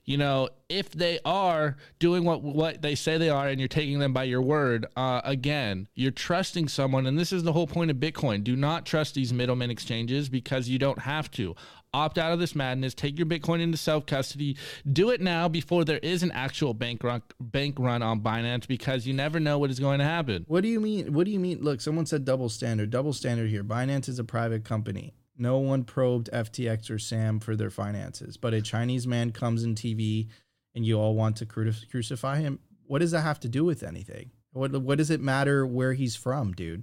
you 0.08 0.16
know, 0.16 0.48
if 0.70 0.90
they 0.90 1.20
are 1.26 1.76
doing 1.98 2.24
what 2.24 2.42
what 2.42 2.80
they 2.80 2.94
say 2.94 3.18
they 3.18 3.28
are, 3.28 3.46
and 3.46 3.60
you're 3.60 3.68
taking 3.68 3.98
them 3.98 4.14
by 4.14 4.24
your 4.24 4.40
word, 4.40 4.86
uh, 4.96 5.20
again, 5.22 5.86
you're 5.94 6.10
trusting 6.10 6.68
someone, 6.68 7.06
and 7.06 7.18
this 7.18 7.30
is 7.30 7.42
the 7.42 7.52
whole 7.52 7.66
point 7.66 7.90
of 7.90 7.98
Bitcoin. 7.98 8.42
Do 8.42 8.56
not 8.56 8.86
trust 8.86 9.14
these 9.14 9.34
middlemen 9.34 9.70
exchanges 9.70 10.30
because 10.30 10.66
you 10.66 10.78
don't 10.78 11.00
have 11.00 11.30
to. 11.32 11.54
opt 11.92 12.16
out 12.16 12.32
of 12.32 12.38
this 12.38 12.54
madness, 12.54 12.94
take 12.94 13.18
your 13.18 13.26
Bitcoin 13.26 13.60
into 13.60 13.76
self 13.76 14.06
custody. 14.06 14.56
Do 14.90 15.10
it 15.10 15.20
now 15.20 15.46
before 15.46 15.84
there 15.84 15.98
is 15.98 16.22
an 16.22 16.32
actual 16.32 16.72
bank 16.72 17.04
run, 17.04 17.20
bank 17.38 17.76
run 17.78 18.02
on 18.02 18.20
Binance 18.20 18.66
because 18.66 19.06
you 19.06 19.12
never 19.12 19.38
know 19.38 19.58
what 19.58 19.70
is 19.70 19.78
going 19.78 19.98
to 19.98 20.06
happen. 20.06 20.46
What 20.48 20.62
do 20.62 20.68
you 20.70 20.80
mean? 20.80 21.12
What 21.12 21.26
do 21.26 21.32
you 21.32 21.38
mean? 21.38 21.62
Look, 21.62 21.82
someone 21.82 22.06
said 22.06 22.24
double 22.24 22.48
standard. 22.48 22.88
Double 22.88 23.12
standard 23.12 23.50
here. 23.50 23.62
Binance 23.62 24.08
is 24.08 24.18
a 24.18 24.24
private 24.24 24.64
company. 24.64 25.12
No 25.38 25.58
one 25.58 25.84
probed 25.84 26.28
FTX 26.32 26.90
or 26.90 26.98
Sam 26.98 27.38
for 27.38 27.54
their 27.54 27.70
finances, 27.70 28.36
but 28.36 28.52
a 28.52 28.60
Chinese 28.60 29.06
man 29.06 29.30
comes 29.30 29.62
in 29.62 29.76
TV 29.76 30.26
and 30.74 30.84
you 30.84 30.98
all 30.98 31.14
want 31.14 31.36
to 31.36 31.46
crucify 31.46 32.40
him. 32.40 32.58
What 32.86 32.98
does 32.98 33.12
that 33.12 33.20
have 33.20 33.38
to 33.40 33.48
do 33.48 33.64
with 33.64 33.84
anything? 33.84 34.32
What 34.52 34.72
what 34.82 34.98
does 34.98 35.10
it 35.10 35.20
matter 35.20 35.64
where 35.64 35.92
he's 35.92 36.16
from, 36.16 36.52
dude? 36.52 36.82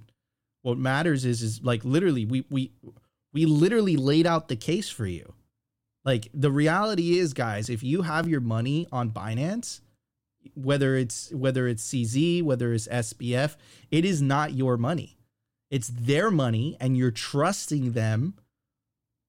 What 0.62 0.78
matters 0.78 1.24
is 1.24 1.42
is 1.42 1.62
like 1.62 1.84
literally 1.84 2.24
we 2.24 2.44
we 2.48 2.72
we 3.32 3.44
literally 3.44 3.96
laid 3.96 4.26
out 4.26 4.48
the 4.48 4.56
case 4.56 4.88
for 4.88 5.06
you. 5.06 5.34
Like 6.04 6.28
the 6.32 6.50
reality 6.50 7.18
is, 7.18 7.34
guys, 7.34 7.68
if 7.68 7.82
you 7.82 8.02
have 8.02 8.28
your 8.28 8.40
money 8.40 8.86
on 8.90 9.10
Binance, 9.10 9.80
whether 10.54 10.96
it's 10.96 11.30
whether 11.34 11.68
it's 11.68 11.86
CZ, 11.86 12.42
whether 12.42 12.72
it's 12.72 12.88
SBF, 12.88 13.56
it 13.90 14.04
is 14.04 14.22
not 14.22 14.54
your 14.54 14.76
money. 14.76 15.18
It's 15.70 15.88
their 15.88 16.30
money 16.30 16.76
and 16.80 16.96
you're 16.96 17.10
trusting 17.10 17.92
them 17.92 18.34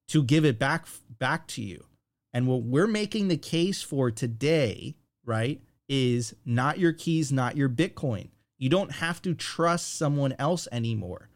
to 0.07 0.23
give 0.23 0.45
it 0.45 0.59
back 0.59 0.87
back 1.19 1.47
to 1.47 1.61
you. 1.61 1.85
And 2.33 2.47
what 2.47 2.63
we're 2.63 2.87
making 2.87 3.27
the 3.27 3.37
case 3.37 3.81
for 3.81 4.11
today, 4.11 4.95
right, 5.25 5.61
is 5.89 6.35
not 6.45 6.79
your 6.79 6.93
keys, 6.93 7.31
not 7.31 7.57
your 7.57 7.69
Bitcoin. 7.69 8.29
You 8.57 8.69
don't 8.69 8.91
have 8.91 9.21
to 9.23 9.33
trust 9.33 9.97
someone 9.97 10.35
else 10.37 10.67
anymore. 10.71 11.29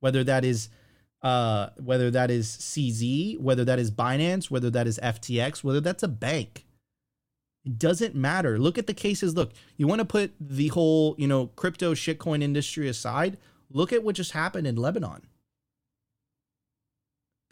Whether 0.00 0.24
that 0.24 0.44
is 0.44 0.68
uh, 1.22 1.70
whether 1.82 2.10
that 2.10 2.30
is 2.30 2.48
CZ, 2.48 3.40
whether 3.40 3.64
that 3.64 3.78
is 3.78 3.90
Binance, 3.90 4.50
whether 4.50 4.70
that 4.70 4.86
is 4.86 5.00
FTX, 5.02 5.64
whether 5.64 5.80
that's 5.80 6.02
a 6.02 6.08
bank. 6.08 6.66
It 7.64 7.78
doesn't 7.78 8.14
matter. 8.14 8.58
Look 8.58 8.76
at 8.76 8.86
the 8.86 8.92
cases. 8.92 9.34
Look, 9.34 9.52
you 9.78 9.86
want 9.86 10.00
to 10.00 10.04
put 10.04 10.34
the 10.38 10.68
whole, 10.68 11.14
you 11.16 11.26
know, 11.26 11.46
crypto 11.46 11.94
shitcoin 11.94 12.42
industry 12.42 12.88
aside. 12.88 13.38
Look 13.70 13.90
at 13.90 14.04
what 14.04 14.16
just 14.16 14.32
happened 14.32 14.66
in 14.66 14.76
Lebanon. 14.76 15.22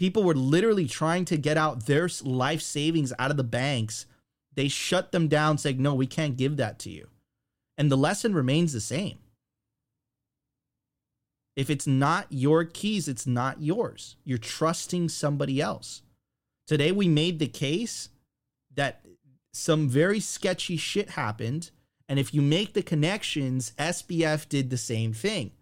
People 0.03 0.24
were 0.24 0.34
literally 0.34 0.88
trying 0.88 1.24
to 1.26 1.36
get 1.36 1.57
out 1.57 1.86
their 1.86 2.09
life 2.24 2.61
savings 2.61 3.12
out 3.20 3.30
of 3.30 3.36
the 3.36 3.44
banks. 3.44 4.07
They 4.53 4.66
shut 4.66 5.12
them 5.12 5.28
down, 5.28 5.59
saying, 5.59 5.80
no, 5.80 5.94
we 5.94 6.09
can't 6.09 6.36
give 6.36 6.57
that 6.57 6.80
to 6.80 6.90
you. 6.90 7.07
And 7.78 7.88
the 7.88 7.96
lesson 7.96 8.34
remains 8.34 8.72
the 8.72 8.80
same. 8.80 9.20
If 11.55 11.70
it's 11.70 11.86
not 11.86 12.26
your 12.30 12.64
keys, 12.64 13.07
it's 13.07 13.28
not 13.28 13.62
yours. 13.62 14.16
You're 14.24 14.38
trusting 14.38 15.09
somebody 15.09 15.61
else. 15.61 16.03
Today, 16.66 16.90
we 16.90 17.07
made 17.07 17.38
the 17.38 17.46
case 17.46 18.09
that 18.74 19.05
some 19.53 19.88
very 19.88 20.18
sketchy 20.18 20.76
shit 20.76 21.11
happened. 21.11 21.70
And 22.09 22.18
if 22.18 22.34
you 22.34 22.42
make 22.42 22.74
the 22.74 22.82
connections, 22.82 23.70
SBF 23.78 24.48
did 24.48 24.68
the 24.70 24.76
same 24.78 25.12
thing 25.12 25.53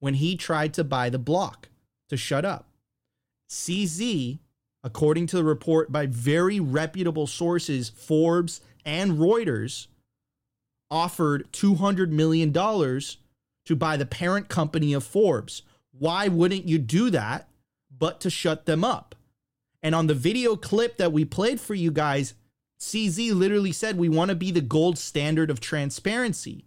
when 0.00 0.12
he 0.12 0.36
tried 0.36 0.74
to 0.74 0.84
buy 0.84 1.08
the 1.08 1.18
block 1.18 1.70
to 2.10 2.18
shut 2.18 2.44
up. 2.44 2.65
CZ, 3.48 4.38
according 4.82 5.26
to 5.28 5.36
the 5.36 5.44
report 5.44 5.92
by 5.92 6.06
very 6.06 6.60
reputable 6.60 7.26
sources, 7.26 7.88
Forbes 7.88 8.60
and 8.84 9.12
Reuters, 9.18 9.86
offered 10.90 11.50
$200 11.52 12.10
million 12.10 12.52
to 12.52 13.76
buy 13.76 13.96
the 13.96 14.06
parent 14.06 14.48
company 14.48 14.92
of 14.92 15.04
Forbes. 15.04 15.62
Why 15.92 16.28
wouldn't 16.28 16.68
you 16.68 16.78
do 16.78 17.10
that 17.10 17.48
but 17.96 18.20
to 18.20 18.30
shut 18.30 18.66
them 18.66 18.84
up? 18.84 19.14
And 19.82 19.94
on 19.94 20.06
the 20.06 20.14
video 20.14 20.56
clip 20.56 20.96
that 20.96 21.12
we 21.12 21.24
played 21.24 21.60
for 21.60 21.74
you 21.74 21.90
guys, 21.90 22.34
CZ 22.80 23.34
literally 23.34 23.72
said, 23.72 23.96
We 23.96 24.08
want 24.08 24.30
to 24.30 24.34
be 24.34 24.50
the 24.50 24.60
gold 24.60 24.98
standard 24.98 25.50
of 25.50 25.60
transparency. 25.60 26.64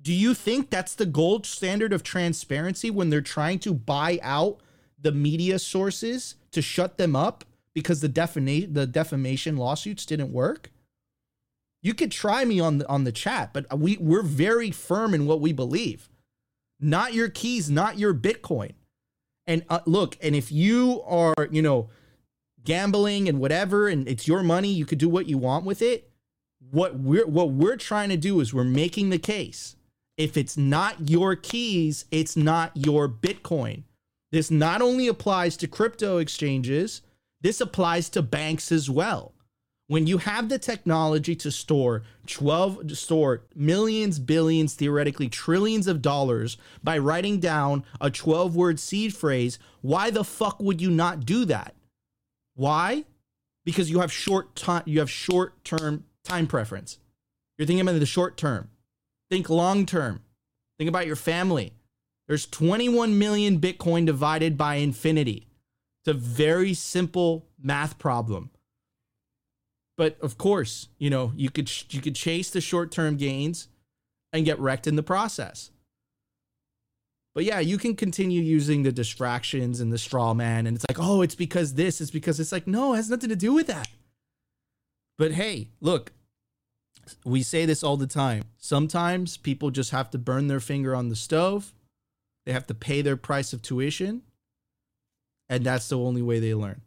Do 0.00 0.12
you 0.12 0.34
think 0.34 0.70
that's 0.70 0.94
the 0.94 1.06
gold 1.06 1.46
standard 1.46 1.92
of 1.92 2.02
transparency 2.02 2.90
when 2.90 3.10
they're 3.10 3.20
trying 3.20 3.58
to 3.60 3.74
buy 3.74 4.20
out 4.22 4.60
the 5.00 5.12
media 5.12 5.58
sources 5.58 6.36
to 6.52 6.62
shut 6.62 6.98
them 6.98 7.14
up 7.14 7.44
because 7.74 8.00
the 8.00 8.08
defamation 8.08 8.72
the 8.72 8.86
defamation 8.86 9.56
lawsuits 9.56 10.06
didn't 10.06 10.32
work? 10.32 10.70
You 11.82 11.94
could 11.94 12.10
try 12.10 12.44
me 12.44 12.58
on 12.58 12.78
the 12.78 12.88
on 12.88 13.04
the 13.04 13.12
chat, 13.12 13.52
but 13.52 13.78
we 13.78 13.96
we're 13.98 14.22
very 14.22 14.70
firm 14.70 15.14
in 15.14 15.26
what 15.26 15.40
we 15.40 15.52
believe. 15.52 16.08
Not 16.80 17.14
your 17.14 17.28
keys, 17.28 17.70
not 17.70 17.98
your 17.98 18.12
Bitcoin. 18.12 18.72
And 19.46 19.64
uh, 19.68 19.80
look, 19.86 20.16
and 20.20 20.34
if 20.34 20.50
you 20.50 21.02
are, 21.06 21.48
you 21.50 21.62
know, 21.62 21.88
gambling 22.64 23.28
and 23.28 23.40
whatever 23.40 23.88
and 23.88 24.06
it's 24.08 24.26
your 24.26 24.42
money, 24.42 24.68
you 24.68 24.84
could 24.84 24.98
do 24.98 25.08
what 25.08 25.28
you 25.28 25.38
want 25.38 25.64
with 25.64 25.80
it. 25.80 26.10
What 26.70 26.98
we're 26.98 27.26
what 27.26 27.50
we're 27.50 27.76
trying 27.76 28.08
to 28.08 28.16
do 28.16 28.40
is 28.40 28.52
we're 28.52 28.64
making 28.64 29.10
the 29.10 29.18
case. 29.18 29.76
If 30.16 30.36
it's 30.36 30.56
not 30.56 31.08
your 31.10 31.36
keys, 31.36 32.06
it's 32.10 32.36
not 32.36 32.72
your 32.74 33.08
Bitcoin. 33.08 33.84
This 34.36 34.50
not 34.50 34.82
only 34.82 35.08
applies 35.08 35.56
to 35.56 35.66
crypto 35.66 36.18
exchanges, 36.18 37.00
this 37.40 37.58
applies 37.58 38.10
to 38.10 38.20
banks 38.20 38.70
as 38.70 38.90
well. 38.90 39.32
When 39.86 40.06
you 40.06 40.18
have 40.18 40.50
the 40.50 40.58
technology 40.58 41.34
to 41.36 41.50
store 41.50 42.02
12 42.26 42.98
store 42.98 43.44
millions, 43.54 44.18
billions, 44.18 44.74
theoretically 44.74 45.30
trillions 45.30 45.86
of 45.86 46.02
dollars 46.02 46.58
by 46.84 46.98
writing 46.98 47.40
down 47.40 47.82
a 47.98 48.10
12-word 48.10 48.78
seed 48.78 49.16
phrase, 49.16 49.58
why 49.80 50.10
the 50.10 50.22
fuck 50.22 50.60
would 50.60 50.82
you 50.82 50.90
not 50.90 51.24
do 51.24 51.46
that? 51.46 51.74
Why? 52.56 53.06
Because 53.64 53.88
you 53.88 54.00
have 54.00 54.12
short 54.12 54.54
time 54.54 54.82
you 54.84 54.98
have 54.98 55.10
short-term 55.10 56.04
time 56.24 56.46
preference. 56.46 56.98
You're 57.56 57.64
thinking 57.64 57.88
about 57.88 57.98
the 57.98 58.04
short 58.04 58.36
term. 58.36 58.68
Think 59.30 59.48
long 59.48 59.86
term. 59.86 60.20
Think 60.78 60.90
about 60.90 61.06
your 61.06 61.16
family. 61.16 61.72
There's 62.26 62.46
21 62.46 63.18
million 63.18 63.60
Bitcoin 63.60 64.06
divided 64.06 64.56
by 64.56 64.76
infinity. 64.76 65.46
It's 66.00 66.08
a 66.08 66.14
very 66.14 66.74
simple 66.74 67.46
math 67.60 67.98
problem. 67.98 68.50
But 69.96 70.18
of 70.20 70.36
course, 70.36 70.88
you 70.98 71.08
know, 71.08 71.32
you 71.36 71.50
could 71.50 71.70
you 71.92 72.00
could 72.00 72.14
chase 72.14 72.50
the 72.50 72.60
short-term 72.60 73.16
gains 73.16 73.68
and 74.32 74.44
get 74.44 74.58
wrecked 74.58 74.86
in 74.86 74.96
the 74.96 75.02
process. 75.02 75.70
But 77.34 77.44
yeah, 77.44 77.60
you 77.60 77.78
can 77.78 77.94
continue 77.96 78.42
using 78.42 78.82
the 78.82 78.92
distractions 78.92 79.80
and 79.80 79.92
the 79.92 79.98
straw 79.98 80.34
man 80.34 80.66
and 80.66 80.76
it's 80.76 80.84
like, 80.88 80.98
"Oh, 81.00 81.22
it's 81.22 81.34
because 81.34 81.74
this, 81.74 82.00
it's 82.00 82.10
because 82.10 82.40
it's 82.40 82.52
like, 82.52 82.66
no, 82.66 82.92
it 82.92 82.96
has 82.96 83.10
nothing 83.10 83.30
to 83.30 83.36
do 83.36 83.52
with 83.52 83.68
that." 83.68 83.88
But 85.18 85.32
hey, 85.32 85.68
look, 85.80 86.12
we 87.24 87.42
say 87.42 87.64
this 87.64 87.82
all 87.82 87.96
the 87.96 88.06
time. 88.06 88.44
Sometimes 88.58 89.36
people 89.36 89.70
just 89.70 89.92
have 89.92 90.10
to 90.10 90.18
burn 90.18 90.48
their 90.48 90.60
finger 90.60 90.94
on 90.94 91.08
the 91.08 91.16
stove 91.16 91.72
they 92.46 92.52
have 92.52 92.66
to 92.68 92.74
pay 92.74 93.02
their 93.02 93.16
price 93.16 93.52
of 93.52 93.60
tuition. 93.60 94.22
And 95.48 95.64
that's 95.64 95.88
the 95.88 95.98
only 95.98 96.22
way 96.22 96.40
they 96.40 96.54
learn. 96.54 96.80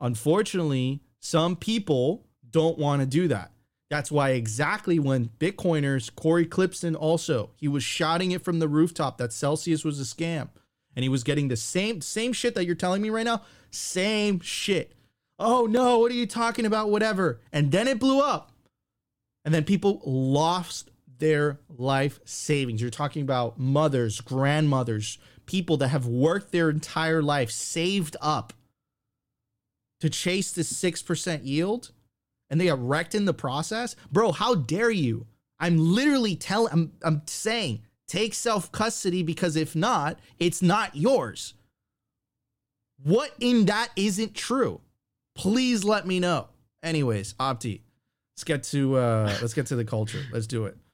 Unfortunately, 0.00 1.00
some 1.20 1.54
people 1.54 2.26
don't 2.50 2.78
want 2.78 3.00
to 3.00 3.06
do 3.06 3.28
that. 3.28 3.52
That's 3.88 4.10
why 4.10 4.30
exactly 4.30 4.98
when 4.98 5.30
Bitcoiners, 5.38 6.14
Cory 6.14 6.46
Klippsten 6.46 6.96
also, 6.98 7.50
he 7.56 7.68
was 7.68 7.84
shouting 7.84 8.32
it 8.32 8.42
from 8.42 8.58
the 8.58 8.68
rooftop 8.68 9.18
that 9.18 9.32
Celsius 9.32 9.84
was 9.84 10.00
a 10.00 10.04
scam. 10.04 10.48
And 10.94 11.02
he 11.02 11.08
was 11.08 11.22
getting 11.22 11.48
the 11.48 11.56
same 11.56 12.00
same 12.00 12.32
shit 12.32 12.54
that 12.54 12.64
you're 12.64 12.74
telling 12.74 13.02
me 13.02 13.10
right 13.10 13.24
now. 13.24 13.42
Same 13.70 14.40
shit. 14.40 14.94
Oh 15.38 15.66
no, 15.66 15.98
what 15.98 16.10
are 16.10 16.14
you 16.14 16.26
talking 16.26 16.64
about? 16.64 16.90
Whatever. 16.90 17.40
And 17.52 17.70
then 17.70 17.86
it 17.86 17.98
blew 17.98 18.20
up. 18.20 18.50
And 19.44 19.54
then 19.54 19.64
people 19.64 20.00
lost 20.04 20.90
their 21.18 21.60
life 21.68 22.20
savings. 22.24 22.80
You're 22.80 22.90
talking 22.90 23.22
about 23.22 23.58
mothers, 23.58 24.20
grandmothers, 24.20 25.18
people 25.46 25.76
that 25.78 25.88
have 25.88 26.06
worked 26.06 26.52
their 26.52 26.70
entire 26.70 27.22
life, 27.22 27.50
saved 27.50 28.16
up 28.20 28.52
to 30.00 30.10
chase 30.10 30.52
this 30.52 30.72
6% 30.72 31.40
yield 31.44 31.92
and 32.50 32.60
they 32.60 32.66
got 32.66 32.86
wrecked 32.86 33.14
in 33.14 33.24
the 33.24 33.34
process. 33.34 33.96
Bro, 34.12 34.32
how 34.32 34.54
dare 34.54 34.90
you? 34.90 35.26
I'm 35.58 35.78
literally 35.78 36.36
telling, 36.36 36.72
I'm, 36.72 36.92
I'm 37.02 37.22
saying, 37.26 37.82
take 38.06 38.34
self 38.34 38.70
custody 38.72 39.22
because 39.22 39.56
if 39.56 39.74
not, 39.74 40.18
it's 40.38 40.62
not 40.62 40.94
yours. 40.94 41.54
What 43.02 43.32
in 43.40 43.66
that 43.66 43.88
isn't 43.96 44.34
true? 44.34 44.80
Please 45.34 45.84
let 45.84 46.06
me 46.06 46.20
know. 46.20 46.48
Anyways, 46.82 47.34
Opti, 47.34 47.80
let's 48.34 48.44
get 48.44 48.62
to 48.64 48.96
uh 48.96 49.36
let's 49.40 49.54
get 49.54 49.66
to 49.66 49.76
the 49.76 49.84
culture. 49.84 50.22
Let's 50.32 50.46
do 50.46 50.66
it. 50.66 50.76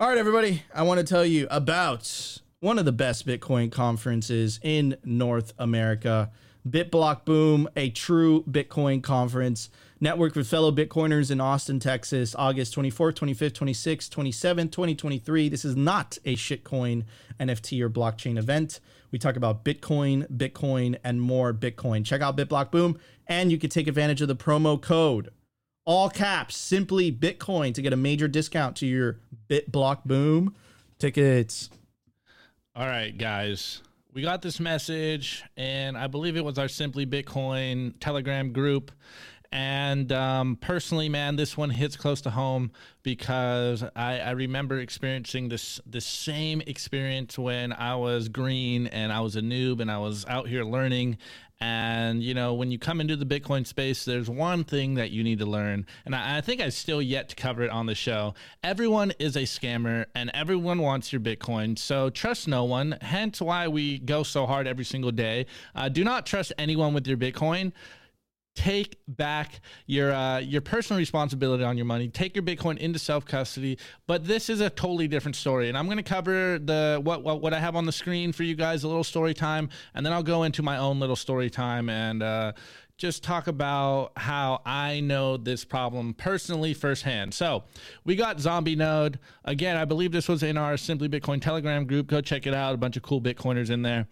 All 0.00 0.08
right, 0.08 0.18
everybody, 0.18 0.62
I 0.74 0.82
want 0.82 0.98
to 0.98 1.04
tell 1.04 1.24
you 1.24 1.46
about 1.48 2.40
one 2.58 2.78
of 2.78 2.84
the 2.84 2.92
best 2.92 3.24
Bitcoin 3.26 3.70
conferences 3.70 4.58
in 4.62 4.96
North 5.04 5.52
America. 5.58 6.32
BitBlock 6.68 7.24
Boom, 7.24 7.68
a 7.76 7.90
true 7.90 8.42
Bitcoin 8.50 9.02
conference. 9.02 9.70
Network 10.00 10.34
with 10.34 10.48
fellow 10.48 10.72
Bitcoiners 10.72 11.30
in 11.30 11.40
Austin, 11.40 11.78
Texas, 11.78 12.34
August 12.36 12.74
24th, 12.74 13.12
25th, 13.14 13.52
26th, 13.52 14.08
27th, 14.08 14.72
2023. 14.72 15.48
This 15.48 15.64
is 15.64 15.76
not 15.76 16.18
a 16.24 16.34
shitcoin, 16.34 17.04
NFT, 17.38 17.80
or 17.80 17.88
blockchain 17.88 18.38
event. 18.38 18.80
We 19.12 19.20
talk 19.20 19.36
about 19.36 19.64
Bitcoin, 19.64 20.26
Bitcoin, 20.36 20.98
and 21.04 21.20
more 21.20 21.52
Bitcoin. 21.52 22.04
Check 22.04 22.22
out 22.22 22.36
BitBlock 22.36 22.72
Boom, 22.72 22.98
and 23.28 23.52
you 23.52 23.58
can 23.58 23.70
take 23.70 23.86
advantage 23.86 24.20
of 24.20 24.26
the 24.26 24.36
promo 24.36 24.80
code, 24.80 25.30
all 25.84 26.08
caps, 26.08 26.56
simply 26.56 27.10
Bitcoin, 27.12 27.74
to 27.74 27.82
get 27.82 27.92
a 27.92 27.96
major 27.96 28.28
discount 28.28 28.76
to 28.76 28.86
your 28.86 29.18
BitBlock 29.48 30.04
Boom 30.04 30.54
tickets. 30.98 31.70
All 32.74 32.86
right, 32.86 33.16
guys. 33.16 33.82
We 34.14 34.22
got 34.22 34.42
this 34.42 34.60
message, 34.60 35.42
and 35.56 35.96
I 35.96 36.06
believe 36.06 36.36
it 36.36 36.44
was 36.44 36.58
our 36.58 36.68
Simply 36.68 37.06
Bitcoin 37.06 37.94
Telegram 37.98 38.52
group. 38.52 38.92
And 39.52 40.10
um, 40.12 40.56
personally, 40.56 41.10
man, 41.10 41.36
this 41.36 41.58
one 41.58 41.68
hits 41.68 41.94
close 41.94 42.22
to 42.22 42.30
home 42.30 42.72
because 43.02 43.84
I, 43.94 44.18
I 44.18 44.30
remember 44.30 44.80
experiencing 44.80 45.50
this 45.50 45.78
the 45.86 46.00
same 46.00 46.62
experience 46.62 47.38
when 47.38 47.74
I 47.74 47.96
was 47.96 48.30
green 48.30 48.86
and 48.86 49.12
I 49.12 49.20
was 49.20 49.36
a 49.36 49.42
noob 49.42 49.80
and 49.80 49.90
I 49.90 49.98
was 49.98 50.24
out 50.26 50.48
here 50.48 50.64
learning. 50.64 51.18
And 51.62 52.24
you 52.24 52.34
know, 52.34 52.54
when 52.54 52.72
you 52.72 52.78
come 52.80 53.00
into 53.00 53.14
the 53.14 53.24
Bitcoin 53.24 53.64
space, 53.64 54.04
there's 54.04 54.28
one 54.28 54.64
thing 54.64 54.94
that 54.94 55.12
you 55.12 55.22
need 55.22 55.38
to 55.38 55.46
learn, 55.46 55.86
and 56.04 56.12
I, 56.12 56.38
I 56.38 56.40
think 56.40 56.60
I 56.60 56.70
still 56.70 57.00
yet 57.00 57.28
to 57.28 57.36
cover 57.36 57.62
it 57.62 57.70
on 57.70 57.86
the 57.86 57.94
show. 57.94 58.34
Everyone 58.64 59.12
is 59.20 59.36
a 59.36 59.42
scammer, 59.42 60.06
and 60.16 60.28
everyone 60.34 60.80
wants 60.80 61.12
your 61.12 61.20
Bitcoin. 61.20 61.78
So 61.78 62.10
trust 62.10 62.48
no 62.48 62.64
one. 62.64 62.98
Hence 63.00 63.40
why 63.40 63.68
we 63.68 64.00
go 64.00 64.24
so 64.24 64.44
hard 64.44 64.66
every 64.66 64.84
single 64.84 65.12
day. 65.12 65.46
Uh, 65.72 65.88
do 65.88 66.02
not 66.02 66.26
trust 66.26 66.52
anyone 66.58 66.94
with 66.94 67.06
your 67.06 67.16
Bitcoin 67.16 67.70
take 68.54 68.98
back 69.08 69.60
your 69.86 70.12
uh, 70.12 70.38
your 70.38 70.60
personal 70.60 70.98
responsibility 70.98 71.64
on 71.64 71.76
your 71.76 71.86
money 71.86 72.08
take 72.08 72.36
your 72.36 72.42
bitcoin 72.42 72.76
into 72.78 72.98
self 72.98 73.24
custody 73.24 73.78
but 74.06 74.24
this 74.26 74.50
is 74.50 74.60
a 74.60 74.68
totally 74.68 75.08
different 75.08 75.34
story 75.34 75.68
and 75.68 75.78
i'm 75.78 75.86
going 75.86 75.96
to 75.96 76.02
cover 76.02 76.58
the 76.58 77.00
what, 77.02 77.22
what 77.22 77.40
what 77.40 77.54
i 77.54 77.58
have 77.58 77.76
on 77.76 77.86
the 77.86 77.92
screen 77.92 78.30
for 78.30 78.42
you 78.42 78.54
guys 78.54 78.84
a 78.84 78.88
little 78.88 79.04
story 79.04 79.32
time 79.32 79.70
and 79.94 80.04
then 80.04 80.12
i'll 80.12 80.22
go 80.22 80.42
into 80.42 80.62
my 80.62 80.76
own 80.76 81.00
little 81.00 81.16
story 81.16 81.48
time 81.48 81.88
and 81.88 82.22
uh, 82.22 82.52
just 83.02 83.24
talk 83.24 83.48
about 83.48 84.12
how 84.16 84.62
I 84.64 85.00
know 85.00 85.36
this 85.36 85.64
problem 85.64 86.14
personally 86.14 86.72
firsthand. 86.72 87.34
So 87.34 87.64
we 88.04 88.14
got 88.14 88.38
Zombie 88.38 88.76
Node. 88.76 89.18
Again, 89.44 89.76
I 89.76 89.84
believe 89.84 90.12
this 90.12 90.28
was 90.28 90.44
in 90.44 90.56
our 90.56 90.76
Simply 90.76 91.08
Bitcoin 91.08 91.42
Telegram 91.42 91.84
group. 91.84 92.06
Go 92.06 92.20
check 92.20 92.46
it 92.46 92.54
out. 92.54 92.74
A 92.74 92.76
bunch 92.76 92.96
of 92.96 93.02
cool 93.02 93.20
Bitcoiners 93.20 93.70
in 93.70 93.82
there 93.82 94.06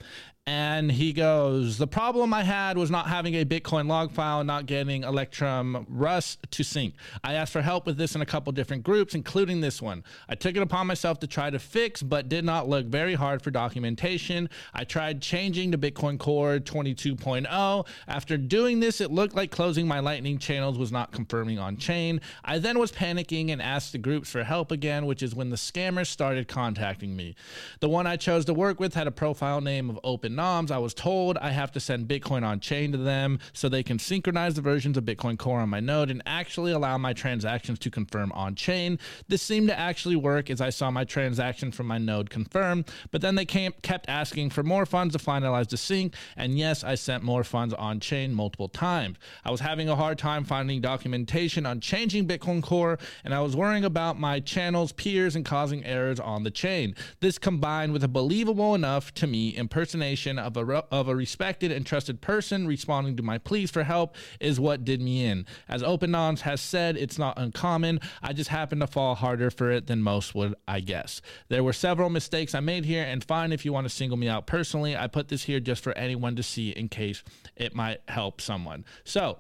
and 0.47 0.91
he 0.91 1.13
goes, 1.13 1.77
The 1.77 1.87
problem 1.87 2.33
I 2.33 2.43
had 2.43 2.79
was 2.79 2.91
not 2.91 3.07
having 3.07 3.35
a 3.35 3.45
Bitcoin 3.45 3.87
log 3.87 4.11
file, 4.11 4.43
not 4.43 4.67
getting 4.67 5.05
Electrum 5.05 5.87
Rust 5.89 6.47
to 6.51 6.65
sync. 6.65 6.95
I 7.23 7.35
asked 7.35 7.53
for 7.53 7.61
help 7.61 7.87
with 7.87 7.99
this 7.99 8.15
in 8.15 8.23
a 8.23 8.27
couple 8.27 8.51
different 8.53 8.83
groups, 8.83 9.15
including 9.15 9.61
this 9.61 9.83
one. 9.83 10.03
I 10.29 10.35
took 10.35 10.57
it 10.57 10.63
upon 10.63 10.87
myself 10.87 11.21
to 11.21 11.27
try 11.27 11.51
to 11.51 11.59
fix, 11.59 12.03
but 12.03 12.29
did 12.29 12.45
not 12.45 12.69
look 12.69 12.87
very 12.87 13.15
hard 13.15 13.43
for 13.43 13.51
documentation. 13.51 14.49
I 14.73 14.85
tried 14.85 15.21
changing 15.21 15.73
to 15.73 15.79
Bitcoin 15.79 16.19
Core 16.19 16.59
22.0. 16.59 17.87
After 18.09 18.37
doing 18.39 18.81
this, 18.81 19.01
it 19.01 19.11
looked 19.11 19.37
like 19.37 19.51
closing 19.51 19.87
my 19.87 20.01
Lightning 20.01 20.39
channels 20.39 20.79
was 20.79 20.91
not 20.91 21.13
confirming 21.13 21.59
on 21.59 21.77
chain. 21.77 22.21
I 22.45 22.59
then 22.59 22.79
was 22.79 22.91
panicking 22.91 23.51
and 23.51 23.61
asked 23.61 23.93
the 23.93 23.99
groups 23.99 24.31
for 24.31 24.43
help 24.43 24.73
again, 24.73 25.05
which 25.05 25.23
is 25.23 25.35
when 25.35 25.51
the 25.51 25.57
scammers 25.57 26.07
started 26.07 26.49
contacting 26.49 27.15
me. 27.15 27.37
The 27.81 27.89
one 27.89 28.07
I 28.07 28.17
chose 28.17 28.47
to 28.47 28.55
work 28.55 28.81
with 28.81 28.95
had 28.95 29.07
a 29.07 29.13
profile 29.13 29.61
name 29.61 29.91
of 29.91 30.01
Open 30.03 30.30
noms, 30.31 30.71
I 30.71 30.79
was 30.79 30.95
told 30.95 31.37
I 31.39 31.51
have 31.51 31.73
to 31.73 31.81
send 31.81 32.09
Bitcoin 32.09 32.45
on 32.45 32.61
chain 32.61 32.93
to 32.93 32.99
them 32.99 33.39
so 33.53 33.69
they 33.69 33.83
can 33.83 33.99
synchronize 33.99 34.55
the 34.55 34.61
versions 34.61 34.97
of 34.97 35.05
Bitcoin 35.05 35.39
Core 35.39 35.61
on 35.61 35.69
my 35.69 35.81
node 35.81 36.11
and 36.11 36.23
actually 36.27 36.73
allow 36.73 36.97
my 36.99 37.13
transactions 37.13 37.79
to 37.81 37.91
confirm 37.91 38.31
on 38.33 38.55
chain. 38.55 38.99
This 39.29 39.43
seemed 39.43 39.69
to 39.69 39.79
actually 39.79 40.17
work 40.17 40.51
as 40.51 40.61
I 40.61 40.71
saw 40.71 40.91
my 40.91 41.05
transaction 41.05 41.73
from 41.73 41.87
my 41.87 41.99
node 41.99 42.31
confirm, 42.31 42.85
but 43.11 43.21
then 43.21 43.35
they 43.35 43.45
kept 43.45 44.09
asking 44.09 44.51
for 44.51 44.63
more 44.63 44.87
funds 44.87 45.17
to 45.17 45.25
finalize 45.25 45.69
the 45.69 45.77
sync, 45.77 46.15
and 46.37 46.59
yes, 46.59 46.85
I 46.85 46.95
sent 46.95 47.25
more 47.25 47.45
funds 47.45 47.75
on 47.75 47.99
chain 48.01 48.33
multiple 48.33 48.69
times. 48.69 49.19
I 49.45 49.51
was 49.51 49.61
having 49.61 49.89
a 49.89 49.97
hard 49.97 50.19
time 50.19 50.45
finding 50.45 50.81
documentation 50.81 51.67
on 51.67 51.81
changing 51.81 52.29
Bitcoin 52.29 52.63
Core, 52.63 52.99
and 53.25 53.35
I 53.35 53.41
was 53.41 53.57
worrying 53.57 53.85
about 53.85 54.19
my 54.21 54.41
channels, 54.41 54.93
peers, 54.93 55.35
and 55.35 55.45
causing 55.45 55.85
errors 55.85 56.21
on 56.21 56.43
the 56.43 56.51
chain. 56.51 56.95
This 57.21 57.39
combined 57.39 57.93
with 57.93 58.05
a 58.05 58.09
believable 58.09 58.75
enough 58.75 59.13
to 59.15 59.27
me 59.27 59.51
impersonation 59.57 60.20
of 60.27 60.57
a, 60.57 60.85
of 60.93 61.09
a 61.09 61.17
respected 61.17 61.73
and 61.73 61.87
trusted 61.87 62.21
person 62.21 62.67
responding 62.67 63.17
to 63.17 63.23
my 63.23 63.39
pleas 63.39 63.71
for 63.71 63.85
help 63.85 64.17
is 64.41 64.61
what 64.61 64.85
did 64.85 65.01
me 65.01 65.25
in. 65.25 65.47
As 65.69 65.83
Open 65.83 66.11
Noms 66.11 66.43
has 66.43 66.61
said, 66.61 66.97
it's 66.97 67.19
not 67.19 67.39
uncommon. 67.39 68.01
I 68.23 68.33
just 68.33 68.51
happen 68.51 68.81
to 68.81 68.87
fall 68.87 69.15
harder 69.15 69.51
for 69.51 69.71
it 69.71 69.87
than 69.87 70.03
most 70.03 70.35
would, 70.35 70.55
I 70.67 70.81
guess. 70.81 71.21
There 71.49 71.65
were 71.65 71.73
several 71.73 72.11
mistakes 72.11 72.55
I 72.55 72.61
made 72.61 72.85
here, 72.85 73.05
and 73.05 73.25
fine 73.25 73.53
if 73.53 73.65
you 73.65 73.73
want 73.73 73.87
to 73.87 73.95
single 73.95 74.17
me 74.17 74.29
out 74.29 74.47
personally. 74.47 74.97
I 74.97 75.07
put 75.07 75.29
this 75.29 75.45
here 75.45 75.61
just 75.61 75.83
for 75.83 75.97
anyone 75.97 76.37
to 76.37 76.43
see 76.43 76.71
in 76.71 76.89
case 76.89 77.23
it 77.57 77.75
might 77.75 78.01
help 78.09 78.41
someone. 78.41 78.85
So, 79.05 79.39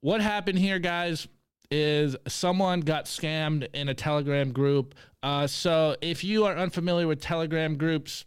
what 0.00 0.20
happened 0.20 0.58
here, 0.58 0.78
guys? 0.78 1.28
is 1.70 2.16
someone 2.28 2.80
got 2.80 3.06
scammed 3.06 3.66
in 3.74 3.88
a 3.88 3.94
Telegram 3.94 4.52
group. 4.52 4.94
Uh, 5.22 5.46
so 5.46 5.96
if 6.00 6.22
you 6.22 6.44
are 6.44 6.56
unfamiliar 6.56 7.08
with 7.08 7.20
Telegram 7.20 7.76
groups, 7.76 8.24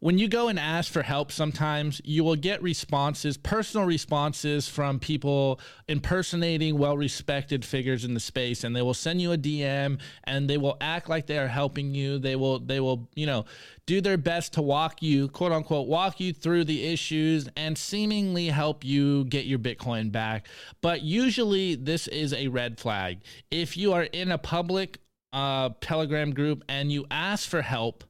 when 0.00 0.16
you 0.16 0.28
go 0.28 0.48
and 0.48 0.58
ask 0.58 0.90
for 0.90 1.02
help, 1.02 1.30
sometimes 1.30 2.00
you 2.04 2.24
will 2.24 2.34
get 2.34 2.62
responses, 2.62 3.36
personal 3.36 3.86
responses 3.86 4.66
from 4.66 4.98
people 4.98 5.60
impersonating 5.88 6.78
well 6.78 6.96
respected 6.96 7.62
figures 7.66 8.02
in 8.06 8.14
the 8.14 8.20
space, 8.20 8.64
and 8.64 8.74
they 8.74 8.80
will 8.80 8.94
send 8.94 9.20
you 9.20 9.32
a 9.32 9.38
DM 9.38 10.00
and 10.24 10.48
they 10.48 10.56
will 10.56 10.78
act 10.80 11.10
like 11.10 11.26
they 11.26 11.38
are 11.38 11.48
helping 11.48 11.94
you. 11.94 12.18
They 12.18 12.34
will, 12.34 12.60
they 12.60 12.80
will, 12.80 13.10
you 13.14 13.26
know, 13.26 13.44
do 13.84 14.00
their 14.00 14.16
best 14.16 14.54
to 14.54 14.62
walk 14.62 15.02
you, 15.02 15.28
quote 15.28 15.52
unquote, 15.52 15.86
walk 15.86 16.18
you 16.18 16.32
through 16.32 16.64
the 16.64 16.86
issues 16.86 17.46
and 17.54 17.76
seemingly 17.76 18.46
help 18.46 18.82
you 18.82 19.24
get 19.26 19.44
your 19.44 19.58
Bitcoin 19.58 20.10
back. 20.10 20.46
But 20.80 21.02
usually, 21.02 21.74
this 21.74 22.08
is 22.08 22.32
a 22.32 22.48
red 22.48 22.80
flag. 22.80 23.18
If 23.50 23.76
you 23.76 23.92
are 23.92 24.04
in 24.04 24.32
a 24.32 24.38
public 24.38 24.98
uh, 25.34 25.70
Telegram 25.82 26.32
group 26.32 26.64
and 26.70 26.90
you 26.90 27.04
ask 27.10 27.46
for 27.46 27.60
help, 27.60 28.04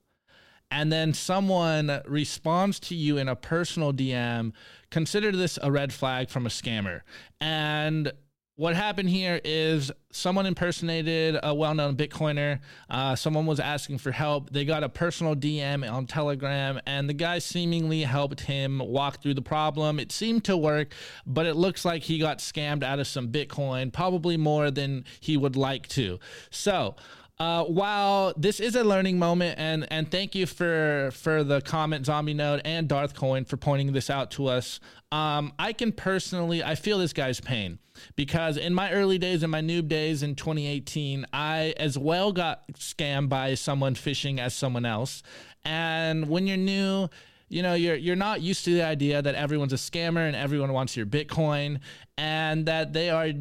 and 0.71 0.93
then 0.93 1.13
someone 1.13 2.01
responds 2.07 2.79
to 2.81 2.95
you 2.95 3.19
in 3.19 3.29
a 3.29 3.37
personal 3.37 3.93
DM, 3.93 4.53
consider 4.91 5.33
this 5.33 5.59
a 5.63 5.71
red 5.71 5.93
flag 5.93 6.29
from 6.29 6.47
a 6.47 6.51
scammer. 6.51 7.01
And 7.41 8.13
what 8.61 8.77
happened 8.77 9.09
here 9.09 9.41
is 9.43 9.91
someone 10.13 10.45
impersonated 10.45 11.39
a 11.43 11.55
well-known 11.55 11.97
bitcoiner. 11.97 12.61
Uh, 12.91 13.17
someone 13.17 13.47
was 13.47 13.59
asking 13.59 13.97
for 13.97 14.13
help. 14.13 14.51
They 14.51 14.67
got 14.67 14.85
a 14.85 14.89
personal 14.91 15.35
dm 15.35 15.91
on 15.91 16.05
telegram 16.05 16.79
and 16.85 17.09
the 17.09 17.15
guy 17.15 17.39
seemingly 17.39 18.03
helped 18.03 18.41
him 18.41 18.81
walk 18.85 19.23
through 19.23 19.33
the 19.33 19.41
problem. 19.41 19.99
It 19.99 20.13
seemed 20.13 20.45
to 20.45 20.59
work 20.59 20.93
but 21.25 21.47
it 21.47 21.55
looks 21.57 21.87
like 21.87 22.03
he 22.03 22.19
got 22.19 22.41
scammed 22.41 22.83
out 22.83 22.99
of 22.99 23.07
some 23.07 23.29
bitcoin 23.29 23.91
probably 23.91 24.37
more 24.37 24.71
than 24.71 25.07
he 25.21 25.39
would 25.39 25.57
like 25.57 25.89
to. 25.89 26.19
So 26.51 26.97
uh, 27.41 27.65
while 27.65 28.35
this 28.37 28.61
is 28.61 28.77
a 28.77 28.85
learning 28.85 29.19
moment, 29.19 29.59
and 29.59 29.91
and 29.91 30.11
thank 30.11 30.35
you 30.35 30.45
for 30.45 31.11
for 31.15 31.43
the 31.43 31.63
comment, 31.63 32.05
Zombie 32.05 32.35
Node 32.35 32.61
and 32.67 32.87
Darthcoin 32.87 33.49
for 33.49 33.57
pointing 33.57 33.93
this 33.93 34.11
out 34.11 34.31
to 34.33 34.49
us. 34.49 34.79
Um, 35.11 35.55
I 35.59 35.73
can 35.73 35.91
personally, 35.91 36.63
I 36.63 36.75
feel 36.75 36.99
this 36.99 37.15
guy's 37.15 37.41
pain 37.41 37.79
because 38.15 38.59
in 38.59 38.75
my 38.75 38.93
early 38.93 39.17
days, 39.17 39.43
in 39.43 39.49
my 39.49 39.63
noob 39.63 39.89
days 39.89 40.23
in 40.23 40.35
2018, 40.35 41.27
I 41.33 41.73
as 41.79 41.97
well 41.97 42.31
got 42.31 42.69
scammed 42.75 43.31
by 43.31 43.55
someone 43.55 43.95
phishing 43.95 44.39
as 44.39 44.55
someone 44.55 44.85
else. 44.85 45.23
And 45.65 46.29
when 46.29 46.47
you're 46.47 46.59
new, 46.59 47.09
you 47.51 47.63
know 47.63 47.75
you're 47.75 47.97
you're 47.97 48.17
not 48.17 48.41
used 48.41 48.65
to 48.65 48.73
the 48.73 48.83
idea 48.83 49.21
that 49.21 49.35
everyone's 49.35 49.73
a 49.73 49.77
scammer 49.77 50.27
and 50.27 50.35
everyone 50.35 50.73
wants 50.73 50.97
your 50.97 51.05
bitcoin 51.05 51.81
and 52.17 52.65
that 52.65 52.93
they 52.93 53.11
are 53.11 53.33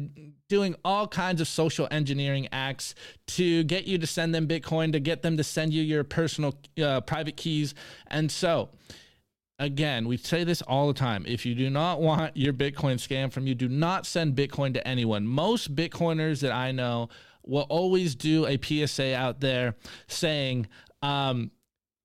doing 0.48 0.74
all 0.84 1.06
kinds 1.06 1.40
of 1.40 1.48
social 1.48 1.88
engineering 1.90 2.48
acts 2.52 2.94
to 3.26 3.64
get 3.64 3.86
you 3.86 3.96
to 3.96 4.06
send 4.06 4.34
them 4.34 4.46
bitcoin 4.46 4.92
to 4.92 5.00
get 5.00 5.22
them 5.22 5.36
to 5.36 5.44
send 5.44 5.72
you 5.72 5.82
your 5.82 6.04
personal 6.04 6.54
uh, 6.82 7.00
private 7.00 7.36
keys 7.36 7.74
and 8.08 8.30
so 8.30 8.68
again, 9.60 10.08
we 10.08 10.16
say 10.16 10.42
this 10.42 10.62
all 10.62 10.88
the 10.88 10.94
time. 10.94 11.24
If 11.28 11.44
you 11.46 11.54
do 11.54 11.70
not 11.70 12.00
want 12.00 12.34
your 12.36 12.54
Bitcoin 12.54 12.94
scam 12.94 13.30
from 13.30 13.46
you, 13.46 13.54
do 13.54 13.68
not 13.68 14.06
send 14.06 14.34
Bitcoin 14.34 14.72
to 14.72 14.88
anyone. 14.88 15.26
Most 15.26 15.76
Bitcoiners 15.76 16.40
that 16.40 16.50
I 16.50 16.72
know 16.72 17.10
will 17.44 17.66
always 17.68 18.14
do 18.14 18.46
a 18.46 18.58
PSA 18.58 19.14
out 19.14 19.40
there 19.40 19.76
saying, 20.08 20.66
um, 21.02 21.50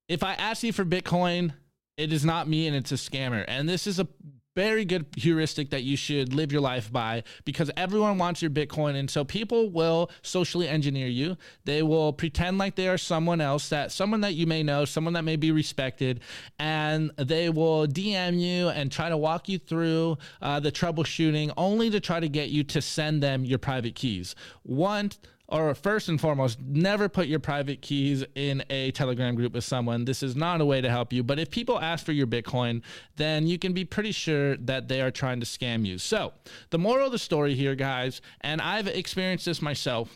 if 0.08 0.22
I 0.22 0.34
ask 0.34 0.62
you 0.62 0.72
for 0.72 0.84
Bitcoin, 0.84 1.54
it 1.96 2.12
is 2.12 2.24
not 2.24 2.48
me 2.48 2.66
and 2.66 2.76
it's 2.76 2.92
a 2.92 2.96
scammer. 2.96 3.44
And 3.48 3.68
this 3.68 3.86
is 3.86 3.98
a 3.98 4.08
very 4.54 4.86
good 4.86 5.04
heuristic 5.18 5.68
that 5.68 5.82
you 5.82 5.98
should 5.98 6.32
live 6.32 6.50
your 6.50 6.62
life 6.62 6.90
by 6.90 7.22
because 7.44 7.70
everyone 7.76 8.16
wants 8.16 8.40
your 8.40 8.50
Bitcoin. 8.50 8.96
And 8.96 9.10
so 9.10 9.22
people 9.22 9.68
will 9.68 10.10
socially 10.22 10.66
engineer 10.66 11.08
you. 11.08 11.36
They 11.64 11.82
will 11.82 12.12
pretend 12.12 12.56
like 12.56 12.74
they 12.74 12.88
are 12.88 12.96
someone 12.96 13.42
else, 13.42 13.68
that 13.68 13.92
someone 13.92 14.22
that 14.22 14.32
you 14.32 14.46
may 14.46 14.62
know, 14.62 14.86
someone 14.86 15.12
that 15.12 15.24
may 15.24 15.36
be 15.36 15.52
respected, 15.52 16.20
and 16.58 17.10
they 17.18 17.50
will 17.50 17.86
DM 17.86 18.40
you 18.40 18.70
and 18.70 18.90
try 18.90 19.10
to 19.10 19.16
walk 19.16 19.46
you 19.46 19.58
through 19.58 20.16
uh, 20.40 20.58
the 20.58 20.72
troubleshooting 20.72 21.52
only 21.58 21.90
to 21.90 22.00
try 22.00 22.18
to 22.18 22.28
get 22.28 22.48
you 22.48 22.64
to 22.64 22.80
send 22.80 23.22
them 23.22 23.44
your 23.44 23.58
private 23.58 23.94
keys. 23.94 24.34
One, 24.62 25.10
or 25.48 25.74
first 25.74 26.08
and 26.08 26.20
foremost, 26.20 26.60
never 26.60 27.08
put 27.08 27.28
your 27.28 27.38
private 27.38 27.80
keys 27.80 28.24
in 28.34 28.64
a 28.68 28.90
Telegram 28.92 29.34
group 29.34 29.52
with 29.52 29.64
someone. 29.64 30.04
This 30.04 30.22
is 30.22 30.34
not 30.34 30.60
a 30.60 30.64
way 30.64 30.80
to 30.80 30.90
help 30.90 31.12
you. 31.12 31.22
But 31.22 31.38
if 31.38 31.50
people 31.50 31.78
ask 31.78 32.04
for 32.04 32.12
your 32.12 32.26
Bitcoin, 32.26 32.82
then 33.16 33.46
you 33.46 33.58
can 33.58 33.72
be 33.72 33.84
pretty 33.84 34.12
sure 34.12 34.56
that 34.56 34.88
they 34.88 35.00
are 35.00 35.10
trying 35.10 35.40
to 35.40 35.46
scam 35.46 35.86
you. 35.86 35.98
So, 35.98 36.32
the 36.70 36.78
moral 36.78 37.06
of 37.06 37.12
the 37.12 37.18
story 37.18 37.54
here, 37.54 37.74
guys, 37.74 38.20
and 38.40 38.60
I've 38.60 38.88
experienced 38.88 39.44
this 39.44 39.62
myself. 39.62 40.10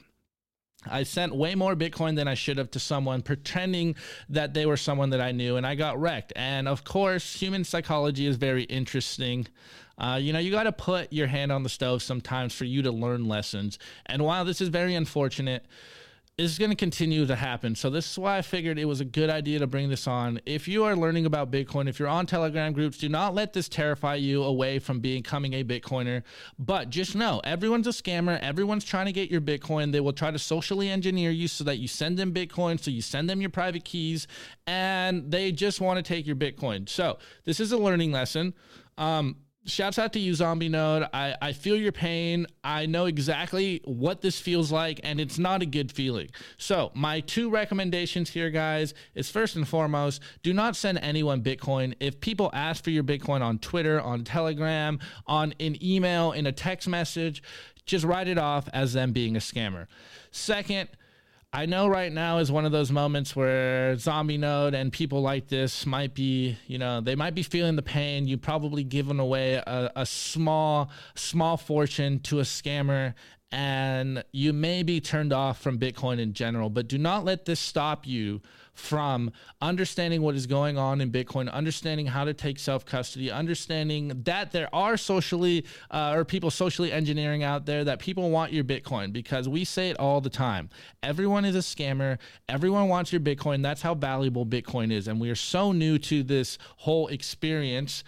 I 0.86 1.02
sent 1.02 1.34
way 1.34 1.54
more 1.54 1.76
Bitcoin 1.76 2.16
than 2.16 2.26
I 2.26 2.34
should 2.34 2.56
have 2.56 2.70
to 2.70 2.80
someone 2.80 3.20
pretending 3.20 3.96
that 4.30 4.54
they 4.54 4.64
were 4.64 4.78
someone 4.78 5.10
that 5.10 5.20
I 5.20 5.30
knew, 5.30 5.56
and 5.56 5.66
I 5.66 5.74
got 5.74 6.00
wrecked. 6.00 6.32
And 6.36 6.66
of 6.66 6.84
course, 6.84 7.34
human 7.34 7.64
psychology 7.64 8.26
is 8.26 8.36
very 8.36 8.62
interesting. 8.64 9.46
Uh, 10.01 10.18
you 10.20 10.32
know, 10.32 10.38
you 10.38 10.51
got 10.51 10.62
to 10.64 10.72
put 10.72 11.12
your 11.12 11.26
hand 11.26 11.53
on 11.53 11.62
the 11.62 11.68
stove 11.68 12.03
sometimes 12.03 12.55
for 12.55 12.64
you 12.64 12.82
to 12.82 12.90
learn 12.90 13.28
lessons. 13.28 13.78
And 14.07 14.24
while 14.24 14.44
this 14.44 14.61
is 14.61 14.68
very 14.68 14.94
unfortunate, 14.94 15.66
this 16.38 16.53
is 16.53 16.59
going 16.59 16.70
to 16.70 16.76
continue 16.76 17.26
to 17.26 17.36
happen. 17.36 17.74
So 17.74 17.90
this 17.90 18.11
is 18.11 18.18
why 18.18 18.38
I 18.38 18.42
figured 18.42 18.78
it 18.78 18.86
was 18.86 19.03
a 19.03 19.05
good 19.05 19.28
idea 19.28 19.59
to 19.59 19.66
bring 19.66 19.90
this 19.90 20.07
on. 20.07 20.40
If 20.46 20.66
you 20.66 20.84
are 20.84 20.96
learning 20.96 21.26
about 21.26 21.51
Bitcoin, 21.51 21.86
if 21.86 21.98
you're 21.98 22.09
on 22.09 22.24
Telegram 22.24 22.72
groups, 22.72 22.96
do 22.96 23.11
not 23.11 23.34
let 23.34 23.53
this 23.53 23.68
terrify 23.68 24.14
you 24.14 24.42
away 24.42 24.78
from 24.78 25.01
becoming 25.01 25.53
a 25.53 25.62
Bitcoiner. 25.64 26.22
But 26.59 26.88
just 26.88 27.14
know, 27.14 27.42
everyone's 27.44 27.86
a 27.86 27.90
scammer. 27.90 28.40
Everyone's 28.40 28.84
trying 28.84 29.05
to 29.05 29.12
get 29.12 29.30
your 29.30 29.42
Bitcoin. 29.42 29.92
They 29.92 30.01
will 30.01 30.14
try 30.14 30.30
to 30.30 30.38
socially 30.38 30.88
engineer 30.88 31.30
you 31.30 31.46
so 31.46 31.62
that 31.64 31.76
you 31.76 31.88
send 31.88 32.16
them 32.16 32.32
Bitcoin, 32.32 32.80
so 32.80 32.90
you 32.90 33.03
send 33.03 33.28
them 33.28 33.42
your 33.42 33.51
private 33.51 33.84
keys, 33.84 34.26
and 34.66 35.30
they 35.30 35.53
just 35.53 35.78
want 35.82 35.98
to 35.98 36.03
take 36.03 36.26
your 36.26 36.36
Bitcoin. 36.36 36.88
So 36.88 37.18
this 37.44 37.61
is 37.61 37.72
a 37.72 37.76
learning 37.76 38.12
lesson. 38.12 38.55
Um, 38.96 39.36
shouts 39.66 39.98
out 39.98 40.12
to 40.14 40.18
you, 40.18 40.34
Zombie 40.34 40.68
Node. 40.68 41.06
I, 41.12 41.34
I 41.40 41.52
feel 41.52 41.76
your 41.76 41.92
pain. 41.92 42.46
I 42.64 42.86
know 42.86 43.06
exactly 43.06 43.80
what 43.84 44.20
this 44.20 44.38
feels 44.38 44.72
like, 44.72 45.00
and 45.04 45.20
it's 45.20 45.38
not 45.38 45.62
a 45.62 45.66
good 45.66 45.92
feeling. 45.92 46.28
So, 46.56 46.90
my 46.94 47.20
two 47.20 47.50
recommendations 47.50 48.30
here, 48.30 48.50
guys, 48.50 48.94
is 49.14 49.30
first 49.30 49.56
and 49.56 49.66
foremost, 49.68 50.22
do 50.42 50.52
not 50.52 50.76
send 50.76 50.98
anyone 50.98 51.42
Bitcoin. 51.42 51.94
If 52.00 52.20
people 52.20 52.50
ask 52.52 52.82
for 52.82 52.90
your 52.90 53.04
Bitcoin 53.04 53.42
on 53.42 53.58
Twitter, 53.58 54.00
on 54.00 54.24
Telegram, 54.24 54.98
on 55.26 55.54
an 55.61 55.82
email, 55.82 56.32
in 56.32 56.46
a 56.46 56.52
text 56.52 56.88
message, 56.88 57.42
just 57.84 58.04
write 58.04 58.28
it 58.28 58.38
off 58.38 58.68
as 58.72 58.92
them 58.92 59.12
being 59.12 59.36
a 59.36 59.40
scammer. 59.40 59.86
Second, 60.30 60.88
I 61.53 61.66
know 61.66 61.88
right 61.88 62.12
now 62.12 62.38
is 62.38 62.53
one 62.53 62.64
of 62.64 62.70
those 62.70 62.92
moments 62.92 63.34
where 63.34 63.96
zombie 63.96 64.38
node 64.38 64.72
and 64.72 64.92
people 64.92 65.20
like 65.20 65.48
this 65.48 65.84
might 65.84 66.14
be, 66.14 66.57
you 66.68 66.78
know, 66.78 67.01
they 67.01 67.16
might 67.16 67.34
be 67.34 67.42
feeling 67.42 67.74
the 67.74 67.82
pain. 67.82 68.28
You've 68.28 68.40
probably 68.40 68.84
given 68.84 69.18
away 69.18 69.55
a, 69.55 69.90
a 69.96 70.07
small, 70.07 70.90
small 71.16 71.57
fortune 71.57 72.20
to 72.20 72.38
a 72.38 72.44
scammer 72.44 73.14
and 73.53 74.22
you 74.32 74.53
may 74.53 74.82
be 74.82 75.01
turned 75.01 75.32
off 75.32 75.61
from 75.61 75.78
Bitcoin 75.78 76.20
in 76.20 76.32
general, 76.32 76.70
but 76.70 76.86
do 76.86 76.98
not 76.98 77.24
let 77.24 77.44
this 77.44 77.59
stop 77.59 78.07
you 78.07 78.40
from 78.74 79.32
understanding 79.61 80.22
what 80.22 80.34
is 80.34 80.46
going 80.46 80.78
on 80.78 81.01
in 81.01 81.11
Bitcoin, 81.11 81.51
understanding 81.53 82.07
how 82.07 82.24
to 82.24 82.32
take 82.32 82.59
self 82.59 82.84
custody, 82.84 83.30
understanding 83.30 84.22
that 84.24 84.53
there 84.53 84.72
are 84.72 84.96
socially 84.96 85.66
uh, 85.90 86.14
or 86.16 86.24
people 86.24 86.51
socially 86.51 86.92
engineering 86.92 87.42
out 87.42 87.66
there 87.66 87.84
that 87.84 87.98
people 87.98 88.30
want 88.30 88.53
your 88.53 88.64
Bitcoin 88.64 89.12
because 89.12 89.48
we 89.48 89.64
say 89.64 89.90
it 89.90 89.98
all 89.98 90.20
the 90.20 90.30
time. 90.30 90.70
Everyone 91.03 91.44
is 91.44 91.57
a 91.57 91.59
scammer. 91.59 92.18
Everyone 92.48 92.88
wants 92.88 93.12
your 93.12 93.20
Bitcoin. 93.20 93.62
That's 93.62 93.82
how 93.82 93.94
valuable 93.94 94.46
Bitcoin 94.46 94.92
is. 94.92 95.09
And 95.09 95.20
we 95.20 95.28
are 95.30 95.36
so 95.36 95.72
new 95.72 95.98
to 95.98 96.22
this 96.22 96.57
whole 96.76 97.09
experience 97.09 98.05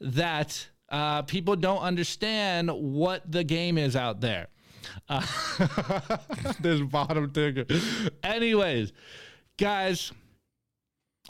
that 0.00 0.68
uh, 0.88 1.22
people 1.22 1.56
don't 1.56 1.80
understand 1.80 2.70
what 2.70 3.30
the 3.30 3.44
game 3.44 3.76
is 3.76 3.94
out 3.94 4.20
there. 4.20 4.48
Uh, 5.08 5.24
this 6.60 6.80
bottom 6.80 7.30
ticker. 7.30 7.64
Anyways, 8.22 8.92
guys. 9.56 10.12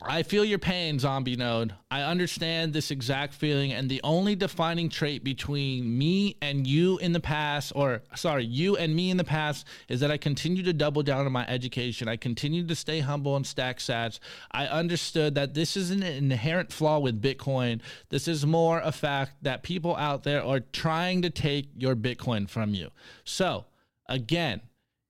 I 0.03 0.23
feel 0.23 0.45
your 0.45 0.59
pain, 0.59 0.99
Zombie 0.99 1.37
Node. 1.37 1.75
I 1.91 2.03
understand 2.03 2.73
this 2.73 2.91
exact 2.91 3.33
feeling, 3.33 3.73
and 3.73 3.89
the 3.89 4.01
only 4.05 4.35
defining 4.35 4.91
trait 4.91 5.25
between 5.25 5.97
me 5.97 6.37
and 6.43 6.67
you 6.67 6.99
in 6.99 7.13
the 7.13 7.21
past, 7.21 7.73
or 7.75 8.03
sorry, 8.15 8.45
you 8.45 8.77
and 8.77 8.95
me 8.95 9.11
in 9.11 9.17
the 9.17 9.25
past, 9.25 9.67
is 9.89 10.01
that 10.01 10.11
I 10.11 10.19
continue 10.19 10.63
to 10.65 10.75
double 10.75 11.03
down 11.03 11.25
on 11.25 11.33
my 11.33 11.47
education. 11.49 12.09
I 12.09 12.17
continue 12.17 12.67
to 12.67 12.75
stay 12.75 13.01
humble 13.01 13.37
and 13.37 13.47
stack 13.47 13.79
sats. 13.79 14.19
I 14.51 14.67
understood 14.67 15.35
that 15.35 15.55
this 15.55 15.77
is 15.77 15.91
an 15.91 16.03
inherent 16.03 16.73
flaw 16.73 16.99
with 16.99 17.23
Bitcoin. 17.23 17.81
This 18.11 18.29
is 18.29 18.45
more 18.45 18.81
a 18.81 18.93
fact 18.93 19.33
that 19.43 19.63
people 19.63 19.97
out 19.97 20.25
there 20.25 20.45
are 20.45 20.61
trying 20.61 21.23
to 21.23 21.31
take 21.31 21.71
your 21.75 21.97
Bitcoin 21.97 22.49
from 22.51 22.75
you. 22.75 22.91
So, 23.25 23.65
again, 24.09 24.61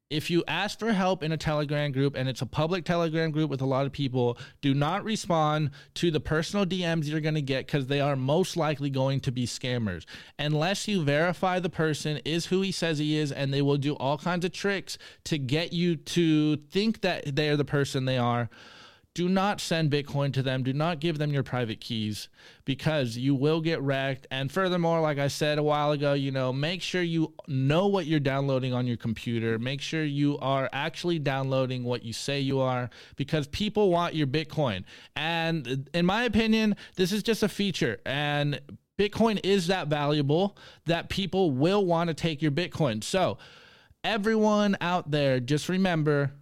if 0.09 0.31
you 0.31 0.45
ask 0.47 0.79
for 0.79 0.93
help 0.93 1.23
in 1.23 1.33
a 1.33 1.37
Telegram 1.37 1.91
group 1.91 2.15
and 2.15 2.29
it's 2.29 2.43
a 2.43 2.47
public 2.47 2.85
Telegram 2.85 3.33
group 3.33 3.51
with 3.51 3.61
a 3.61 3.67
lot 3.67 3.87
of 3.87 3.93
people, 3.93 4.39
do 4.61 4.73
not 4.73 5.03
respond 5.03 5.71
to 5.95 6.11
the 6.11 6.21
personal 6.21 6.65
DMs 6.65 7.07
you're 7.07 7.21
going 7.21 7.35
to 7.35 7.43
get 7.43 7.67
because 7.67 7.89
they 7.89 8.01
are 8.01 8.15
most 8.15 8.57
likely 8.57 8.89
going 8.89 9.19
to 9.21 9.33
be 9.33 9.47
scammers. 9.47 10.05
Unless 10.39 10.87
you 10.87 11.03
verify 11.03 11.59
the 11.59 11.71
person 11.71 12.21
is 12.25 12.47
who 12.47 12.61
he 12.61 12.71
says 12.71 12.99
he 12.99 13.17
is, 13.17 13.33
and 13.33 13.53
they 13.53 13.63
will 13.63 13.79
do 13.79 13.95
all 13.95 14.17
kinds 14.17 14.45
of 14.45 14.53
tricks 14.53 14.97
to 15.25 15.39
get 15.39 15.73
you 15.73 15.97
to 15.97 16.57
think 16.57 17.01
that 17.01 17.35
they're 17.35 17.57
the 17.57 17.65
person 17.65 18.05
they 18.05 18.19
are 18.19 18.49
do 19.17 19.31
not 19.31 19.62
send 19.62 19.91
Bitcoin 19.91 20.31
to 20.35 20.43
them. 20.43 20.62
Do 20.62 20.75
not 20.75 21.01
give 21.01 21.17
them 21.17 21.33
your 21.33 21.43
private 21.43 21.81
keys 21.81 22.29
because 22.67 23.17
you 23.17 23.35
will 23.35 23.62
get 23.62 23.81
wrecked. 23.81 24.27
And 24.31 24.53
furthermore, 24.53 25.01
like 25.01 25.19
I 25.19 25.29
said 25.29 25.57
a 25.57 25.62
while 25.62 25.93
ago, 25.93 26.12
you 26.12 26.31
know, 26.31 26.53
make 26.53 26.83
sure 26.83 27.01
you 27.01 27.33
know 27.49 27.87
what 27.87 28.05
you're 28.05 28.21
downloading 28.21 28.75
on 28.75 28.87
your 28.87 28.99
computer. 28.99 29.59
Make 29.59 29.81
sure 29.81 30.05
you 30.05 30.37
are 30.41 30.69
actually 30.71 31.19
downloading 31.19 31.83
what 31.83 32.05
you 32.05 32.12
say 32.12 32.41
you 32.41 32.61
are 32.61 32.91
because 33.17 33.47
people 33.47 33.89
want 33.89 34.14
your 34.14 34.27
Bitcoin. 34.27 34.85
And 35.17 35.89
in 35.95 36.05
my 36.05 36.25
opinion, 36.25 36.77
this 36.97 37.11
is 37.11 37.23
just 37.23 37.43
a 37.43 37.49
feature. 37.49 37.99
And 38.05 38.61
Bitcoin 38.99 39.41
is 39.43 39.69
that 39.69 39.89
valuable 39.89 40.59
that 40.85 41.09
people 41.09 41.53
will 41.53 41.87
want 41.87 42.09
to 42.09 42.14
take 42.14 42.43
your 42.43 42.53
Bitcoin. 42.53 43.03
So, 43.03 43.39
everyone 44.05 44.77
out 44.83 45.11
there, 45.11 45.41
just 45.41 45.71
remember 45.71 46.33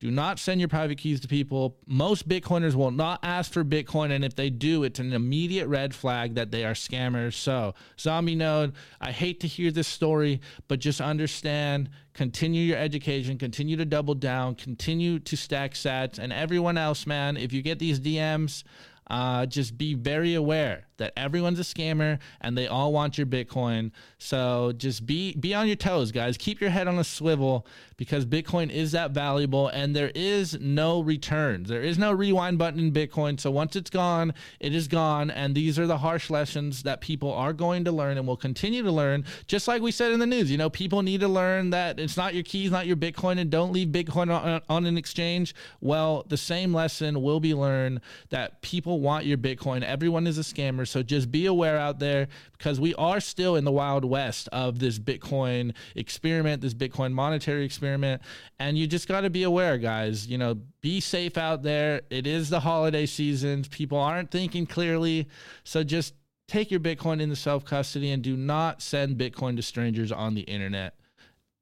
do 0.00 0.10
not 0.10 0.38
send 0.38 0.60
your 0.60 0.68
private 0.68 0.96
keys 0.96 1.20
to 1.20 1.28
people. 1.28 1.76
Most 1.86 2.26
Bitcoiners 2.26 2.74
will 2.74 2.90
not 2.90 3.20
ask 3.22 3.52
for 3.52 3.62
Bitcoin, 3.62 4.10
and 4.10 4.24
if 4.24 4.34
they 4.34 4.48
do, 4.48 4.82
it's 4.82 4.98
an 4.98 5.12
immediate 5.12 5.68
red 5.68 5.94
flag 5.94 6.36
that 6.36 6.50
they 6.50 6.64
are 6.64 6.72
scammers. 6.72 7.34
So, 7.34 7.74
Zombie 7.98 8.34
Node, 8.34 8.72
I 8.98 9.12
hate 9.12 9.40
to 9.40 9.46
hear 9.46 9.70
this 9.70 9.88
story, 9.88 10.40
but 10.68 10.80
just 10.80 11.02
understand 11.02 11.90
continue 12.14 12.62
your 12.62 12.78
education, 12.78 13.36
continue 13.36 13.76
to 13.76 13.84
double 13.84 14.14
down, 14.14 14.54
continue 14.54 15.18
to 15.18 15.36
stack 15.36 15.74
sats. 15.74 16.18
And 16.18 16.32
everyone 16.32 16.78
else, 16.78 17.06
man, 17.06 17.36
if 17.36 17.52
you 17.52 17.60
get 17.60 17.78
these 17.78 18.00
DMs, 18.00 18.64
uh, 19.10 19.44
just 19.44 19.76
be 19.76 19.92
very 19.94 20.34
aware 20.34 20.86
that 21.00 21.12
everyone's 21.16 21.58
a 21.58 21.62
scammer 21.62 22.18
and 22.40 22.56
they 22.56 22.68
all 22.68 22.92
want 22.92 23.18
your 23.18 23.26
Bitcoin. 23.26 23.90
So 24.18 24.72
just 24.76 25.06
be 25.06 25.34
be 25.34 25.54
on 25.54 25.66
your 25.66 25.76
toes, 25.76 26.12
guys. 26.12 26.36
Keep 26.36 26.60
your 26.60 26.70
head 26.70 26.86
on 26.86 26.98
a 26.98 27.04
swivel 27.04 27.66
because 27.96 28.24
Bitcoin 28.24 28.70
is 28.70 28.92
that 28.92 29.10
valuable 29.10 29.68
and 29.68 29.94
there 29.96 30.12
is 30.14 30.58
no 30.60 31.00
returns. 31.00 31.68
There 31.68 31.82
is 31.82 31.98
no 31.98 32.12
rewind 32.12 32.58
button 32.58 32.80
in 32.80 32.92
Bitcoin. 32.92 33.40
So 33.40 33.50
once 33.50 33.76
it's 33.76 33.90
gone, 33.90 34.34
it 34.60 34.74
is 34.74 34.88
gone. 34.88 35.30
And 35.30 35.54
these 35.54 35.78
are 35.78 35.86
the 35.86 35.98
harsh 35.98 36.30
lessons 36.30 36.82
that 36.84 37.00
people 37.00 37.32
are 37.32 37.52
going 37.52 37.84
to 37.84 37.92
learn 37.92 38.18
and 38.18 38.26
will 38.26 38.36
continue 38.36 38.82
to 38.82 38.92
learn. 38.92 39.24
Just 39.46 39.68
like 39.68 39.82
we 39.82 39.90
said 39.90 40.12
in 40.12 40.20
the 40.20 40.26
news, 40.26 40.50
you 40.50 40.58
know, 40.58 40.70
people 40.70 41.02
need 41.02 41.20
to 41.20 41.28
learn 41.28 41.70
that 41.70 41.98
it's 41.98 42.16
not 42.16 42.34
your 42.34 42.44
keys, 42.44 42.70
not 42.70 42.86
your 42.86 42.96
Bitcoin, 42.96 43.38
and 43.38 43.50
don't 43.50 43.72
leave 43.72 43.88
Bitcoin 43.88 44.34
on, 44.34 44.62
on 44.68 44.86
an 44.86 44.96
exchange. 44.96 45.54
Well, 45.80 46.24
the 46.28 46.36
same 46.36 46.72
lesson 46.72 47.22
will 47.22 47.40
be 47.40 47.54
learned 47.54 48.00
that 48.30 48.62
people 48.62 48.90
people 48.90 49.00
want 49.00 49.26
your 49.26 49.38
Bitcoin. 49.38 49.82
Everyone 49.82 50.26
is 50.26 50.38
a 50.38 50.42
scammer. 50.42 50.88
So 50.90 51.02
just 51.02 51.30
be 51.30 51.46
aware 51.46 51.78
out 51.78 51.98
there 51.98 52.28
because 52.58 52.80
we 52.80 52.94
are 52.96 53.20
still 53.20 53.56
in 53.56 53.64
the 53.64 53.70
wild 53.72 54.04
west 54.04 54.48
of 54.52 54.78
this 54.78 54.98
Bitcoin 54.98 55.74
experiment, 55.94 56.60
this 56.60 56.74
Bitcoin 56.74 57.12
monetary 57.12 57.64
experiment. 57.64 58.22
And 58.58 58.76
you 58.76 58.86
just 58.86 59.08
got 59.08 59.22
to 59.22 59.30
be 59.30 59.44
aware, 59.44 59.78
guys. 59.78 60.26
You 60.26 60.38
know, 60.38 60.58
be 60.80 61.00
safe 61.00 61.38
out 61.38 61.62
there. 61.62 62.02
It 62.10 62.26
is 62.26 62.50
the 62.50 62.60
holiday 62.60 63.06
season. 63.06 63.64
People 63.64 63.98
aren't 63.98 64.30
thinking 64.30 64.66
clearly. 64.66 65.28
So 65.64 65.84
just 65.84 66.14
take 66.48 66.70
your 66.70 66.80
Bitcoin 66.80 67.20
into 67.20 67.36
self 67.36 67.64
custody 67.64 68.10
and 68.10 68.22
do 68.22 68.36
not 68.36 68.82
send 68.82 69.16
Bitcoin 69.16 69.56
to 69.56 69.62
strangers 69.62 70.12
on 70.12 70.34
the 70.34 70.42
internet 70.42 70.94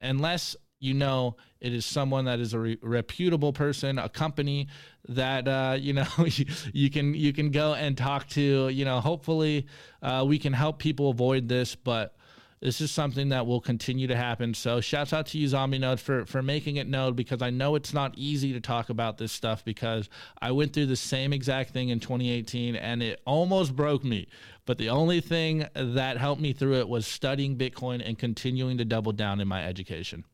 unless 0.00 0.56
you 0.80 0.94
know 0.94 1.36
it 1.60 1.72
is 1.72 1.84
someone 1.84 2.24
that 2.24 2.38
is 2.38 2.54
a 2.54 2.58
re- 2.58 2.78
reputable 2.82 3.52
person 3.52 3.98
a 3.98 4.08
company 4.08 4.68
that 5.08 5.48
uh, 5.48 5.76
you 5.78 5.92
know 5.92 6.06
you, 6.24 6.46
you, 6.72 6.90
can 6.90 7.14
you 7.14 7.32
can 7.32 7.50
go 7.50 7.74
and 7.74 7.96
talk 7.96 8.28
to 8.28 8.68
you 8.68 8.84
know 8.84 9.00
hopefully 9.00 9.66
uh, 10.02 10.24
we 10.26 10.38
can 10.38 10.52
help 10.52 10.78
people 10.78 11.10
avoid 11.10 11.48
this 11.48 11.74
but 11.74 12.14
this 12.60 12.80
is 12.80 12.90
something 12.90 13.28
that 13.28 13.46
will 13.46 13.60
continue 13.60 14.08
to 14.08 14.16
happen. 14.16 14.52
So 14.52 14.80
shouts 14.80 15.12
out 15.12 15.26
to 15.26 15.38
you, 15.38 15.46
Zombie 15.46 15.78
Node, 15.78 16.00
for 16.00 16.24
for 16.26 16.42
making 16.42 16.76
it 16.76 16.88
known 16.88 17.14
because 17.14 17.40
I 17.40 17.50
know 17.50 17.74
it's 17.76 17.94
not 17.94 18.14
easy 18.16 18.52
to 18.52 18.60
talk 18.60 18.90
about 18.90 19.18
this 19.18 19.32
stuff 19.32 19.64
because 19.64 20.08
I 20.40 20.50
went 20.50 20.72
through 20.72 20.86
the 20.86 20.96
same 20.96 21.32
exact 21.32 21.70
thing 21.70 21.90
in 21.90 22.00
2018 22.00 22.74
and 22.76 23.02
it 23.02 23.20
almost 23.24 23.76
broke 23.76 24.04
me. 24.04 24.26
But 24.66 24.78
the 24.78 24.90
only 24.90 25.20
thing 25.20 25.66
that 25.74 26.18
helped 26.18 26.42
me 26.42 26.52
through 26.52 26.74
it 26.74 26.88
was 26.88 27.06
studying 27.06 27.56
Bitcoin 27.56 28.02
and 28.04 28.18
continuing 28.18 28.78
to 28.78 28.84
double 28.84 29.12
down 29.12 29.40
in 29.40 29.48
my 29.48 29.64
education. 29.64 30.24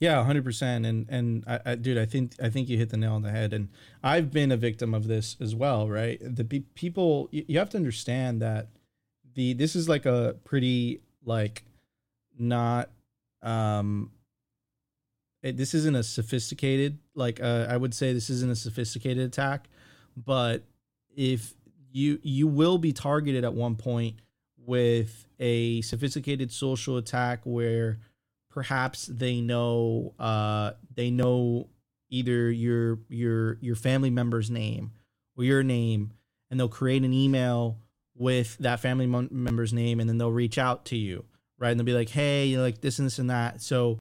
Yeah, 0.00 0.24
hundred 0.24 0.44
percent. 0.44 0.86
And 0.86 1.06
and 1.10 1.44
I, 1.46 1.60
I, 1.66 1.74
dude, 1.74 1.98
I 1.98 2.06
think 2.06 2.32
I 2.42 2.48
think 2.48 2.68
you 2.70 2.78
hit 2.78 2.88
the 2.88 2.96
nail 2.96 3.12
on 3.12 3.22
the 3.22 3.30
head. 3.30 3.52
And 3.52 3.68
I've 4.02 4.32
been 4.32 4.50
a 4.50 4.56
victim 4.56 4.94
of 4.94 5.06
this 5.06 5.36
as 5.40 5.54
well, 5.54 5.88
right? 5.88 6.18
The 6.22 6.44
people 6.74 7.28
you 7.30 7.58
have 7.58 7.68
to 7.70 7.76
understand 7.76 8.40
that 8.40 8.68
the 9.34 9.52
this 9.52 9.76
is 9.76 9.88
like 9.88 10.06
a 10.06 10.36
pretty 10.44 11.02
like 11.24 11.64
not 12.38 12.88
um 13.42 14.10
it, 15.42 15.56
this 15.56 15.74
isn't 15.74 15.94
a 15.94 16.02
sophisticated 16.02 16.98
like 17.14 17.40
uh, 17.40 17.66
I 17.68 17.76
would 17.76 17.94
say 17.94 18.12
this 18.14 18.30
isn't 18.30 18.50
a 18.50 18.56
sophisticated 18.56 19.26
attack, 19.26 19.68
but 20.16 20.62
if 21.14 21.54
you 21.92 22.18
you 22.22 22.46
will 22.46 22.78
be 22.78 22.92
targeted 22.92 23.44
at 23.44 23.52
one 23.52 23.76
point 23.76 24.16
with 24.66 25.26
a 25.38 25.82
sophisticated 25.82 26.52
social 26.52 26.96
attack 26.96 27.40
where 27.44 27.98
perhaps 28.50 29.06
they 29.06 29.40
know 29.40 30.12
uh, 30.18 30.72
they 30.94 31.10
know 31.10 31.68
either 32.10 32.50
your 32.50 32.98
your 33.08 33.56
your 33.60 33.76
family 33.76 34.10
member's 34.10 34.50
name 34.50 34.92
or 35.36 35.44
your 35.44 35.62
name, 35.62 36.12
and 36.50 36.60
they'll 36.60 36.68
create 36.68 37.02
an 37.02 37.14
email 37.14 37.78
with 38.16 38.58
that 38.58 38.80
family 38.80 39.06
member's 39.06 39.72
name, 39.72 40.00
and 40.00 40.08
then 40.08 40.18
they'll 40.18 40.32
reach 40.32 40.58
out 40.58 40.84
to 40.86 40.96
you, 40.96 41.24
right? 41.58 41.70
And 41.70 41.80
they'll 41.80 41.86
be 41.86 41.94
like, 41.94 42.10
"Hey, 42.10 42.46
you 42.46 42.58
know, 42.58 42.62
like 42.62 42.80
this 42.80 42.98
and 42.98 43.06
this 43.06 43.18
and 43.18 43.30
that." 43.30 43.62
So 43.62 43.98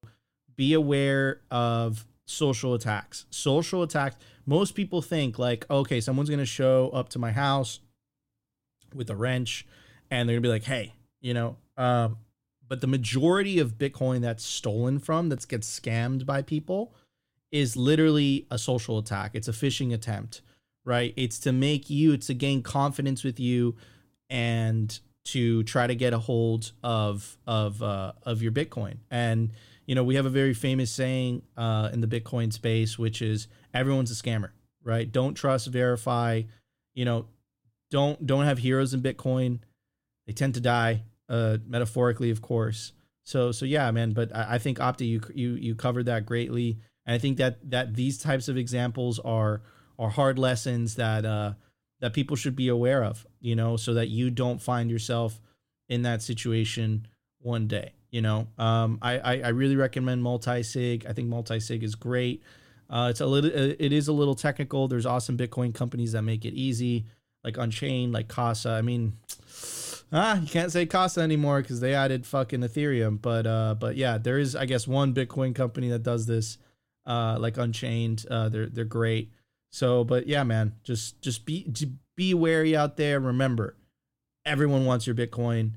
be 0.56 0.74
aware 0.74 1.42
of 1.50 2.06
social 2.26 2.74
attacks. 2.74 3.26
Social 3.30 3.82
attacks. 3.84 4.18
Most 4.46 4.74
people 4.76 5.02
think 5.02 5.40
like, 5.40 5.66
okay, 5.70 6.02
someone's 6.02 6.30
gonna 6.30 6.46
show 6.46 6.90
up 6.90 7.10
to 7.10 7.20
my 7.20 7.32
house 7.32 7.80
with 8.94 9.10
a 9.10 9.16
wrench, 9.16 9.66
and 10.12 10.28
they're 10.28 10.36
gonna 10.36 10.42
be 10.42 10.50
like, 10.50 10.64
"Hey, 10.64 10.96
you 11.22 11.34
know, 11.34 11.58
um, 11.78 12.18
but 12.70 12.82
the 12.82 12.88
majority 12.88 13.60
of 13.60 13.80
Bitcoin 13.80 14.22
that's 14.22 14.46
stolen 14.46 15.00
from, 15.00 15.30
that 15.30 15.46
gets 15.48 15.80
scammed 15.80 16.26
by 16.26 16.44
people, 16.44 16.94
is 17.52 17.76
literally 17.76 18.46
a 18.52 18.60
social 18.60 19.00
attack. 19.00 19.32
It's 19.34 19.48
a 19.48 19.52
phishing 19.52 19.92
attempt, 19.92 20.42
right? 20.86 21.14
It's 21.18 21.40
to 21.40 21.52
make 21.52 21.90
you, 21.90 22.14
it's 22.14 22.28
to 22.28 22.36
gain 22.36 22.62
confidence 22.62 23.24
with 23.24 23.40
you, 23.40 23.76
and 24.30 24.98
to 25.26 25.64
try 25.64 25.88
to 25.88 25.96
get 25.96 26.14
a 26.14 26.20
hold 26.20 26.72
of 26.84 27.38
of 27.48 27.82
uh, 27.82 28.14
of 28.24 28.42
your 28.44 28.52
Bitcoin. 28.52 28.98
And 29.10 29.52
you 29.88 29.96
know, 29.96 30.04
we 30.04 30.16
have 30.16 30.28
a 30.28 30.30
very 30.30 30.54
famous 30.54 30.92
saying 30.92 31.42
uh, 31.58 31.90
in 31.92 32.02
the 32.02 32.08
Bitcoin 32.08 32.54
space, 32.54 33.00
which 33.00 33.24
is 33.24 33.48
everyone's 33.74 34.12
a 34.12 34.14
scammer, 34.14 34.52
right? 34.84 35.12
Don't 35.12 35.34
trust, 35.34 35.68
verify. 35.68 36.44
You 36.94 37.06
know, 37.06 37.26
don't 37.90 38.24
don't 38.28 38.46
have 38.46 38.60
heroes 38.60 38.94
in 38.94 39.02
Bitcoin. 39.02 39.60
They 40.28 40.34
tend 40.34 40.54
to 40.54 40.62
die 40.62 41.06
uh, 41.30 41.58
metaphorically, 41.66 42.32
of 42.32 42.42
course. 42.42 42.94
So 43.24 43.52
so 43.52 43.66
yeah, 43.66 43.90
man. 43.92 44.12
But 44.12 44.36
I, 44.36 44.56
I 44.56 44.58
think 44.58 44.80
Opti, 44.80 45.08
you 45.08 45.22
you 45.34 45.54
you 45.54 45.76
covered 45.76 46.08
that 46.08 46.26
greatly, 46.26 46.80
and 47.06 47.16
I 47.16 47.18
think 47.18 47.38
that 47.38 47.70
that 47.70 47.96
these 47.96 48.18
types 48.18 48.48
of 48.48 48.58
examples 48.58 49.20
are 49.20 49.62
are 49.98 50.10
hard 50.10 50.40
lessons 50.40 50.96
that 50.96 51.26
uh, 51.26 51.54
that 52.00 52.14
people 52.14 52.36
should 52.36 52.56
be 52.56 52.68
aware 52.68 53.04
of. 53.04 53.26
You 53.40 53.56
know, 53.56 53.78
so 53.78 53.94
that 53.94 54.10
you 54.10 54.32
don't 54.32 54.62
find 54.62 54.90
yourself 54.90 55.40
in 55.88 56.02
that 56.04 56.22
situation 56.22 57.08
one 57.40 57.68
day. 57.68 57.94
You 58.12 58.22
know, 58.22 58.48
um, 58.58 58.98
I, 59.04 59.20
I, 59.20 59.42
I 59.42 59.48
really 59.50 59.76
recommend 59.76 60.24
multi 60.24 60.64
sig. 60.64 61.06
I 61.08 61.14
think 61.14 61.28
multi 61.28 61.60
sig 61.60 61.84
is 61.84 61.94
great. 61.94 62.42
Uh, 62.90 63.08
it's 63.12 63.22
a 63.22 63.26
little, 63.28 63.52
it 63.54 63.94
is 63.94 64.08
a 64.08 64.14
little 64.14 64.34
technical. 64.34 64.88
There's 64.88 65.06
awesome 65.06 65.38
Bitcoin 65.38 65.76
companies 65.76 66.14
that 66.14 66.24
make 66.24 66.44
it 66.44 66.56
easy, 66.56 67.06
like 67.44 67.58
Unchained, 67.58 68.14
like 68.14 68.28
Casa. 68.28 68.72
I 68.72 68.82
mean, 68.82 69.14
ah, 70.12 70.40
you 70.40 70.48
can't 70.48 70.72
say 70.72 70.86
Casa 70.86 71.22
anymore 71.22 71.62
because 71.62 71.80
they 71.80 71.94
added 71.94 72.26
fucking 72.26 72.62
Ethereum. 72.62 73.22
But 73.22 73.46
uh, 73.48 73.76
but 73.80 73.96
yeah, 73.96 74.18
there 74.18 74.40
is 74.40 74.56
I 74.56 74.66
guess 74.66 74.88
one 74.88 75.14
Bitcoin 75.14 75.54
company 75.54 75.90
that 75.90 76.04
does 76.04 76.26
this, 76.26 76.58
uh, 77.06 77.38
like 77.40 77.58
Unchained. 77.58 78.26
Uh, 78.30 78.50
they're 78.50 78.68
they're 78.68 78.86
great. 78.86 79.32
So, 79.72 80.04
but 80.04 80.28
yeah, 80.28 80.44
man, 80.44 80.74
just 80.84 81.22
just 81.22 81.46
be 81.46 81.72
be 82.16 82.34
wary 82.34 82.76
out 82.76 82.98
there. 82.98 83.20
Remember, 83.20 83.76
everyone 84.46 84.86
wants 84.86 85.06
your 85.06 85.16
Bitcoin. 85.16 85.72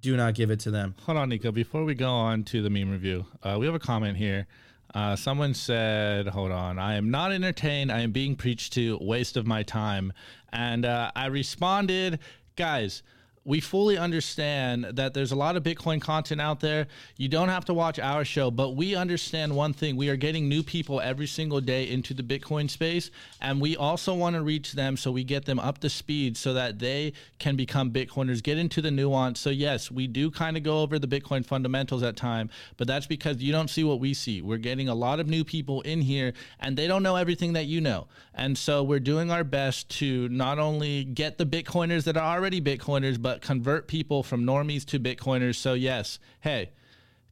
Do 0.00 0.16
not 0.16 0.34
give 0.34 0.50
it 0.50 0.58
to 0.60 0.70
them. 0.70 0.96
Hold 1.06 1.18
on, 1.18 1.28
Nico. 1.28 1.52
Before 1.52 1.84
we 1.84 1.94
go 1.94 2.10
on 2.10 2.42
to 2.44 2.60
the 2.60 2.70
meme 2.70 2.90
review, 2.90 3.24
uh, 3.42 3.56
we 3.58 3.66
have 3.66 3.74
a 3.74 3.80
comment 3.80 4.16
here. 4.16 4.48
Uh, 4.94 5.16
someone 5.16 5.54
said, 5.54 6.26
"Hold 6.28 6.50
on, 6.52 6.78
I 6.78 6.94
am 6.94 7.10
not 7.10 7.32
entertained. 7.32 7.90
I 7.90 8.00
am 8.00 8.12
being 8.12 8.36
preached 8.36 8.72
to. 8.74 8.98
Waste 9.00 9.36
of 9.36 9.46
my 9.46 9.62
time." 9.62 10.12
And 10.52 10.84
uh, 10.84 11.10
I 11.16 11.26
responded, 11.26 12.18
"Guys." 12.56 13.02
We 13.44 13.60
fully 13.60 13.98
understand 13.98 14.84
that 14.84 15.14
there's 15.14 15.32
a 15.32 15.36
lot 15.36 15.56
of 15.56 15.64
Bitcoin 15.64 16.00
content 16.00 16.40
out 16.40 16.60
there. 16.60 16.86
You 17.16 17.28
don't 17.28 17.48
have 17.48 17.64
to 17.64 17.74
watch 17.74 17.98
our 17.98 18.24
show, 18.24 18.52
but 18.52 18.76
we 18.76 18.94
understand 18.94 19.56
one 19.56 19.72
thing. 19.72 19.96
We 19.96 20.08
are 20.10 20.16
getting 20.16 20.48
new 20.48 20.62
people 20.62 21.00
every 21.00 21.26
single 21.26 21.60
day 21.60 21.90
into 21.90 22.14
the 22.14 22.22
Bitcoin 22.22 22.70
space, 22.70 23.10
and 23.40 23.60
we 23.60 23.76
also 23.76 24.14
want 24.14 24.36
to 24.36 24.42
reach 24.42 24.72
them 24.72 24.96
so 24.96 25.10
we 25.10 25.24
get 25.24 25.44
them 25.44 25.58
up 25.58 25.78
to 25.78 25.90
speed 25.90 26.36
so 26.36 26.54
that 26.54 26.78
they 26.78 27.14
can 27.40 27.56
become 27.56 27.90
Bitcoiners, 27.90 28.42
get 28.42 28.58
into 28.58 28.80
the 28.80 28.92
nuance. 28.92 29.40
So, 29.40 29.50
yes, 29.50 29.90
we 29.90 30.06
do 30.06 30.30
kind 30.30 30.56
of 30.56 30.62
go 30.62 30.80
over 30.80 31.00
the 31.00 31.08
Bitcoin 31.08 31.44
fundamentals 31.44 32.04
at 32.04 32.16
time, 32.16 32.48
but 32.76 32.86
that's 32.86 33.06
because 33.06 33.38
you 33.38 33.50
don't 33.50 33.68
see 33.68 33.82
what 33.82 33.98
we 33.98 34.14
see. 34.14 34.40
We're 34.40 34.58
getting 34.58 34.88
a 34.88 34.94
lot 34.94 35.18
of 35.18 35.26
new 35.26 35.42
people 35.42 35.80
in 35.80 36.00
here, 36.00 36.32
and 36.60 36.76
they 36.76 36.86
don't 36.86 37.02
know 37.02 37.16
everything 37.16 37.54
that 37.54 37.66
you 37.66 37.80
know. 37.80 38.06
And 38.34 38.56
so, 38.56 38.84
we're 38.84 39.00
doing 39.00 39.32
our 39.32 39.44
best 39.44 39.88
to 39.98 40.28
not 40.28 40.60
only 40.60 41.02
get 41.02 41.38
the 41.38 41.46
Bitcoiners 41.46 42.04
that 42.04 42.16
are 42.16 42.36
already 42.36 42.60
Bitcoiners, 42.60 43.20
but 43.20 43.31
but 43.32 43.40
convert 43.40 43.88
people 43.88 44.22
from 44.22 44.44
normies 44.44 44.84
to 44.84 45.00
Bitcoiners. 45.00 45.54
So, 45.54 45.72
yes, 45.72 46.18
hey, 46.40 46.68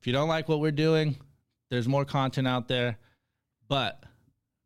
if 0.00 0.06
you 0.06 0.14
don't 0.14 0.30
like 0.30 0.48
what 0.48 0.58
we're 0.58 0.70
doing, 0.70 1.16
there's 1.70 1.86
more 1.86 2.06
content 2.06 2.48
out 2.48 2.68
there. 2.68 2.96
But 3.68 4.02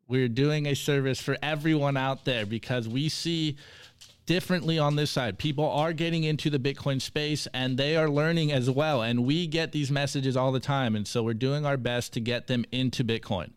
we're 0.07 0.29
doing 0.29 0.65
a 0.65 0.75
service 0.75 1.19
for 1.19 1.37
everyone 1.43 1.97
out 1.97 2.23
there 2.23 2.45
because 2.45 2.87
we 2.87 3.09
see 3.09 3.57
differently 4.25 4.79
on 4.79 4.95
this 4.95 5.11
side. 5.11 5.37
People 5.37 5.69
are 5.69 5.91
getting 5.91 6.23
into 6.23 6.49
the 6.49 6.57
Bitcoin 6.57 7.01
space 7.01 7.49
and 7.53 7.77
they 7.77 7.97
are 7.97 8.09
learning 8.09 8.53
as 8.53 8.69
well. 8.69 9.01
And 9.01 9.25
we 9.25 9.45
get 9.45 9.73
these 9.73 9.91
messages 9.91 10.37
all 10.37 10.53
the 10.53 10.61
time. 10.61 10.95
And 10.95 11.05
so 11.05 11.21
we're 11.21 11.33
doing 11.33 11.65
our 11.65 11.75
best 11.75 12.13
to 12.13 12.21
get 12.21 12.47
them 12.47 12.63
into 12.71 13.03
Bitcoin. 13.03 13.51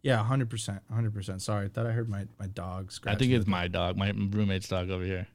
Yeah, 0.00 0.26
100%. 0.26 0.80
100%. 0.90 1.40
Sorry, 1.42 1.66
I 1.66 1.68
thought 1.68 1.86
I 1.86 1.92
heard 1.92 2.08
my, 2.08 2.24
my 2.40 2.46
dog 2.46 2.92
scratch. 2.92 3.14
I 3.14 3.18
think 3.18 3.32
it's 3.32 3.46
my 3.46 3.68
dog, 3.68 3.98
my 3.98 4.10
roommate's 4.10 4.68
dog 4.68 4.88
over 4.88 5.04
here. 5.04 5.26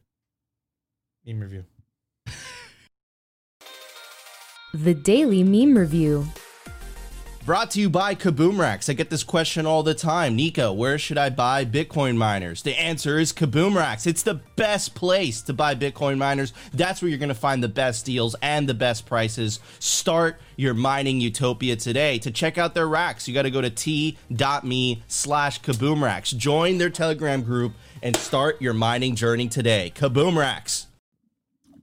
Meme 1.28 1.42
review. 1.42 1.66
the 4.74 4.94
Daily 4.94 5.44
Meme 5.44 5.78
Review. 5.78 6.26
Brought 7.46 7.72
to 7.72 7.82
you 7.82 7.90
by 7.90 8.14
Kaboom 8.14 8.60
Racks. 8.60 8.90
I 8.90 8.94
get 8.94 9.10
this 9.10 9.24
question 9.24 9.66
all 9.66 9.82
the 9.82 9.94
time. 9.94 10.36
Nico, 10.36 10.74
where 10.74 10.98
should 10.98 11.18
I 11.18 11.30
buy 11.30 11.64
Bitcoin 11.64 12.18
miners? 12.18 12.62
The 12.62 12.78
answer 12.78 13.20
is 13.20 13.32
Kaboom 13.32 13.76
Racks. 13.76 14.06
It's 14.06 14.24
the 14.24 14.42
best 14.58 14.96
place 14.96 15.42
to 15.44 15.54
buy 15.54 15.74
Bitcoin 15.74 16.18
miners. 16.18 16.52
That's 16.74 17.02
where 17.02 17.08
you're 17.08 17.18
going 17.18 17.30
to 17.30 17.36
find 17.36 17.64
the 17.64 17.70
best 17.70 18.06
deals 18.06 18.36
and 18.42 18.68
the 18.68 18.74
best 18.74 19.06
prices. 19.06 19.62
Start 19.80 20.42
your 20.58 20.74
mining 20.74 21.22
utopia 21.22 21.78
today. 21.78 22.20
To 22.20 22.32
check 22.32 22.58
out 22.58 22.74
their 22.74 22.88
racks, 22.88 23.30
you 23.30 23.34
got 23.34 23.44
to 23.44 23.52
go 23.52 23.62
to 23.62 23.70
t.me 23.70 25.04
slash 25.08 25.62
Kaboom 25.62 26.02
Racks. 26.02 26.32
Join 26.32 26.78
their 26.78 26.90
Telegram 26.90 27.44
group 27.44 27.74
and 28.04 28.16
start 28.16 28.62
your 28.62 28.74
mining 28.74 29.16
journey 29.16 29.48
today. 29.48 29.94
Kaboom 29.96 30.38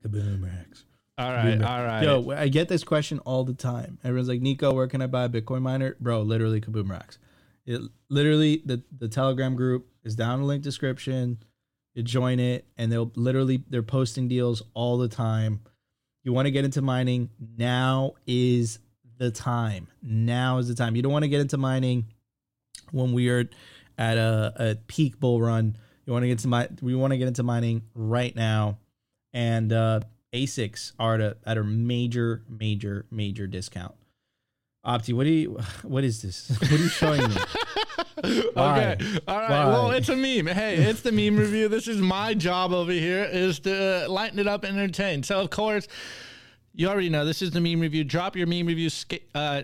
Kaboom 0.04 0.44
racks. 0.44 0.84
All 1.16 1.32
right, 1.32 1.62
all 1.62 1.84
right. 1.84 2.02
Yo, 2.02 2.30
I 2.32 2.48
get 2.48 2.68
this 2.68 2.82
question 2.82 3.20
all 3.20 3.44
the 3.44 3.54
time. 3.54 3.98
Everyone's 4.02 4.28
like, 4.28 4.40
Nico, 4.40 4.74
where 4.74 4.88
can 4.88 5.00
I 5.00 5.06
buy 5.06 5.24
a 5.24 5.28
Bitcoin 5.28 5.62
miner? 5.62 5.96
Bro, 6.00 6.22
literally 6.22 6.60
Kaboom 6.60 6.90
racks. 6.90 7.18
It 7.66 7.80
literally 8.08 8.62
the 8.64 8.82
the 8.96 9.08
Telegram 9.08 9.54
group 9.54 9.86
is 10.02 10.16
down 10.16 10.34
in 10.34 10.40
the 10.40 10.46
link 10.46 10.62
description. 10.62 11.38
You 11.94 12.02
join 12.02 12.40
it, 12.40 12.66
and 12.76 12.90
they'll 12.90 13.12
literally 13.14 13.62
they're 13.70 13.82
posting 13.82 14.26
deals 14.28 14.62
all 14.74 14.98
the 14.98 15.08
time. 15.08 15.60
You 16.24 16.32
want 16.32 16.46
to 16.46 16.50
get 16.50 16.64
into 16.64 16.82
mining? 16.82 17.30
Now 17.56 18.14
is 18.26 18.80
the 19.18 19.30
time. 19.30 19.86
Now 20.02 20.58
is 20.58 20.68
the 20.68 20.74
time. 20.74 20.96
You 20.96 21.02
don't 21.02 21.12
want 21.12 21.22
to 21.22 21.28
get 21.28 21.40
into 21.40 21.56
mining 21.56 22.06
when 22.90 23.12
we 23.12 23.28
are 23.30 23.48
at 23.96 24.18
a, 24.18 24.52
a 24.56 24.74
peak 24.86 25.20
bull 25.20 25.40
run. 25.40 25.76
You 26.06 26.12
want 26.12 26.24
to 26.24 26.28
get 26.28 26.40
to 26.40 26.48
my 26.48 26.68
we 26.82 26.94
want 26.94 27.12
to 27.12 27.16
get 27.16 27.28
into 27.28 27.42
mining 27.42 27.82
right 27.94 28.34
now, 28.34 28.78
and 29.34 29.72
uh, 29.72 30.00
ASICs 30.32 30.92
are 30.98 31.16
at 31.16 31.20
a, 31.20 31.36
at 31.44 31.58
a 31.58 31.64
major 31.64 32.42
major 32.48 33.04
major 33.10 33.46
discount. 33.46 33.94
Opti, 34.86 35.12
what 35.12 35.24
do 35.24 35.30
you 35.30 35.58
what 35.82 36.04
is 36.04 36.22
this? 36.22 36.48
What 36.48 36.72
are 36.72 36.76
you 36.76 36.88
showing 36.88 37.20
me? 37.28 37.36
okay. 38.24 38.52
All 38.56 38.66
right. 38.66 39.02
Why? 39.26 39.66
Well, 39.66 39.90
it's 39.90 40.08
a 40.08 40.16
meme. 40.16 40.46
Hey, 40.46 40.76
it's 40.76 41.02
the 41.02 41.12
meme 41.12 41.36
review. 41.36 41.68
This 41.68 41.88
is 41.88 41.98
my 41.98 42.34
job 42.34 42.72
over 42.72 42.92
here 42.92 43.24
is 43.24 43.60
to 43.60 44.06
lighten 44.08 44.38
it 44.38 44.46
up 44.46 44.64
and 44.64 44.78
entertain. 44.78 45.22
So, 45.22 45.40
of 45.40 45.50
course, 45.50 45.88
you 46.74 46.88
already 46.88 47.08
know 47.08 47.24
this 47.24 47.42
is 47.42 47.50
the 47.50 47.60
meme 47.60 47.80
review. 47.80 48.04
Drop 48.04 48.36
your 48.36 48.46
meme 48.46 48.66
reviews. 48.66 49.06
Uh, 49.34 49.62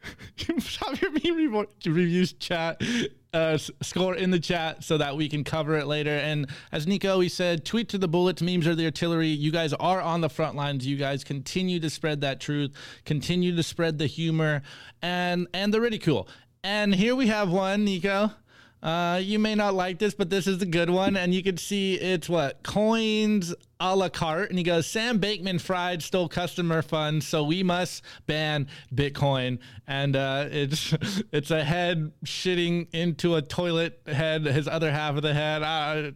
drop 0.36 1.00
your 1.00 1.10
meme 1.10 1.36
review, 1.36 1.66
reviews 1.86 2.32
chat 2.34 2.80
uh, 3.34 3.56
score 3.56 4.14
in 4.14 4.30
the 4.30 4.38
chat 4.38 4.84
so 4.84 4.98
that 4.98 5.16
we 5.16 5.28
can 5.28 5.42
cover 5.44 5.76
it 5.76 5.86
later. 5.86 6.10
And 6.10 6.46
as 6.70 6.86
Nico 6.86 7.10
always 7.10 7.32
said, 7.32 7.64
tweet 7.64 7.88
to 7.90 7.98
the 7.98 8.08
bullets. 8.08 8.42
Memes 8.42 8.66
are 8.66 8.74
the 8.74 8.84
artillery. 8.84 9.28
You 9.28 9.50
guys 9.50 9.72
are 9.74 10.00
on 10.00 10.20
the 10.20 10.28
front 10.28 10.54
lines. 10.54 10.86
You 10.86 10.96
guys 10.96 11.24
continue 11.24 11.80
to 11.80 11.90
spread 11.90 12.20
that 12.20 12.40
truth. 12.40 12.72
Continue 13.04 13.56
to 13.56 13.62
spread 13.62 13.98
the 13.98 14.06
humor 14.06 14.62
and 15.00 15.46
and 15.54 15.72
the 15.72 15.80
ridicule. 15.80 16.28
And 16.62 16.94
here 16.94 17.16
we 17.16 17.26
have 17.26 17.50
one, 17.50 17.84
Nico. 17.84 18.30
Uh, 18.82 19.20
you 19.22 19.38
may 19.38 19.54
not 19.54 19.74
like 19.74 19.98
this, 19.98 20.12
but 20.12 20.28
this 20.28 20.46
is 20.46 20.60
a 20.60 20.66
good 20.66 20.90
one. 20.90 21.16
And 21.16 21.32
you 21.32 21.42
can 21.42 21.56
see 21.56 21.94
it's 21.94 22.28
what? 22.28 22.62
Coins 22.64 23.54
a 23.78 23.94
la 23.94 24.08
carte. 24.08 24.50
And 24.50 24.58
he 24.58 24.64
goes, 24.64 24.86
Sam 24.86 25.20
Bankman 25.20 25.60
Fried 25.60 26.02
stole 26.02 26.28
customer 26.28 26.82
funds, 26.82 27.26
so 27.26 27.44
we 27.44 27.62
must 27.62 28.02
ban 28.26 28.66
Bitcoin. 28.92 29.58
And 29.86 30.16
uh, 30.16 30.46
it's 30.50 30.94
it's 31.32 31.50
a 31.50 31.62
head 31.62 32.12
shitting 32.24 32.88
into 32.92 33.36
a 33.36 33.42
toilet 33.42 34.00
head, 34.06 34.46
his 34.46 34.66
other 34.66 34.90
half 34.90 35.16
of 35.16 35.22
the 35.22 35.34
head. 35.34 35.62
Uh, 35.62 36.12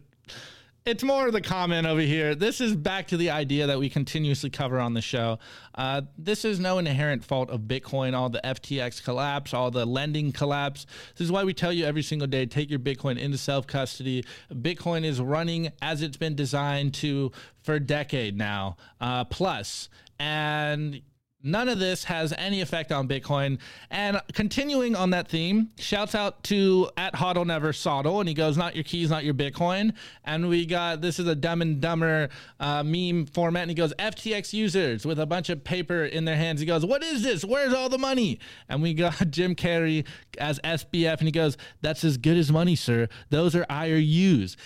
it's 0.87 1.03
more 1.03 1.27
of 1.27 1.33
the 1.33 1.41
comment 1.41 1.85
over 1.85 1.99
here. 1.99 2.33
This 2.33 2.61
is 2.61 2.73
back 2.73 3.07
to 3.07 3.17
the 3.17 3.29
idea 3.29 3.67
that 3.67 3.77
we 3.77 3.89
continuously 3.89 4.49
cover 4.49 4.79
on 4.79 4.93
the 4.93 5.01
show. 5.01 5.37
Uh, 5.75 6.03
this 6.17 6.45
is 6.45 6.61
no 6.61 6.77
inherent 6.77 7.25
fault 7.25 7.49
of 7.49 7.61
Bitcoin, 7.63 8.13
all 8.13 8.29
the 8.29 8.39
FTX 8.41 9.03
collapse, 9.03 9.53
all 9.53 9.69
the 9.69 9.85
lending 9.85 10.31
collapse. 10.31 10.85
This 11.17 11.25
is 11.25 11.31
why 11.31 11.43
we 11.43 11.53
tell 11.53 11.73
you 11.73 11.83
every 11.83 12.03
single 12.03 12.27
day 12.27 12.45
take 12.45 12.69
your 12.69 12.79
Bitcoin 12.79 13.19
into 13.19 13.37
self 13.37 13.67
custody. 13.67 14.23
Bitcoin 14.49 15.03
is 15.03 15.19
running 15.19 15.73
as 15.81 16.01
it's 16.01 16.15
been 16.15 16.35
designed 16.35 16.93
to 16.95 17.33
for 17.63 17.75
a 17.75 17.81
decade 17.81 18.37
now, 18.37 18.77
uh, 19.01 19.25
plus. 19.25 19.89
And 20.19 21.01
None 21.47 21.69
of 21.69 21.79
this 21.79 22.03
has 22.03 22.33
any 22.37 22.59
effect 22.59 22.91
on 22.91 23.07
Bitcoin. 23.07 23.59
And 23.89 24.21
continuing 24.33 24.97
on 24.97 25.11
that 25.11 25.29
theme, 25.29 25.71
shouts 25.79 26.13
out 26.13 26.43
to 26.45 26.89
at 26.97 27.13
Hodl 27.13 27.45
Never 27.45 27.71
Soddle, 27.71 28.19
and 28.19 28.27
he 28.27 28.35
goes, 28.35 28.57
"Not 28.57 28.75
your 28.75 28.83
keys, 28.83 29.09
not 29.09 29.23
your 29.23 29.33
Bitcoin." 29.33 29.93
And 30.25 30.49
we 30.49 30.65
got 30.65 30.99
this 30.99 31.19
is 31.19 31.27
a 31.27 31.35
Dumb 31.35 31.61
and 31.61 31.79
Dumber 31.79 32.27
uh, 32.59 32.83
meme 32.83 33.27
format, 33.27 33.61
and 33.61 33.71
he 33.71 33.75
goes, 33.75 33.93
"FTX 33.97 34.51
users 34.51 35.05
with 35.05 35.19
a 35.19 35.25
bunch 35.25 35.49
of 35.49 35.63
paper 35.63 36.03
in 36.03 36.25
their 36.25 36.35
hands." 36.35 36.59
He 36.59 36.65
goes, 36.65 36.85
"What 36.85 37.01
is 37.01 37.23
this? 37.23 37.45
Where's 37.45 37.73
all 37.73 37.87
the 37.87 37.97
money?" 37.97 38.39
And 38.67 38.81
we 38.81 38.93
got 38.93 39.15
Jim 39.29 39.55
Carrey 39.55 40.05
as 40.37 40.59
SBF, 40.65 41.19
and 41.19 41.29
he 41.29 41.31
goes, 41.31 41.55
"That's 41.81 42.03
as 42.03 42.17
good 42.17 42.35
as 42.35 42.51
money, 42.51 42.75
sir. 42.75 43.07
Those 43.29 43.55
are 43.55 43.65
IOUs." 43.71 44.57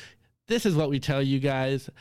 This 0.48 0.66
is 0.66 0.76
what 0.76 0.90
we 0.90 1.00
tell 1.00 1.22
you 1.22 1.40
guys 1.40 1.92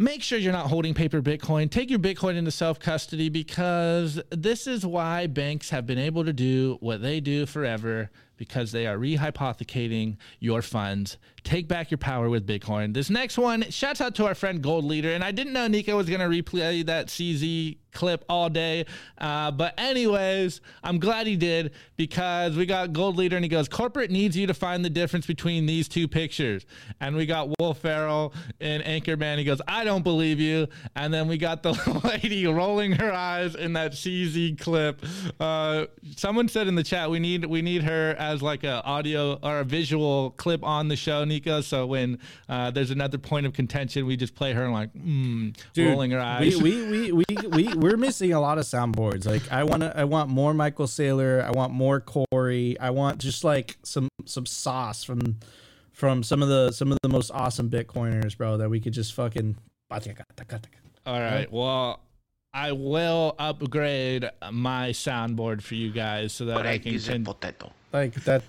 make 0.00 0.22
sure 0.22 0.38
you're 0.38 0.52
not 0.52 0.66
holding 0.66 0.94
paper 0.94 1.20
Bitcoin. 1.20 1.70
Take 1.70 1.90
your 1.90 1.98
Bitcoin 1.98 2.36
into 2.36 2.50
self 2.50 2.80
custody 2.80 3.28
because 3.28 4.20
this 4.30 4.66
is 4.66 4.84
why 4.84 5.26
banks 5.26 5.70
have 5.70 5.86
been 5.86 5.98
able 5.98 6.24
to 6.24 6.32
do 6.32 6.78
what 6.80 7.02
they 7.02 7.20
do 7.20 7.46
forever 7.46 8.10
because 8.40 8.72
they 8.72 8.86
are 8.86 8.96
rehypothecating 8.96 10.16
your 10.38 10.62
funds. 10.62 11.18
Take 11.44 11.68
back 11.68 11.90
your 11.90 11.98
power 11.98 12.30
with 12.30 12.46
Bitcoin. 12.46 12.94
This 12.94 13.10
next 13.10 13.36
one, 13.36 13.70
shouts 13.70 14.00
out 14.00 14.14
to 14.14 14.26
our 14.26 14.34
friend 14.34 14.62
Gold 14.62 14.86
Leader. 14.86 15.12
And 15.12 15.22
I 15.22 15.30
didn't 15.30 15.52
know 15.52 15.66
Nico 15.68 15.94
was 15.94 16.08
going 16.08 16.20
to 16.20 16.42
replay 16.42 16.84
that 16.86 17.08
CZ 17.08 17.76
clip 17.92 18.24
all 18.28 18.48
day. 18.48 18.86
Uh, 19.18 19.50
but, 19.50 19.74
anyways, 19.78 20.60
I'm 20.82 20.98
glad 20.98 21.26
he 21.26 21.36
did 21.36 21.72
because 21.96 22.56
we 22.56 22.64
got 22.66 22.92
Gold 22.92 23.16
Leader 23.16 23.36
and 23.36 23.44
he 23.44 23.48
goes, 23.48 23.68
Corporate 23.68 24.10
needs 24.10 24.36
you 24.36 24.46
to 24.46 24.54
find 24.54 24.84
the 24.84 24.90
difference 24.90 25.26
between 25.26 25.66
these 25.66 25.88
two 25.88 26.08
pictures. 26.08 26.64
And 27.00 27.16
we 27.16 27.26
got 27.26 27.48
Wolf 27.58 27.78
Ferrell 27.78 28.32
and 28.60 28.82
Anchorman. 28.82 29.38
He 29.38 29.44
goes, 29.44 29.60
I 29.68 29.84
don't 29.84 30.02
believe 30.02 30.40
you. 30.40 30.66
And 30.96 31.12
then 31.12 31.28
we 31.28 31.36
got 31.36 31.62
the 31.62 31.72
lady 32.04 32.46
rolling 32.46 32.92
her 32.92 33.12
eyes 33.12 33.54
in 33.54 33.74
that 33.74 33.92
CZ 33.92 34.58
clip. 34.60 35.04
Uh, 35.38 35.86
someone 36.16 36.48
said 36.48 36.68
in 36.68 36.74
the 36.74 36.84
chat, 36.84 37.10
we 37.10 37.18
need 37.18 37.44
we 37.44 37.62
need 37.62 37.82
her 37.82 38.14
as 38.30 38.42
like 38.42 38.64
a 38.64 38.82
audio 38.84 39.38
or 39.42 39.60
a 39.60 39.64
visual 39.64 40.30
clip 40.32 40.62
on 40.64 40.88
the 40.88 40.96
show, 40.96 41.24
Nico. 41.24 41.60
So 41.60 41.86
when 41.86 42.18
uh, 42.48 42.70
there's 42.70 42.90
another 42.90 43.18
point 43.18 43.46
of 43.46 43.52
contention, 43.52 44.06
we 44.06 44.16
just 44.16 44.34
play 44.34 44.52
her 44.52 44.64
and 44.64 44.72
like 44.72 44.92
mm, 44.94 45.56
Dude, 45.72 45.88
rolling 45.88 46.10
her 46.12 46.20
eyes. 46.20 46.60
We 46.60 46.86
we, 46.86 47.12
we, 47.12 47.24
we, 47.28 47.48
we 47.48 47.74
we're 47.74 47.96
missing 47.96 48.32
a 48.32 48.40
lot 48.40 48.58
of 48.58 48.64
soundboards. 48.64 49.26
Like 49.26 49.50
I 49.50 49.64
want 49.64 49.82
to 49.82 49.96
I 49.96 50.04
want 50.04 50.30
more 50.30 50.54
Michael 50.54 50.86
Saylor. 50.86 51.44
I 51.44 51.50
want 51.50 51.72
more 51.72 52.00
Cory. 52.00 52.78
I 52.78 52.90
want 52.90 53.18
just 53.18 53.44
like 53.44 53.76
some 53.82 54.08
some 54.26 54.46
sauce 54.46 55.04
from 55.04 55.38
from 55.92 56.22
some 56.22 56.42
of 56.42 56.48
the 56.48 56.72
some 56.72 56.92
of 56.92 56.98
the 57.02 57.08
most 57.08 57.30
awesome 57.30 57.68
Bitcoiners, 57.70 58.36
bro. 58.36 58.56
That 58.56 58.70
we 58.70 58.80
could 58.80 58.92
just 58.92 59.14
fucking. 59.14 59.56
All 61.06 61.18
right. 61.18 61.50
Well, 61.50 62.00
I 62.52 62.72
will 62.72 63.36
upgrade 63.38 64.28
my 64.50 64.90
soundboard 64.90 65.62
for 65.62 65.76
you 65.76 65.90
guys 65.90 66.32
so 66.32 66.46
that 66.46 66.66
I 66.66 66.78
can. 66.78 66.98
Con- 66.98 67.24
potato. 67.24 67.72
Like 67.92 68.14
that. 68.24 68.42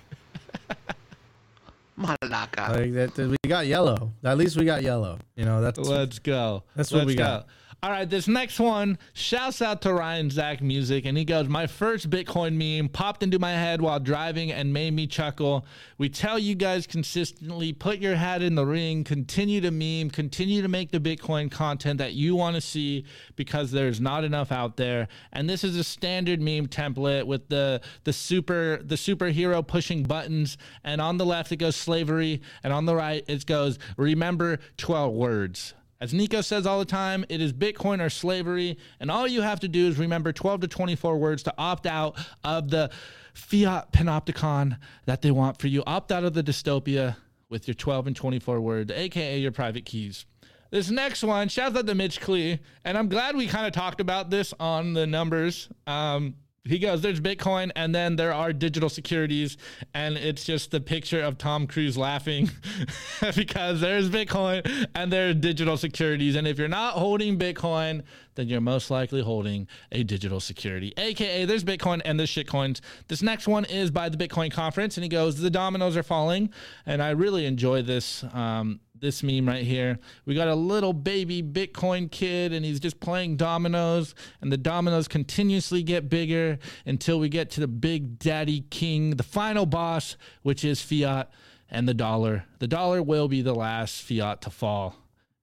Malaka. 1.98 2.68
Like 2.68 2.92
that. 2.94 3.16
We 3.16 3.36
got 3.48 3.66
yellow. 3.66 4.10
At 4.24 4.38
least 4.38 4.56
we 4.56 4.64
got 4.64 4.82
yellow. 4.82 5.18
You 5.36 5.44
know 5.44 5.60
that's. 5.60 5.78
Let's 5.78 6.18
go. 6.18 6.64
That's 6.74 6.90
what 6.90 6.98
Let's 6.98 7.06
we 7.08 7.14
got. 7.14 7.46
Go. 7.46 7.52
All 7.84 7.90
right, 7.90 8.08
this 8.08 8.28
next 8.28 8.60
one 8.60 8.96
shouts 9.12 9.60
out 9.60 9.82
to 9.82 9.92
Ryan 9.92 10.30
Zach 10.30 10.62
Music, 10.62 11.04
and 11.04 11.18
he 11.18 11.24
goes, 11.24 11.48
My 11.48 11.66
first 11.66 12.08
Bitcoin 12.08 12.54
meme 12.54 12.88
popped 12.88 13.24
into 13.24 13.40
my 13.40 13.50
head 13.50 13.82
while 13.82 13.98
driving 13.98 14.52
and 14.52 14.72
made 14.72 14.94
me 14.94 15.08
chuckle. 15.08 15.66
We 15.98 16.08
tell 16.08 16.38
you 16.38 16.54
guys 16.54 16.86
consistently 16.86 17.72
put 17.72 17.98
your 17.98 18.14
hat 18.14 18.40
in 18.40 18.54
the 18.54 18.64
ring, 18.64 19.02
continue 19.02 19.60
to 19.62 19.72
meme, 19.72 20.10
continue 20.10 20.62
to 20.62 20.68
make 20.68 20.92
the 20.92 21.00
Bitcoin 21.00 21.50
content 21.50 21.98
that 21.98 22.12
you 22.12 22.36
want 22.36 22.54
to 22.54 22.60
see 22.60 23.04
because 23.34 23.72
there's 23.72 24.00
not 24.00 24.22
enough 24.22 24.52
out 24.52 24.76
there. 24.76 25.08
And 25.32 25.50
this 25.50 25.64
is 25.64 25.76
a 25.76 25.82
standard 25.82 26.40
meme 26.40 26.68
template 26.68 27.26
with 27.26 27.48
the 27.48 27.80
the 28.04 28.12
super 28.12 28.78
the 28.84 28.94
superhero 28.94 29.66
pushing 29.66 30.04
buttons, 30.04 30.56
and 30.84 31.00
on 31.00 31.16
the 31.16 31.26
left 31.26 31.50
it 31.50 31.56
goes 31.56 31.74
slavery, 31.74 32.42
and 32.62 32.72
on 32.72 32.86
the 32.86 32.94
right 32.94 33.24
it 33.26 33.44
goes 33.44 33.80
remember 33.96 34.60
12 34.76 35.12
words. 35.12 35.74
As 36.02 36.12
Nico 36.12 36.40
says 36.40 36.66
all 36.66 36.80
the 36.80 36.84
time, 36.84 37.24
it 37.28 37.40
is 37.40 37.52
Bitcoin 37.52 38.04
or 38.04 38.10
slavery, 38.10 38.76
and 38.98 39.08
all 39.08 39.28
you 39.28 39.40
have 39.40 39.60
to 39.60 39.68
do 39.68 39.86
is 39.86 39.98
remember 39.98 40.32
12 40.32 40.62
to 40.62 40.66
24 40.66 41.16
words 41.16 41.44
to 41.44 41.54
opt 41.56 41.86
out 41.86 42.18
of 42.42 42.70
the 42.70 42.90
fiat 43.34 43.92
panopticon 43.92 44.78
that 45.06 45.22
they 45.22 45.30
want 45.30 45.60
for 45.60 45.68
you. 45.68 45.84
Opt 45.86 46.10
out 46.10 46.24
of 46.24 46.34
the 46.34 46.42
dystopia 46.42 47.14
with 47.50 47.68
your 47.68 47.76
12 47.76 48.08
and 48.08 48.16
24 48.16 48.60
words, 48.60 48.90
aka 48.90 49.38
your 49.38 49.52
private 49.52 49.84
keys. 49.84 50.26
This 50.72 50.90
next 50.90 51.22
one, 51.22 51.46
shout 51.46 51.76
out 51.76 51.86
to 51.86 51.94
Mitch 51.94 52.20
Klee, 52.20 52.58
and 52.84 52.98
I'm 52.98 53.08
glad 53.08 53.36
we 53.36 53.46
kind 53.46 53.68
of 53.68 53.72
talked 53.72 54.00
about 54.00 54.28
this 54.28 54.52
on 54.58 54.94
the 54.94 55.06
numbers. 55.06 55.68
Um, 55.86 56.34
he 56.64 56.78
goes, 56.78 57.00
There's 57.02 57.20
Bitcoin, 57.20 57.72
and 57.74 57.94
then 57.94 58.16
there 58.16 58.32
are 58.32 58.52
digital 58.52 58.88
securities, 58.88 59.56
and 59.94 60.16
it's 60.16 60.44
just 60.44 60.70
the 60.70 60.80
picture 60.80 61.20
of 61.20 61.36
Tom 61.36 61.66
Cruise 61.66 61.98
laughing 61.98 62.50
because 63.34 63.80
there's 63.80 64.08
Bitcoin 64.08 64.88
and 64.94 65.12
there 65.12 65.30
are 65.30 65.34
digital 65.34 65.76
securities. 65.76 66.36
And 66.36 66.46
if 66.46 66.58
you're 66.58 66.68
not 66.68 66.94
holding 66.94 67.36
Bitcoin, 67.36 68.02
then 68.36 68.48
you're 68.48 68.60
most 68.60 68.90
likely 68.90 69.22
holding 69.22 69.66
a 69.90 70.04
digital 70.04 70.38
security, 70.40 70.92
aka 70.96 71.44
there's 71.44 71.64
Bitcoin 71.64 72.00
and 72.04 72.18
there's 72.18 72.30
shitcoins. 72.30 72.80
This 73.08 73.22
next 73.22 73.48
one 73.48 73.64
is 73.64 73.90
by 73.90 74.08
the 74.08 74.16
Bitcoin 74.16 74.52
conference, 74.52 74.96
and 74.96 75.02
he 75.02 75.08
goes, 75.08 75.38
The 75.38 75.50
dominoes 75.50 75.96
are 75.96 76.02
falling. 76.02 76.50
And 76.86 77.02
I 77.02 77.10
really 77.10 77.44
enjoy 77.46 77.82
this. 77.82 78.24
Um, 78.32 78.80
this 79.02 79.22
meme 79.22 79.46
right 79.46 79.64
here. 79.64 79.98
We 80.24 80.34
got 80.34 80.48
a 80.48 80.54
little 80.54 80.94
baby 80.94 81.42
Bitcoin 81.42 82.10
kid, 82.10 82.52
and 82.52 82.64
he's 82.64 82.80
just 82.80 83.00
playing 83.00 83.36
dominoes, 83.36 84.14
and 84.40 84.50
the 84.50 84.56
dominoes 84.56 85.08
continuously 85.08 85.82
get 85.82 86.08
bigger 86.08 86.58
until 86.86 87.18
we 87.18 87.28
get 87.28 87.50
to 87.50 87.60
the 87.60 87.68
big 87.68 88.18
daddy 88.18 88.64
king, 88.70 89.16
the 89.16 89.22
final 89.22 89.66
boss, 89.66 90.16
which 90.42 90.64
is 90.64 90.80
fiat 90.80 91.30
and 91.68 91.88
the 91.88 91.94
dollar. 91.94 92.44
The 92.60 92.68
dollar 92.68 93.02
will 93.02 93.28
be 93.28 93.42
the 93.42 93.54
last 93.54 94.00
fiat 94.00 94.40
to 94.42 94.50
fall. 94.50 95.01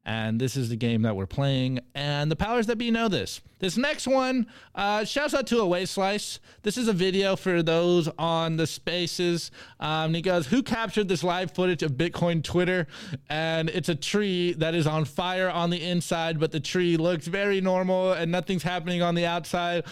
And 0.10 0.42
this 0.42 0.58
is 0.58 0.70
the 0.70 0.76
game 0.76 1.04
that 1.04 1.16
we're 1.16 1.28
playing. 1.28 1.80
And 1.94 2.32
the 2.32 2.36
powers 2.36 2.66
that 2.66 2.78
be 2.78 2.90
know 2.90 3.10
this. 3.10 3.42
This 3.60 3.78
next 3.78 4.08
one, 4.08 4.48
uh, 4.74 5.06
shouts 5.06 5.36
out 5.36 5.46
to 5.48 5.60
Away 5.60 5.86
Slice. 5.86 6.40
This 6.64 6.78
is 6.78 6.88
a 6.88 6.94
video 6.94 7.36
for 7.36 7.62
those 7.62 8.10
on 8.18 8.58
the 8.58 8.66
spaces. 8.66 9.52
Um, 9.80 10.16
he 10.16 10.24
goes, 10.24 10.48
Who 10.48 10.64
captured 10.64 11.10
this 11.10 11.24
live 11.24 11.52
footage 11.52 11.84
of 11.84 11.92
Bitcoin 11.92 12.44
Twitter? 12.44 12.88
And 13.30 13.70
it's 13.70 13.88
a 13.88 13.94
tree 13.94 14.54
that 14.54 14.74
is 14.74 14.88
on 14.88 15.06
fire 15.06 15.48
on 15.48 15.70
the 15.70 15.84
inside, 15.84 16.40
but 16.40 16.52
the 16.52 16.60
tree 16.60 16.98
looks 16.98 17.28
very 17.28 17.62
normal 17.62 18.14
and 18.14 18.32
nothing's 18.32 18.64
happening 18.64 19.04
on 19.04 19.14
the 19.14 19.28
outside 19.28 19.84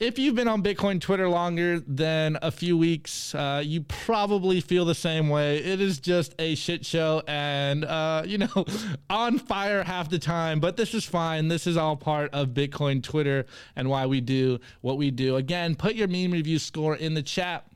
if 0.00 0.16
you've 0.16 0.36
been 0.36 0.46
on 0.46 0.62
Bitcoin 0.62 1.00
Twitter 1.00 1.28
longer 1.28 1.80
than 1.80 2.38
a 2.40 2.52
few 2.52 2.78
weeks, 2.78 3.34
uh, 3.34 3.60
you 3.64 3.80
probably 3.82 4.60
feel 4.60 4.84
the 4.84 4.94
same 4.94 5.28
way. 5.28 5.58
It 5.58 5.80
is 5.80 5.98
just 5.98 6.36
a 6.38 6.54
shit 6.54 6.86
show 6.86 7.22
and, 7.26 7.84
uh, 7.84 8.22
you 8.24 8.38
know, 8.38 8.64
on 9.10 9.40
fire 9.40 9.82
half 9.82 10.08
the 10.08 10.20
time. 10.20 10.60
But 10.60 10.76
this 10.76 10.94
is 10.94 11.04
fine. 11.04 11.48
This 11.48 11.66
is 11.66 11.76
all 11.76 11.96
part 11.96 12.32
of 12.32 12.50
Bitcoin 12.50 13.02
Twitter 13.02 13.46
and 13.74 13.90
why 13.90 14.06
we 14.06 14.20
do 14.20 14.60
what 14.82 14.98
we 14.98 15.10
do. 15.10 15.34
Again, 15.34 15.74
put 15.74 15.96
your 15.96 16.06
meme 16.06 16.30
review 16.30 16.60
score 16.60 16.94
in 16.94 17.14
the 17.14 17.22
chat 17.22 17.66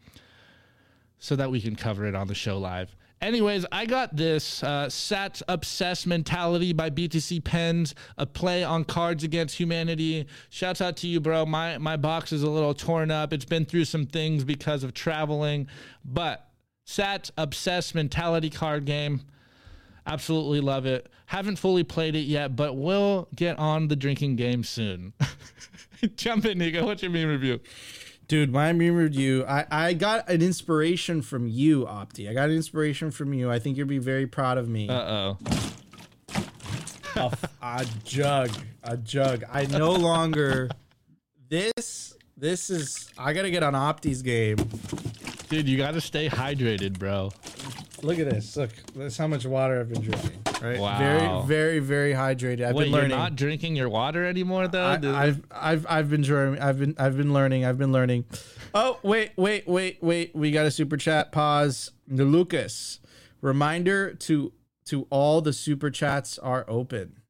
so 1.18 1.34
that 1.34 1.50
we 1.50 1.60
can 1.60 1.74
cover 1.74 2.06
it 2.06 2.14
on 2.14 2.28
the 2.28 2.34
show 2.34 2.56
live. 2.56 2.94
Anyways, 3.22 3.64
I 3.70 3.86
got 3.86 4.16
this 4.16 4.64
uh, 4.64 4.86
Sats 4.86 5.42
Obsessed 5.46 6.08
Mentality 6.08 6.72
by 6.72 6.90
BTC 6.90 7.44
Pens, 7.44 7.94
a 8.18 8.26
play 8.26 8.64
on 8.64 8.82
Cards 8.82 9.22
Against 9.22 9.56
Humanity. 9.56 10.26
Shouts 10.50 10.80
out 10.80 10.96
to 10.98 11.06
you, 11.06 11.20
bro. 11.20 11.46
My 11.46 11.78
my 11.78 11.96
box 11.96 12.32
is 12.32 12.42
a 12.42 12.50
little 12.50 12.74
torn 12.74 13.12
up. 13.12 13.32
It's 13.32 13.44
been 13.44 13.64
through 13.64 13.84
some 13.84 14.06
things 14.06 14.42
because 14.42 14.82
of 14.82 14.92
traveling, 14.92 15.68
but 16.04 16.48
Sats 16.84 17.30
Obsessed 17.38 17.94
Mentality 17.94 18.50
card 18.50 18.86
game. 18.86 19.20
Absolutely 20.04 20.60
love 20.60 20.84
it. 20.84 21.08
Haven't 21.26 21.60
fully 21.60 21.84
played 21.84 22.16
it 22.16 22.26
yet, 22.26 22.56
but 22.56 22.74
we'll 22.74 23.28
get 23.36 23.56
on 23.56 23.86
the 23.86 23.94
drinking 23.94 24.34
game 24.34 24.64
soon. 24.64 25.12
Jump 26.16 26.44
in, 26.44 26.58
Nico. 26.58 26.84
What's 26.84 27.02
your 27.02 27.12
meme 27.12 27.28
review? 27.28 27.60
Dude, 28.32 28.50
my 28.50 28.72
meme 28.72 28.94
review, 28.94 29.44
I, 29.46 29.66
I 29.70 29.92
got 29.92 30.26
an 30.26 30.40
inspiration 30.40 31.20
from 31.20 31.46
you, 31.46 31.84
Opti. 31.84 32.30
I 32.30 32.32
got 32.32 32.48
an 32.48 32.56
inspiration 32.56 33.10
from 33.10 33.34
you. 33.34 33.50
I 33.50 33.58
think 33.58 33.76
you'll 33.76 33.86
be 33.86 33.98
very 33.98 34.26
proud 34.26 34.56
of 34.56 34.70
me. 34.70 34.88
Uh 34.88 35.36
oh. 35.36 35.38
a, 37.14 37.30
a 37.60 37.86
jug. 38.04 38.50
A 38.84 38.96
jug. 38.96 39.44
I 39.52 39.66
no 39.66 39.92
longer. 39.92 40.70
This. 41.50 42.14
This 42.34 42.70
is. 42.70 43.10
I 43.18 43.34
gotta 43.34 43.50
get 43.50 43.62
on 43.62 43.74
Opti's 43.74 44.22
game. 44.22 44.56
Dude, 45.50 45.68
you 45.68 45.76
gotta 45.76 46.00
stay 46.00 46.30
hydrated, 46.30 46.98
bro. 46.98 47.32
Look 48.02 48.18
at 48.18 48.30
this. 48.30 48.56
Look, 48.56 48.70
that's 48.96 49.18
how 49.18 49.26
much 49.26 49.44
water 49.44 49.78
I've 49.78 49.90
been 49.90 50.00
drinking. 50.00 50.51
Right. 50.62 50.78
Wow. 50.78 50.98
Very, 50.98 51.46
very, 51.46 51.78
very 51.80 52.12
hydrated. 52.12 52.64
I've 52.64 52.74
Wait, 52.74 52.84
been 52.84 52.94
you're 52.94 53.08
not 53.08 53.34
drinking 53.34 53.74
your 53.74 53.88
water 53.88 54.24
anymore, 54.24 54.68
though. 54.68 54.84
I, 54.84 54.94
I've, 54.94 55.42
I've, 55.50 55.86
I've 55.88 56.10
been 56.10 56.22
drawing. 56.22 56.60
I've 56.60 56.78
been, 56.78 56.94
I've 56.98 57.16
been 57.16 57.32
learning. 57.32 57.64
I've 57.64 57.78
been 57.78 57.92
learning. 57.92 58.26
Oh, 58.74 58.98
wait, 59.02 59.32
wait, 59.36 59.66
wait, 59.66 59.98
wait. 60.00 60.34
We 60.34 60.50
got 60.50 60.66
a 60.66 60.70
super 60.70 60.96
chat. 60.96 61.32
Pause. 61.32 61.90
The 62.06 62.24
Lucas 62.24 63.00
reminder 63.40 64.14
to 64.14 64.52
to 64.84 65.06
all 65.10 65.40
the 65.40 65.52
super 65.52 65.90
chats 65.90 66.38
are 66.38 66.64
open. 66.68 67.21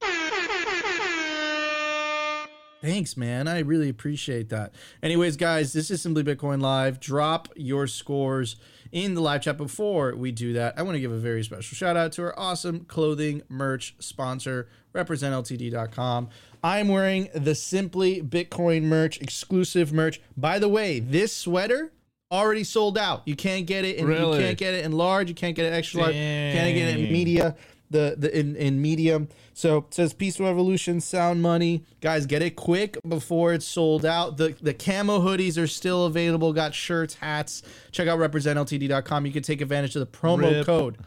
Thanks, 2.83 3.15
man. 3.15 3.47
I 3.47 3.59
really 3.59 3.87
appreciate 3.87 4.49
that. 4.49 4.73
Anyways, 5.01 5.37
guys, 5.37 5.71
this 5.71 5.89
is 5.89 6.01
Simply 6.01 6.21
Bitcoin 6.21 6.61
Live. 6.61 6.99
Drop 6.99 7.47
your 7.55 7.87
scores 7.87 8.57
in 8.91 9.13
the 9.13 9.21
live 9.21 9.41
chat. 9.41 9.55
Before 9.55 10.13
we 10.13 10.33
do 10.33 10.51
that, 10.51 10.77
I 10.77 10.81
want 10.81 10.95
to 10.95 10.99
give 10.99 11.13
a 11.13 11.17
very 11.17 11.45
special 11.45 11.77
shout 11.77 11.95
out 11.95 12.11
to 12.13 12.23
our 12.23 12.37
awesome 12.37 12.81
clothing 12.83 13.41
merch 13.47 13.95
sponsor, 13.99 14.67
representltd.com. 14.93 16.27
I'm 16.61 16.89
wearing 16.89 17.29
the 17.33 17.55
Simply 17.55 18.21
Bitcoin 18.21 18.83
merch, 18.83 19.17
exclusive 19.21 19.93
merch. 19.93 20.19
By 20.35 20.59
the 20.59 20.67
way, 20.67 20.99
this 20.99 21.33
sweater 21.33 21.93
already 22.33 22.65
sold 22.65 22.97
out. 22.97 23.21
You 23.25 23.37
can't 23.37 23.65
get 23.65 23.85
it 23.85 23.95
in 23.95 24.07
Really? 24.07 24.39
you 24.39 24.43
can't 24.45 24.57
get 24.57 24.73
it 24.73 24.83
in 24.83 24.91
large, 24.91 25.29
you 25.29 25.35
can't 25.35 25.55
get 25.55 25.67
it 25.67 25.73
extra 25.73 26.01
large, 26.01 26.15
you 26.15 26.21
can't 26.21 26.75
get 26.75 26.89
it 26.89 26.99
in 26.99 27.13
media, 27.13 27.55
the 27.93 28.15
the 28.17 28.37
in, 28.37 28.57
in 28.57 28.81
medium. 28.81 29.29
So 29.53 29.77
it 29.77 29.93
says 29.93 30.13
Peaceful 30.13 30.45
Revolution, 30.47 30.99
Sound 30.99 31.41
Money. 31.41 31.85
Guys, 32.01 32.25
get 32.25 32.41
it 32.41 32.57
quick 32.57 32.97
before 33.07 33.53
it's 33.53 33.65
sold 33.65 34.05
out. 34.05 34.35
The 34.35 34.55
the 34.61 34.73
camo 34.73 35.19
hoodies 35.19 35.57
are 35.57 35.67
still 35.67 36.05
available. 36.05 36.51
Got 36.51 36.75
shirts, 36.75 37.15
hats. 37.15 37.63
Check 37.91 38.09
out 38.09 38.19
representltd.com. 38.19 39.25
You 39.25 39.31
can 39.31 39.43
take 39.43 39.61
advantage 39.61 39.95
of 39.95 40.01
the 40.01 40.17
promo 40.17 40.51
Rip. 40.51 40.65
code 40.65 40.97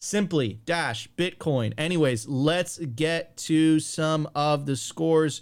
simply 0.00 0.60
dash 0.66 1.08
bitcoin 1.16 1.72
anyways 1.78 2.28
let's 2.28 2.76
get 2.76 3.34
to 3.38 3.80
some 3.80 4.28
of 4.34 4.66
the 4.66 4.76
scores 4.76 5.40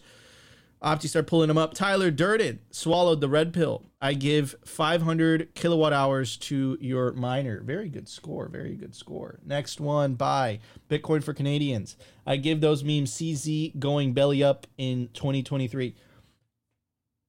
opti 0.83 1.09
start 1.09 1.27
pulling 1.27 1.49
them 1.49 1.59
up. 1.59 1.75
Tyler 1.75 2.11
durden 2.11 2.61
swallowed 2.71 3.21
the 3.21 3.29
red 3.29 3.53
pill. 3.53 3.85
I 4.01 4.15
give 4.15 4.57
500 4.65 5.55
kilowatt 5.55 5.93
hours 5.93 6.37
to 6.39 6.77
your 6.81 7.13
miner. 7.13 7.61
Very 7.63 7.89
good 7.89 8.09
score 8.09 8.49
very 8.49 8.75
good 8.75 8.95
score. 8.95 9.39
Next 9.45 9.81
one 9.81 10.15
by 10.15 10.59
bitcoin 10.91 11.23
for 11.23 11.33
canadians. 11.33 11.97
I 12.27 12.37
give 12.37 12.61
those 12.61 12.83
memes 12.83 13.13
cz 13.13 13.79
going 13.79 14.13
belly 14.13 14.43
up 14.43 14.67
in 14.77 15.09
2023 15.15 15.95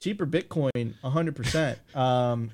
cheaper 0.01 0.25
bitcoin 0.25 0.95
100% 1.03 1.95
um 1.95 2.51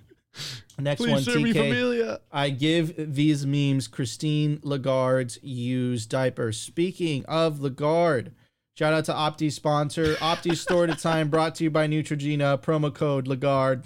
next 0.77 1.01
one 1.01 1.21
tk. 1.21 2.19
I 2.31 2.49
give 2.49 3.13
these 3.15 3.45
memes. 3.45 3.87
Christine 3.87 4.59
Lagarde's 4.63 5.39
used 5.41 6.09
diaper. 6.09 6.51
Speaking 6.51 7.25
of 7.25 7.59
Lagarde, 7.59 8.31
shout 8.79 8.93
out 8.93 9.03
to 9.03 9.11
Opti 9.11 9.51
sponsor. 9.51 10.13
Opti 10.15 10.55
Store 10.55 10.87
to 10.87 10.95
Time 10.95 11.27
brought 11.27 11.53
to 11.55 11.65
you 11.65 11.69
by 11.69 11.85
Neutrogena. 11.85 12.61
Promo 12.61 12.93
code 12.95 13.27
Lagarde. 13.27 13.83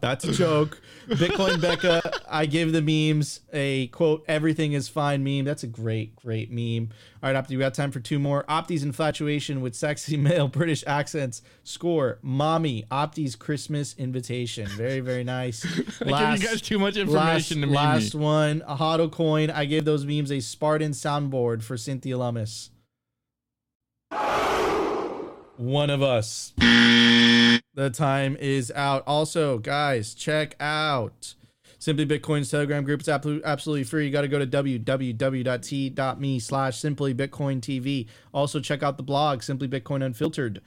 That's 0.00 0.24
a 0.24 0.32
joke. 0.32 0.80
Bitcoin 1.06 1.60
Becca, 1.60 2.22
I 2.26 2.46
give 2.46 2.72
the 2.72 2.80
memes 2.80 3.40
a 3.52 3.88
quote, 3.88 4.24
everything 4.26 4.72
is 4.72 4.88
fine 4.88 5.22
meme. 5.22 5.44
That's 5.44 5.62
a 5.62 5.66
great, 5.66 6.16
great 6.16 6.50
meme. 6.50 6.88
All 7.22 7.30
right, 7.30 7.36
Opti, 7.36 7.50
we 7.50 7.56
got 7.58 7.74
time 7.74 7.90
for 7.90 8.00
two 8.00 8.18
more. 8.18 8.44
Opti's 8.44 8.82
infatuation 8.82 9.60
with 9.60 9.74
sexy 9.74 10.16
male 10.16 10.48
British 10.48 10.82
accents. 10.86 11.42
Score, 11.62 12.18
mommy, 12.22 12.86
Opti's 12.90 13.36
Christmas 13.36 13.94
invitation. 13.98 14.68
Very, 14.68 15.00
very 15.00 15.24
nice. 15.24 15.66
I 16.00 16.32
give 16.32 16.42
you 16.42 16.48
guys 16.48 16.62
too 16.62 16.78
much 16.78 16.96
information 16.96 17.60
last, 17.60 17.68
to 17.68 17.74
last 17.74 18.14
me. 18.14 18.20
one, 18.24 18.62
a 18.66 18.76
hodl 18.76 19.12
coin. 19.12 19.50
I 19.50 19.66
gave 19.66 19.84
those 19.84 20.06
memes 20.06 20.32
a 20.32 20.40
Spartan 20.40 20.92
soundboard 20.92 21.62
for 21.62 21.76
Cynthia 21.76 22.16
Lummis. 22.16 22.70
One 25.60 25.90
of 25.90 26.02
us. 26.02 26.54
The 26.56 27.90
time 27.92 28.34
is 28.40 28.72
out. 28.74 29.02
Also, 29.06 29.58
guys, 29.58 30.14
check 30.14 30.56
out 30.58 31.34
Simply 31.78 32.06
Bitcoin's 32.06 32.50
Telegram 32.50 32.82
group. 32.82 33.00
It's 33.00 33.10
absolutely, 33.10 33.84
free. 33.84 34.06
You 34.06 34.10
got 34.10 34.22
to 34.22 34.28
go 34.28 34.38
to 34.38 34.46
www.t.me 34.46 36.38
slash 36.38 36.78
Simply 36.78 37.14
Bitcoin 37.14 37.60
TV. 37.60 38.06
Also, 38.32 38.58
check 38.60 38.82
out 38.82 38.96
the 38.96 39.02
blog, 39.02 39.42
Simply 39.42 39.68
Bitcoin 39.68 40.02
Unfiltered. 40.02 40.62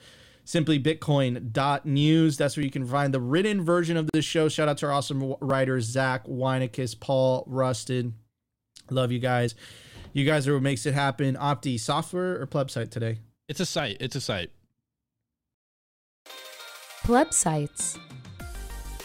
simplybitcoin.news. 0.46 2.38
That's 2.38 2.56
where 2.56 2.64
you 2.64 2.72
can 2.72 2.86
find 2.86 3.12
the 3.12 3.20
written 3.20 3.64
version 3.64 3.98
of 3.98 4.08
this 4.14 4.26
show. 4.26 4.48
Shout 4.48 4.70
out 4.70 4.78
to 4.78 4.86
our 4.86 4.92
awesome 4.92 5.34
writers, 5.42 5.86
Zach 5.86 6.28
Weineckis, 6.28 7.00
Paul 7.00 7.46
Rusted. 7.48 8.14
Love 8.92 9.12
you 9.12 9.18
guys. 9.18 9.56
You 10.14 10.24
guys 10.24 10.48
are 10.48 10.54
what 10.54 10.62
makes 10.62 10.86
it 10.86 10.94
happen. 10.94 11.36
Opti, 11.36 11.80
software 11.80 12.40
or 12.40 12.46
plebsite 12.46 12.92
today? 12.92 13.18
It's 13.50 13.60
a 13.60 13.66
site. 13.66 13.98
It's 14.00 14.16
a 14.16 14.22
site. 14.22 14.52
Plebsites. 17.04 17.98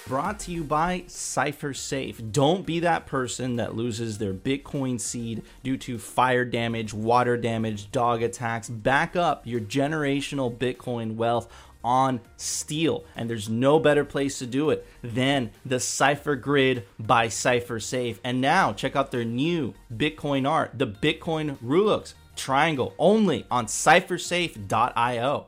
Brought 0.06 0.38
to 0.40 0.52
you 0.52 0.62
by 0.62 1.02
Cypher 1.08 1.74
Safe. 1.74 2.22
Don't 2.30 2.64
be 2.64 2.80
that 2.80 3.06
person 3.06 3.56
that 3.56 3.74
loses 3.74 4.16
their 4.16 4.32
Bitcoin 4.32 5.00
seed 5.00 5.42
due 5.62 5.76
to 5.78 5.98
fire 5.98 6.44
damage, 6.44 6.94
water 6.94 7.36
damage, 7.36 7.90
dog 7.90 8.22
attacks. 8.22 8.68
Back 8.68 9.16
up 9.16 9.46
your 9.46 9.60
generational 9.60 10.56
Bitcoin 10.56 11.16
wealth 11.16 11.52
on 11.82 12.20
steel. 12.36 13.04
And 13.16 13.28
there's 13.28 13.48
no 13.48 13.78
better 13.78 14.04
place 14.04 14.38
to 14.38 14.46
do 14.46 14.70
it 14.70 14.86
than 15.02 15.50
the 15.66 15.80
Cypher 15.80 16.36
Grid 16.36 16.84
by 16.98 17.28
Cypher 17.28 17.80
Safe. 17.80 18.20
And 18.22 18.40
now 18.40 18.72
check 18.72 18.94
out 18.96 19.10
their 19.10 19.24
new 19.24 19.74
Bitcoin 19.94 20.48
art, 20.48 20.70
the 20.78 20.86
Bitcoin 20.86 21.58
Rulux 21.58 22.14
triangle, 22.36 22.94
only 22.98 23.44
on 23.50 23.66
cyphersafe.io. 23.66 25.46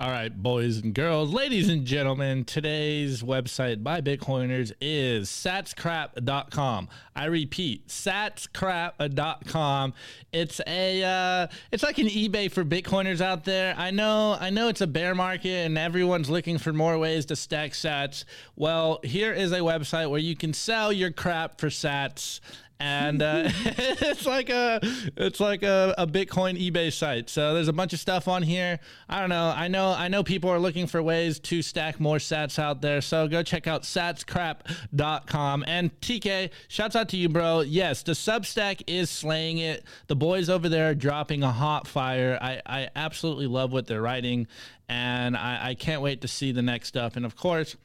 All 0.00 0.10
right, 0.10 0.34
boys 0.34 0.78
and 0.78 0.94
girls, 0.94 1.34
ladies 1.34 1.68
and 1.68 1.84
gentlemen, 1.84 2.46
today's 2.46 3.22
website 3.22 3.82
by 3.82 4.00
Bitcoiners 4.00 4.72
is 4.80 5.28
satscrap.com. 5.28 6.88
I 7.14 7.26
repeat, 7.26 7.88
satscrap.com. 7.88 9.92
It's 10.32 10.60
a 10.66 11.04
uh, 11.04 11.48
it's 11.70 11.82
like 11.82 11.98
an 11.98 12.06
eBay 12.06 12.50
for 12.50 12.64
Bitcoiners 12.64 13.20
out 13.20 13.44
there. 13.44 13.74
I 13.76 13.90
know 13.90 14.38
I 14.40 14.48
know 14.48 14.68
it's 14.68 14.80
a 14.80 14.86
bear 14.86 15.14
market 15.14 15.66
and 15.66 15.76
everyone's 15.76 16.30
looking 16.30 16.56
for 16.56 16.72
more 16.72 16.98
ways 16.98 17.26
to 17.26 17.36
stack 17.36 17.72
sats. 17.72 18.24
Well, 18.56 19.00
here 19.04 19.34
is 19.34 19.52
a 19.52 19.58
website 19.58 20.08
where 20.08 20.18
you 20.18 20.34
can 20.34 20.54
sell 20.54 20.94
your 20.94 21.10
crap 21.10 21.60
for 21.60 21.68
sats 21.68 22.40
and 22.80 23.22
uh, 23.22 23.42
it's 23.64 24.26
like 24.26 24.48
a 24.48 24.80
it's 25.16 25.38
like 25.38 25.62
a, 25.62 25.94
a 25.98 26.06
Bitcoin 26.06 26.58
eBay 26.58 26.92
site. 26.92 27.28
So 27.28 27.54
there's 27.54 27.68
a 27.68 27.72
bunch 27.72 27.92
of 27.92 28.00
stuff 28.00 28.26
on 28.26 28.42
here. 28.42 28.80
I 29.08 29.20
don't 29.20 29.28
know. 29.28 29.52
I 29.54 29.68
know 29.68 29.92
I 29.92 30.08
know 30.08 30.24
people 30.24 30.50
are 30.50 30.58
looking 30.58 30.86
for 30.86 31.02
ways 31.02 31.38
to 31.40 31.62
stack 31.62 32.00
more 32.00 32.16
Sats 32.16 32.58
out 32.58 32.80
there. 32.80 33.00
So 33.00 33.28
go 33.28 33.42
check 33.42 33.66
out 33.66 33.82
satscrap.com. 33.82 35.64
And 35.66 36.00
TK, 36.00 36.50
shouts 36.68 36.96
out 36.96 37.08
to 37.10 37.16
you, 37.16 37.28
bro. 37.28 37.60
Yes, 37.60 38.02
the 38.02 38.12
Substack 38.12 38.82
is 38.86 39.10
slaying 39.10 39.58
it. 39.58 39.84
The 40.06 40.16
boys 40.16 40.48
over 40.48 40.68
there 40.68 40.90
are 40.90 40.94
dropping 40.94 41.42
a 41.42 41.52
hot 41.52 41.86
fire. 41.86 42.38
I 42.40 42.62
I 42.64 42.88
absolutely 42.96 43.46
love 43.46 43.72
what 43.72 43.86
they're 43.86 44.02
writing, 44.02 44.46
and 44.88 45.36
I, 45.36 45.70
I 45.70 45.74
can't 45.74 46.00
wait 46.00 46.22
to 46.22 46.28
see 46.28 46.52
the 46.52 46.62
next 46.62 46.88
stuff. 46.88 47.16
And 47.16 47.26
of 47.26 47.36
course. 47.36 47.76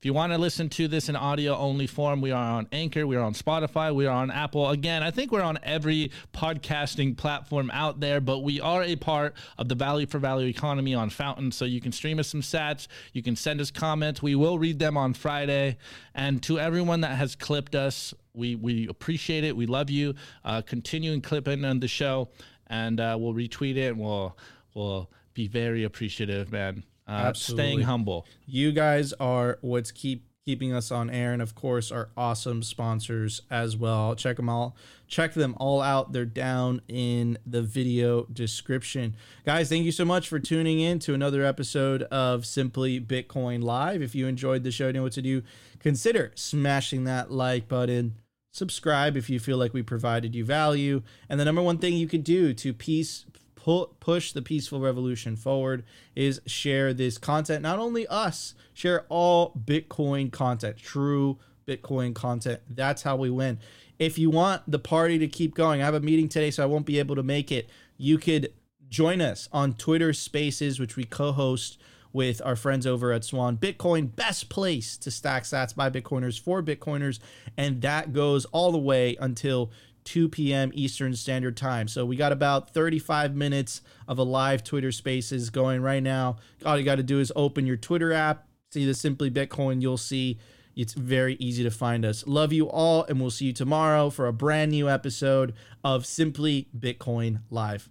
If 0.00 0.06
you 0.06 0.14
want 0.14 0.32
to 0.32 0.38
listen 0.38 0.70
to 0.70 0.88
this 0.88 1.10
in 1.10 1.16
audio 1.16 1.54
only 1.54 1.86
form, 1.86 2.22
we 2.22 2.30
are 2.30 2.52
on 2.52 2.68
Anchor, 2.72 3.06
we 3.06 3.16
are 3.16 3.22
on 3.22 3.34
Spotify, 3.34 3.94
we 3.94 4.06
are 4.06 4.16
on 4.16 4.30
Apple. 4.30 4.70
Again, 4.70 5.02
I 5.02 5.10
think 5.10 5.30
we're 5.30 5.42
on 5.42 5.58
every 5.62 6.10
podcasting 6.32 7.18
platform 7.18 7.70
out 7.70 8.00
there, 8.00 8.18
but 8.18 8.38
we 8.38 8.62
are 8.62 8.82
a 8.82 8.96
part 8.96 9.34
of 9.58 9.68
the 9.68 9.74
value 9.74 10.06
for 10.06 10.18
value 10.18 10.46
economy 10.46 10.94
on 10.94 11.10
Fountain. 11.10 11.52
So 11.52 11.66
you 11.66 11.82
can 11.82 11.92
stream 11.92 12.18
us 12.18 12.28
some 12.28 12.40
sats, 12.40 12.86
you 13.12 13.22
can 13.22 13.36
send 13.36 13.60
us 13.60 13.70
comments. 13.70 14.22
We 14.22 14.34
will 14.34 14.58
read 14.58 14.78
them 14.78 14.96
on 14.96 15.12
Friday. 15.12 15.76
And 16.14 16.42
to 16.44 16.58
everyone 16.58 17.02
that 17.02 17.18
has 17.18 17.36
clipped 17.36 17.74
us, 17.74 18.14
we, 18.32 18.54
we 18.54 18.88
appreciate 18.88 19.44
it. 19.44 19.54
We 19.54 19.66
love 19.66 19.90
you. 19.90 20.14
Uh, 20.46 20.62
continuing 20.62 21.20
clipping 21.20 21.62
on 21.62 21.78
the 21.78 21.88
show, 21.88 22.30
and 22.68 23.00
uh, 23.00 23.18
we'll 23.20 23.34
retweet 23.34 23.76
it 23.76 23.88
and 23.88 23.98
we'll, 23.98 24.34
we'll 24.72 25.10
be 25.34 25.46
very 25.46 25.84
appreciative, 25.84 26.50
man. 26.50 26.84
Uh, 27.10 27.32
staying 27.32 27.82
humble. 27.82 28.26
You 28.46 28.72
guys 28.72 29.12
are 29.14 29.58
what's 29.62 29.90
keep 29.90 30.26
keeping 30.44 30.72
us 30.72 30.90
on 30.90 31.10
air, 31.10 31.32
and 31.32 31.42
of 31.42 31.54
course, 31.54 31.92
our 31.92 32.08
awesome 32.16 32.62
sponsors 32.62 33.42
as 33.50 33.76
well. 33.76 34.14
Check 34.14 34.36
them 34.36 34.48
all. 34.48 34.76
Check 35.06 35.34
them 35.34 35.54
all 35.58 35.82
out. 35.82 36.12
They're 36.12 36.24
down 36.24 36.80
in 36.88 37.36
the 37.44 37.62
video 37.62 38.24
description. 38.32 39.16
Guys, 39.44 39.68
thank 39.68 39.84
you 39.84 39.92
so 39.92 40.04
much 40.04 40.28
for 40.28 40.38
tuning 40.38 40.80
in 40.80 40.98
to 41.00 41.14
another 41.14 41.44
episode 41.44 42.02
of 42.04 42.46
Simply 42.46 43.00
Bitcoin 43.00 43.62
Live. 43.62 44.02
If 44.02 44.14
you 44.14 44.26
enjoyed 44.26 44.64
the 44.64 44.70
show, 44.70 44.86
you 44.86 44.94
know 44.94 45.02
what 45.02 45.12
to 45.12 45.22
do. 45.22 45.42
Consider 45.78 46.32
smashing 46.34 47.04
that 47.04 47.30
like 47.30 47.68
button 47.68 48.14
subscribe 48.52 49.16
if 49.16 49.30
you 49.30 49.38
feel 49.38 49.56
like 49.56 49.72
we 49.72 49.82
provided 49.82 50.34
you 50.34 50.44
value. 50.44 51.02
And 51.28 51.38
the 51.38 51.44
number 51.44 51.62
one 51.62 51.78
thing 51.78 51.94
you 51.94 52.08
could 52.08 52.24
do 52.24 52.52
to 52.54 52.74
peace 52.74 53.24
pu- 53.62 53.88
push 54.00 54.32
the 54.32 54.42
peaceful 54.42 54.80
revolution 54.80 55.36
forward 55.36 55.84
is 56.14 56.40
share 56.46 56.92
this 56.92 57.18
content. 57.18 57.62
Not 57.62 57.78
only 57.78 58.06
us, 58.06 58.54
share 58.72 59.06
all 59.08 59.52
Bitcoin 59.52 60.32
content, 60.32 60.76
true 60.76 61.38
Bitcoin 61.66 62.14
content. 62.14 62.60
That's 62.68 63.02
how 63.02 63.16
we 63.16 63.30
win. 63.30 63.58
If 63.98 64.18
you 64.18 64.30
want 64.30 64.62
the 64.66 64.78
party 64.78 65.18
to 65.18 65.28
keep 65.28 65.54
going, 65.54 65.82
I 65.82 65.84
have 65.84 65.94
a 65.94 66.00
meeting 66.00 66.28
today, 66.28 66.50
so 66.50 66.62
I 66.62 66.66
won't 66.66 66.86
be 66.86 66.98
able 66.98 67.16
to 67.16 67.22
make 67.22 67.52
it. 67.52 67.68
You 67.98 68.18
could 68.18 68.52
join 68.88 69.20
us 69.20 69.48
on 69.52 69.74
Twitter 69.74 70.12
Spaces, 70.12 70.80
which 70.80 70.96
we 70.96 71.04
co 71.04 71.32
host 71.32 71.78
with 72.12 72.42
our 72.44 72.56
friends 72.56 72.86
over 72.86 73.12
at 73.12 73.24
Swan. 73.24 73.56
Bitcoin, 73.56 74.14
best 74.14 74.48
place 74.48 74.96
to 74.96 75.10
stack 75.10 75.44
sats 75.44 75.74
by 75.74 75.90
Bitcoiners 75.90 76.40
for 76.40 76.62
Bitcoiners. 76.62 77.20
And 77.56 77.82
that 77.82 78.12
goes 78.12 78.46
all 78.46 78.72
the 78.72 78.78
way 78.78 79.16
until 79.20 79.70
2 80.04 80.28
p.m. 80.28 80.70
Eastern 80.74 81.14
Standard 81.14 81.56
Time. 81.56 81.88
So 81.88 82.04
we 82.04 82.16
got 82.16 82.32
about 82.32 82.72
35 82.72 83.34
minutes 83.34 83.82
of 84.08 84.18
a 84.18 84.22
live 84.22 84.64
Twitter 84.64 84.92
Spaces 84.92 85.50
going 85.50 85.82
right 85.82 86.02
now. 86.02 86.36
All 86.64 86.78
you 86.78 86.84
got 86.84 86.96
to 86.96 87.02
do 87.02 87.20
is 87.20 87.32
open 87.36 87.66
your 87.66 87.76
Twitter 87.76 88.12
app, 88.12 88.46
see 88.72 88.84
the 88.84 88.94
Simply 88.94 89.30
Bitcoin. 89.30 89.82
You'll 89.82 89.96
see 89.96 90.38
it's 90.76 90.94
very 90.94 91.34
easy 91.34 91.62
to 91.62 91.70
find 91.70 92.04
us. 92.04 92.26
Love 92.26 92.52
you 92.52 92.68
all, 92.68 93.04
and 93.04 93.20
we'll 93.20 93.30
see 93.30 93.46
you 93.46 93.52
tomorrow 93.52 94.08
for 94.10 94.26
a 94.26 94.32
brand 94.32 94.70
new 94.70 94.88
episode 94.88 95.54
of 95.84 96.06
Simply 96.06 96.68
Bitcoin 96.78 97.40
Live. 97.50 97.88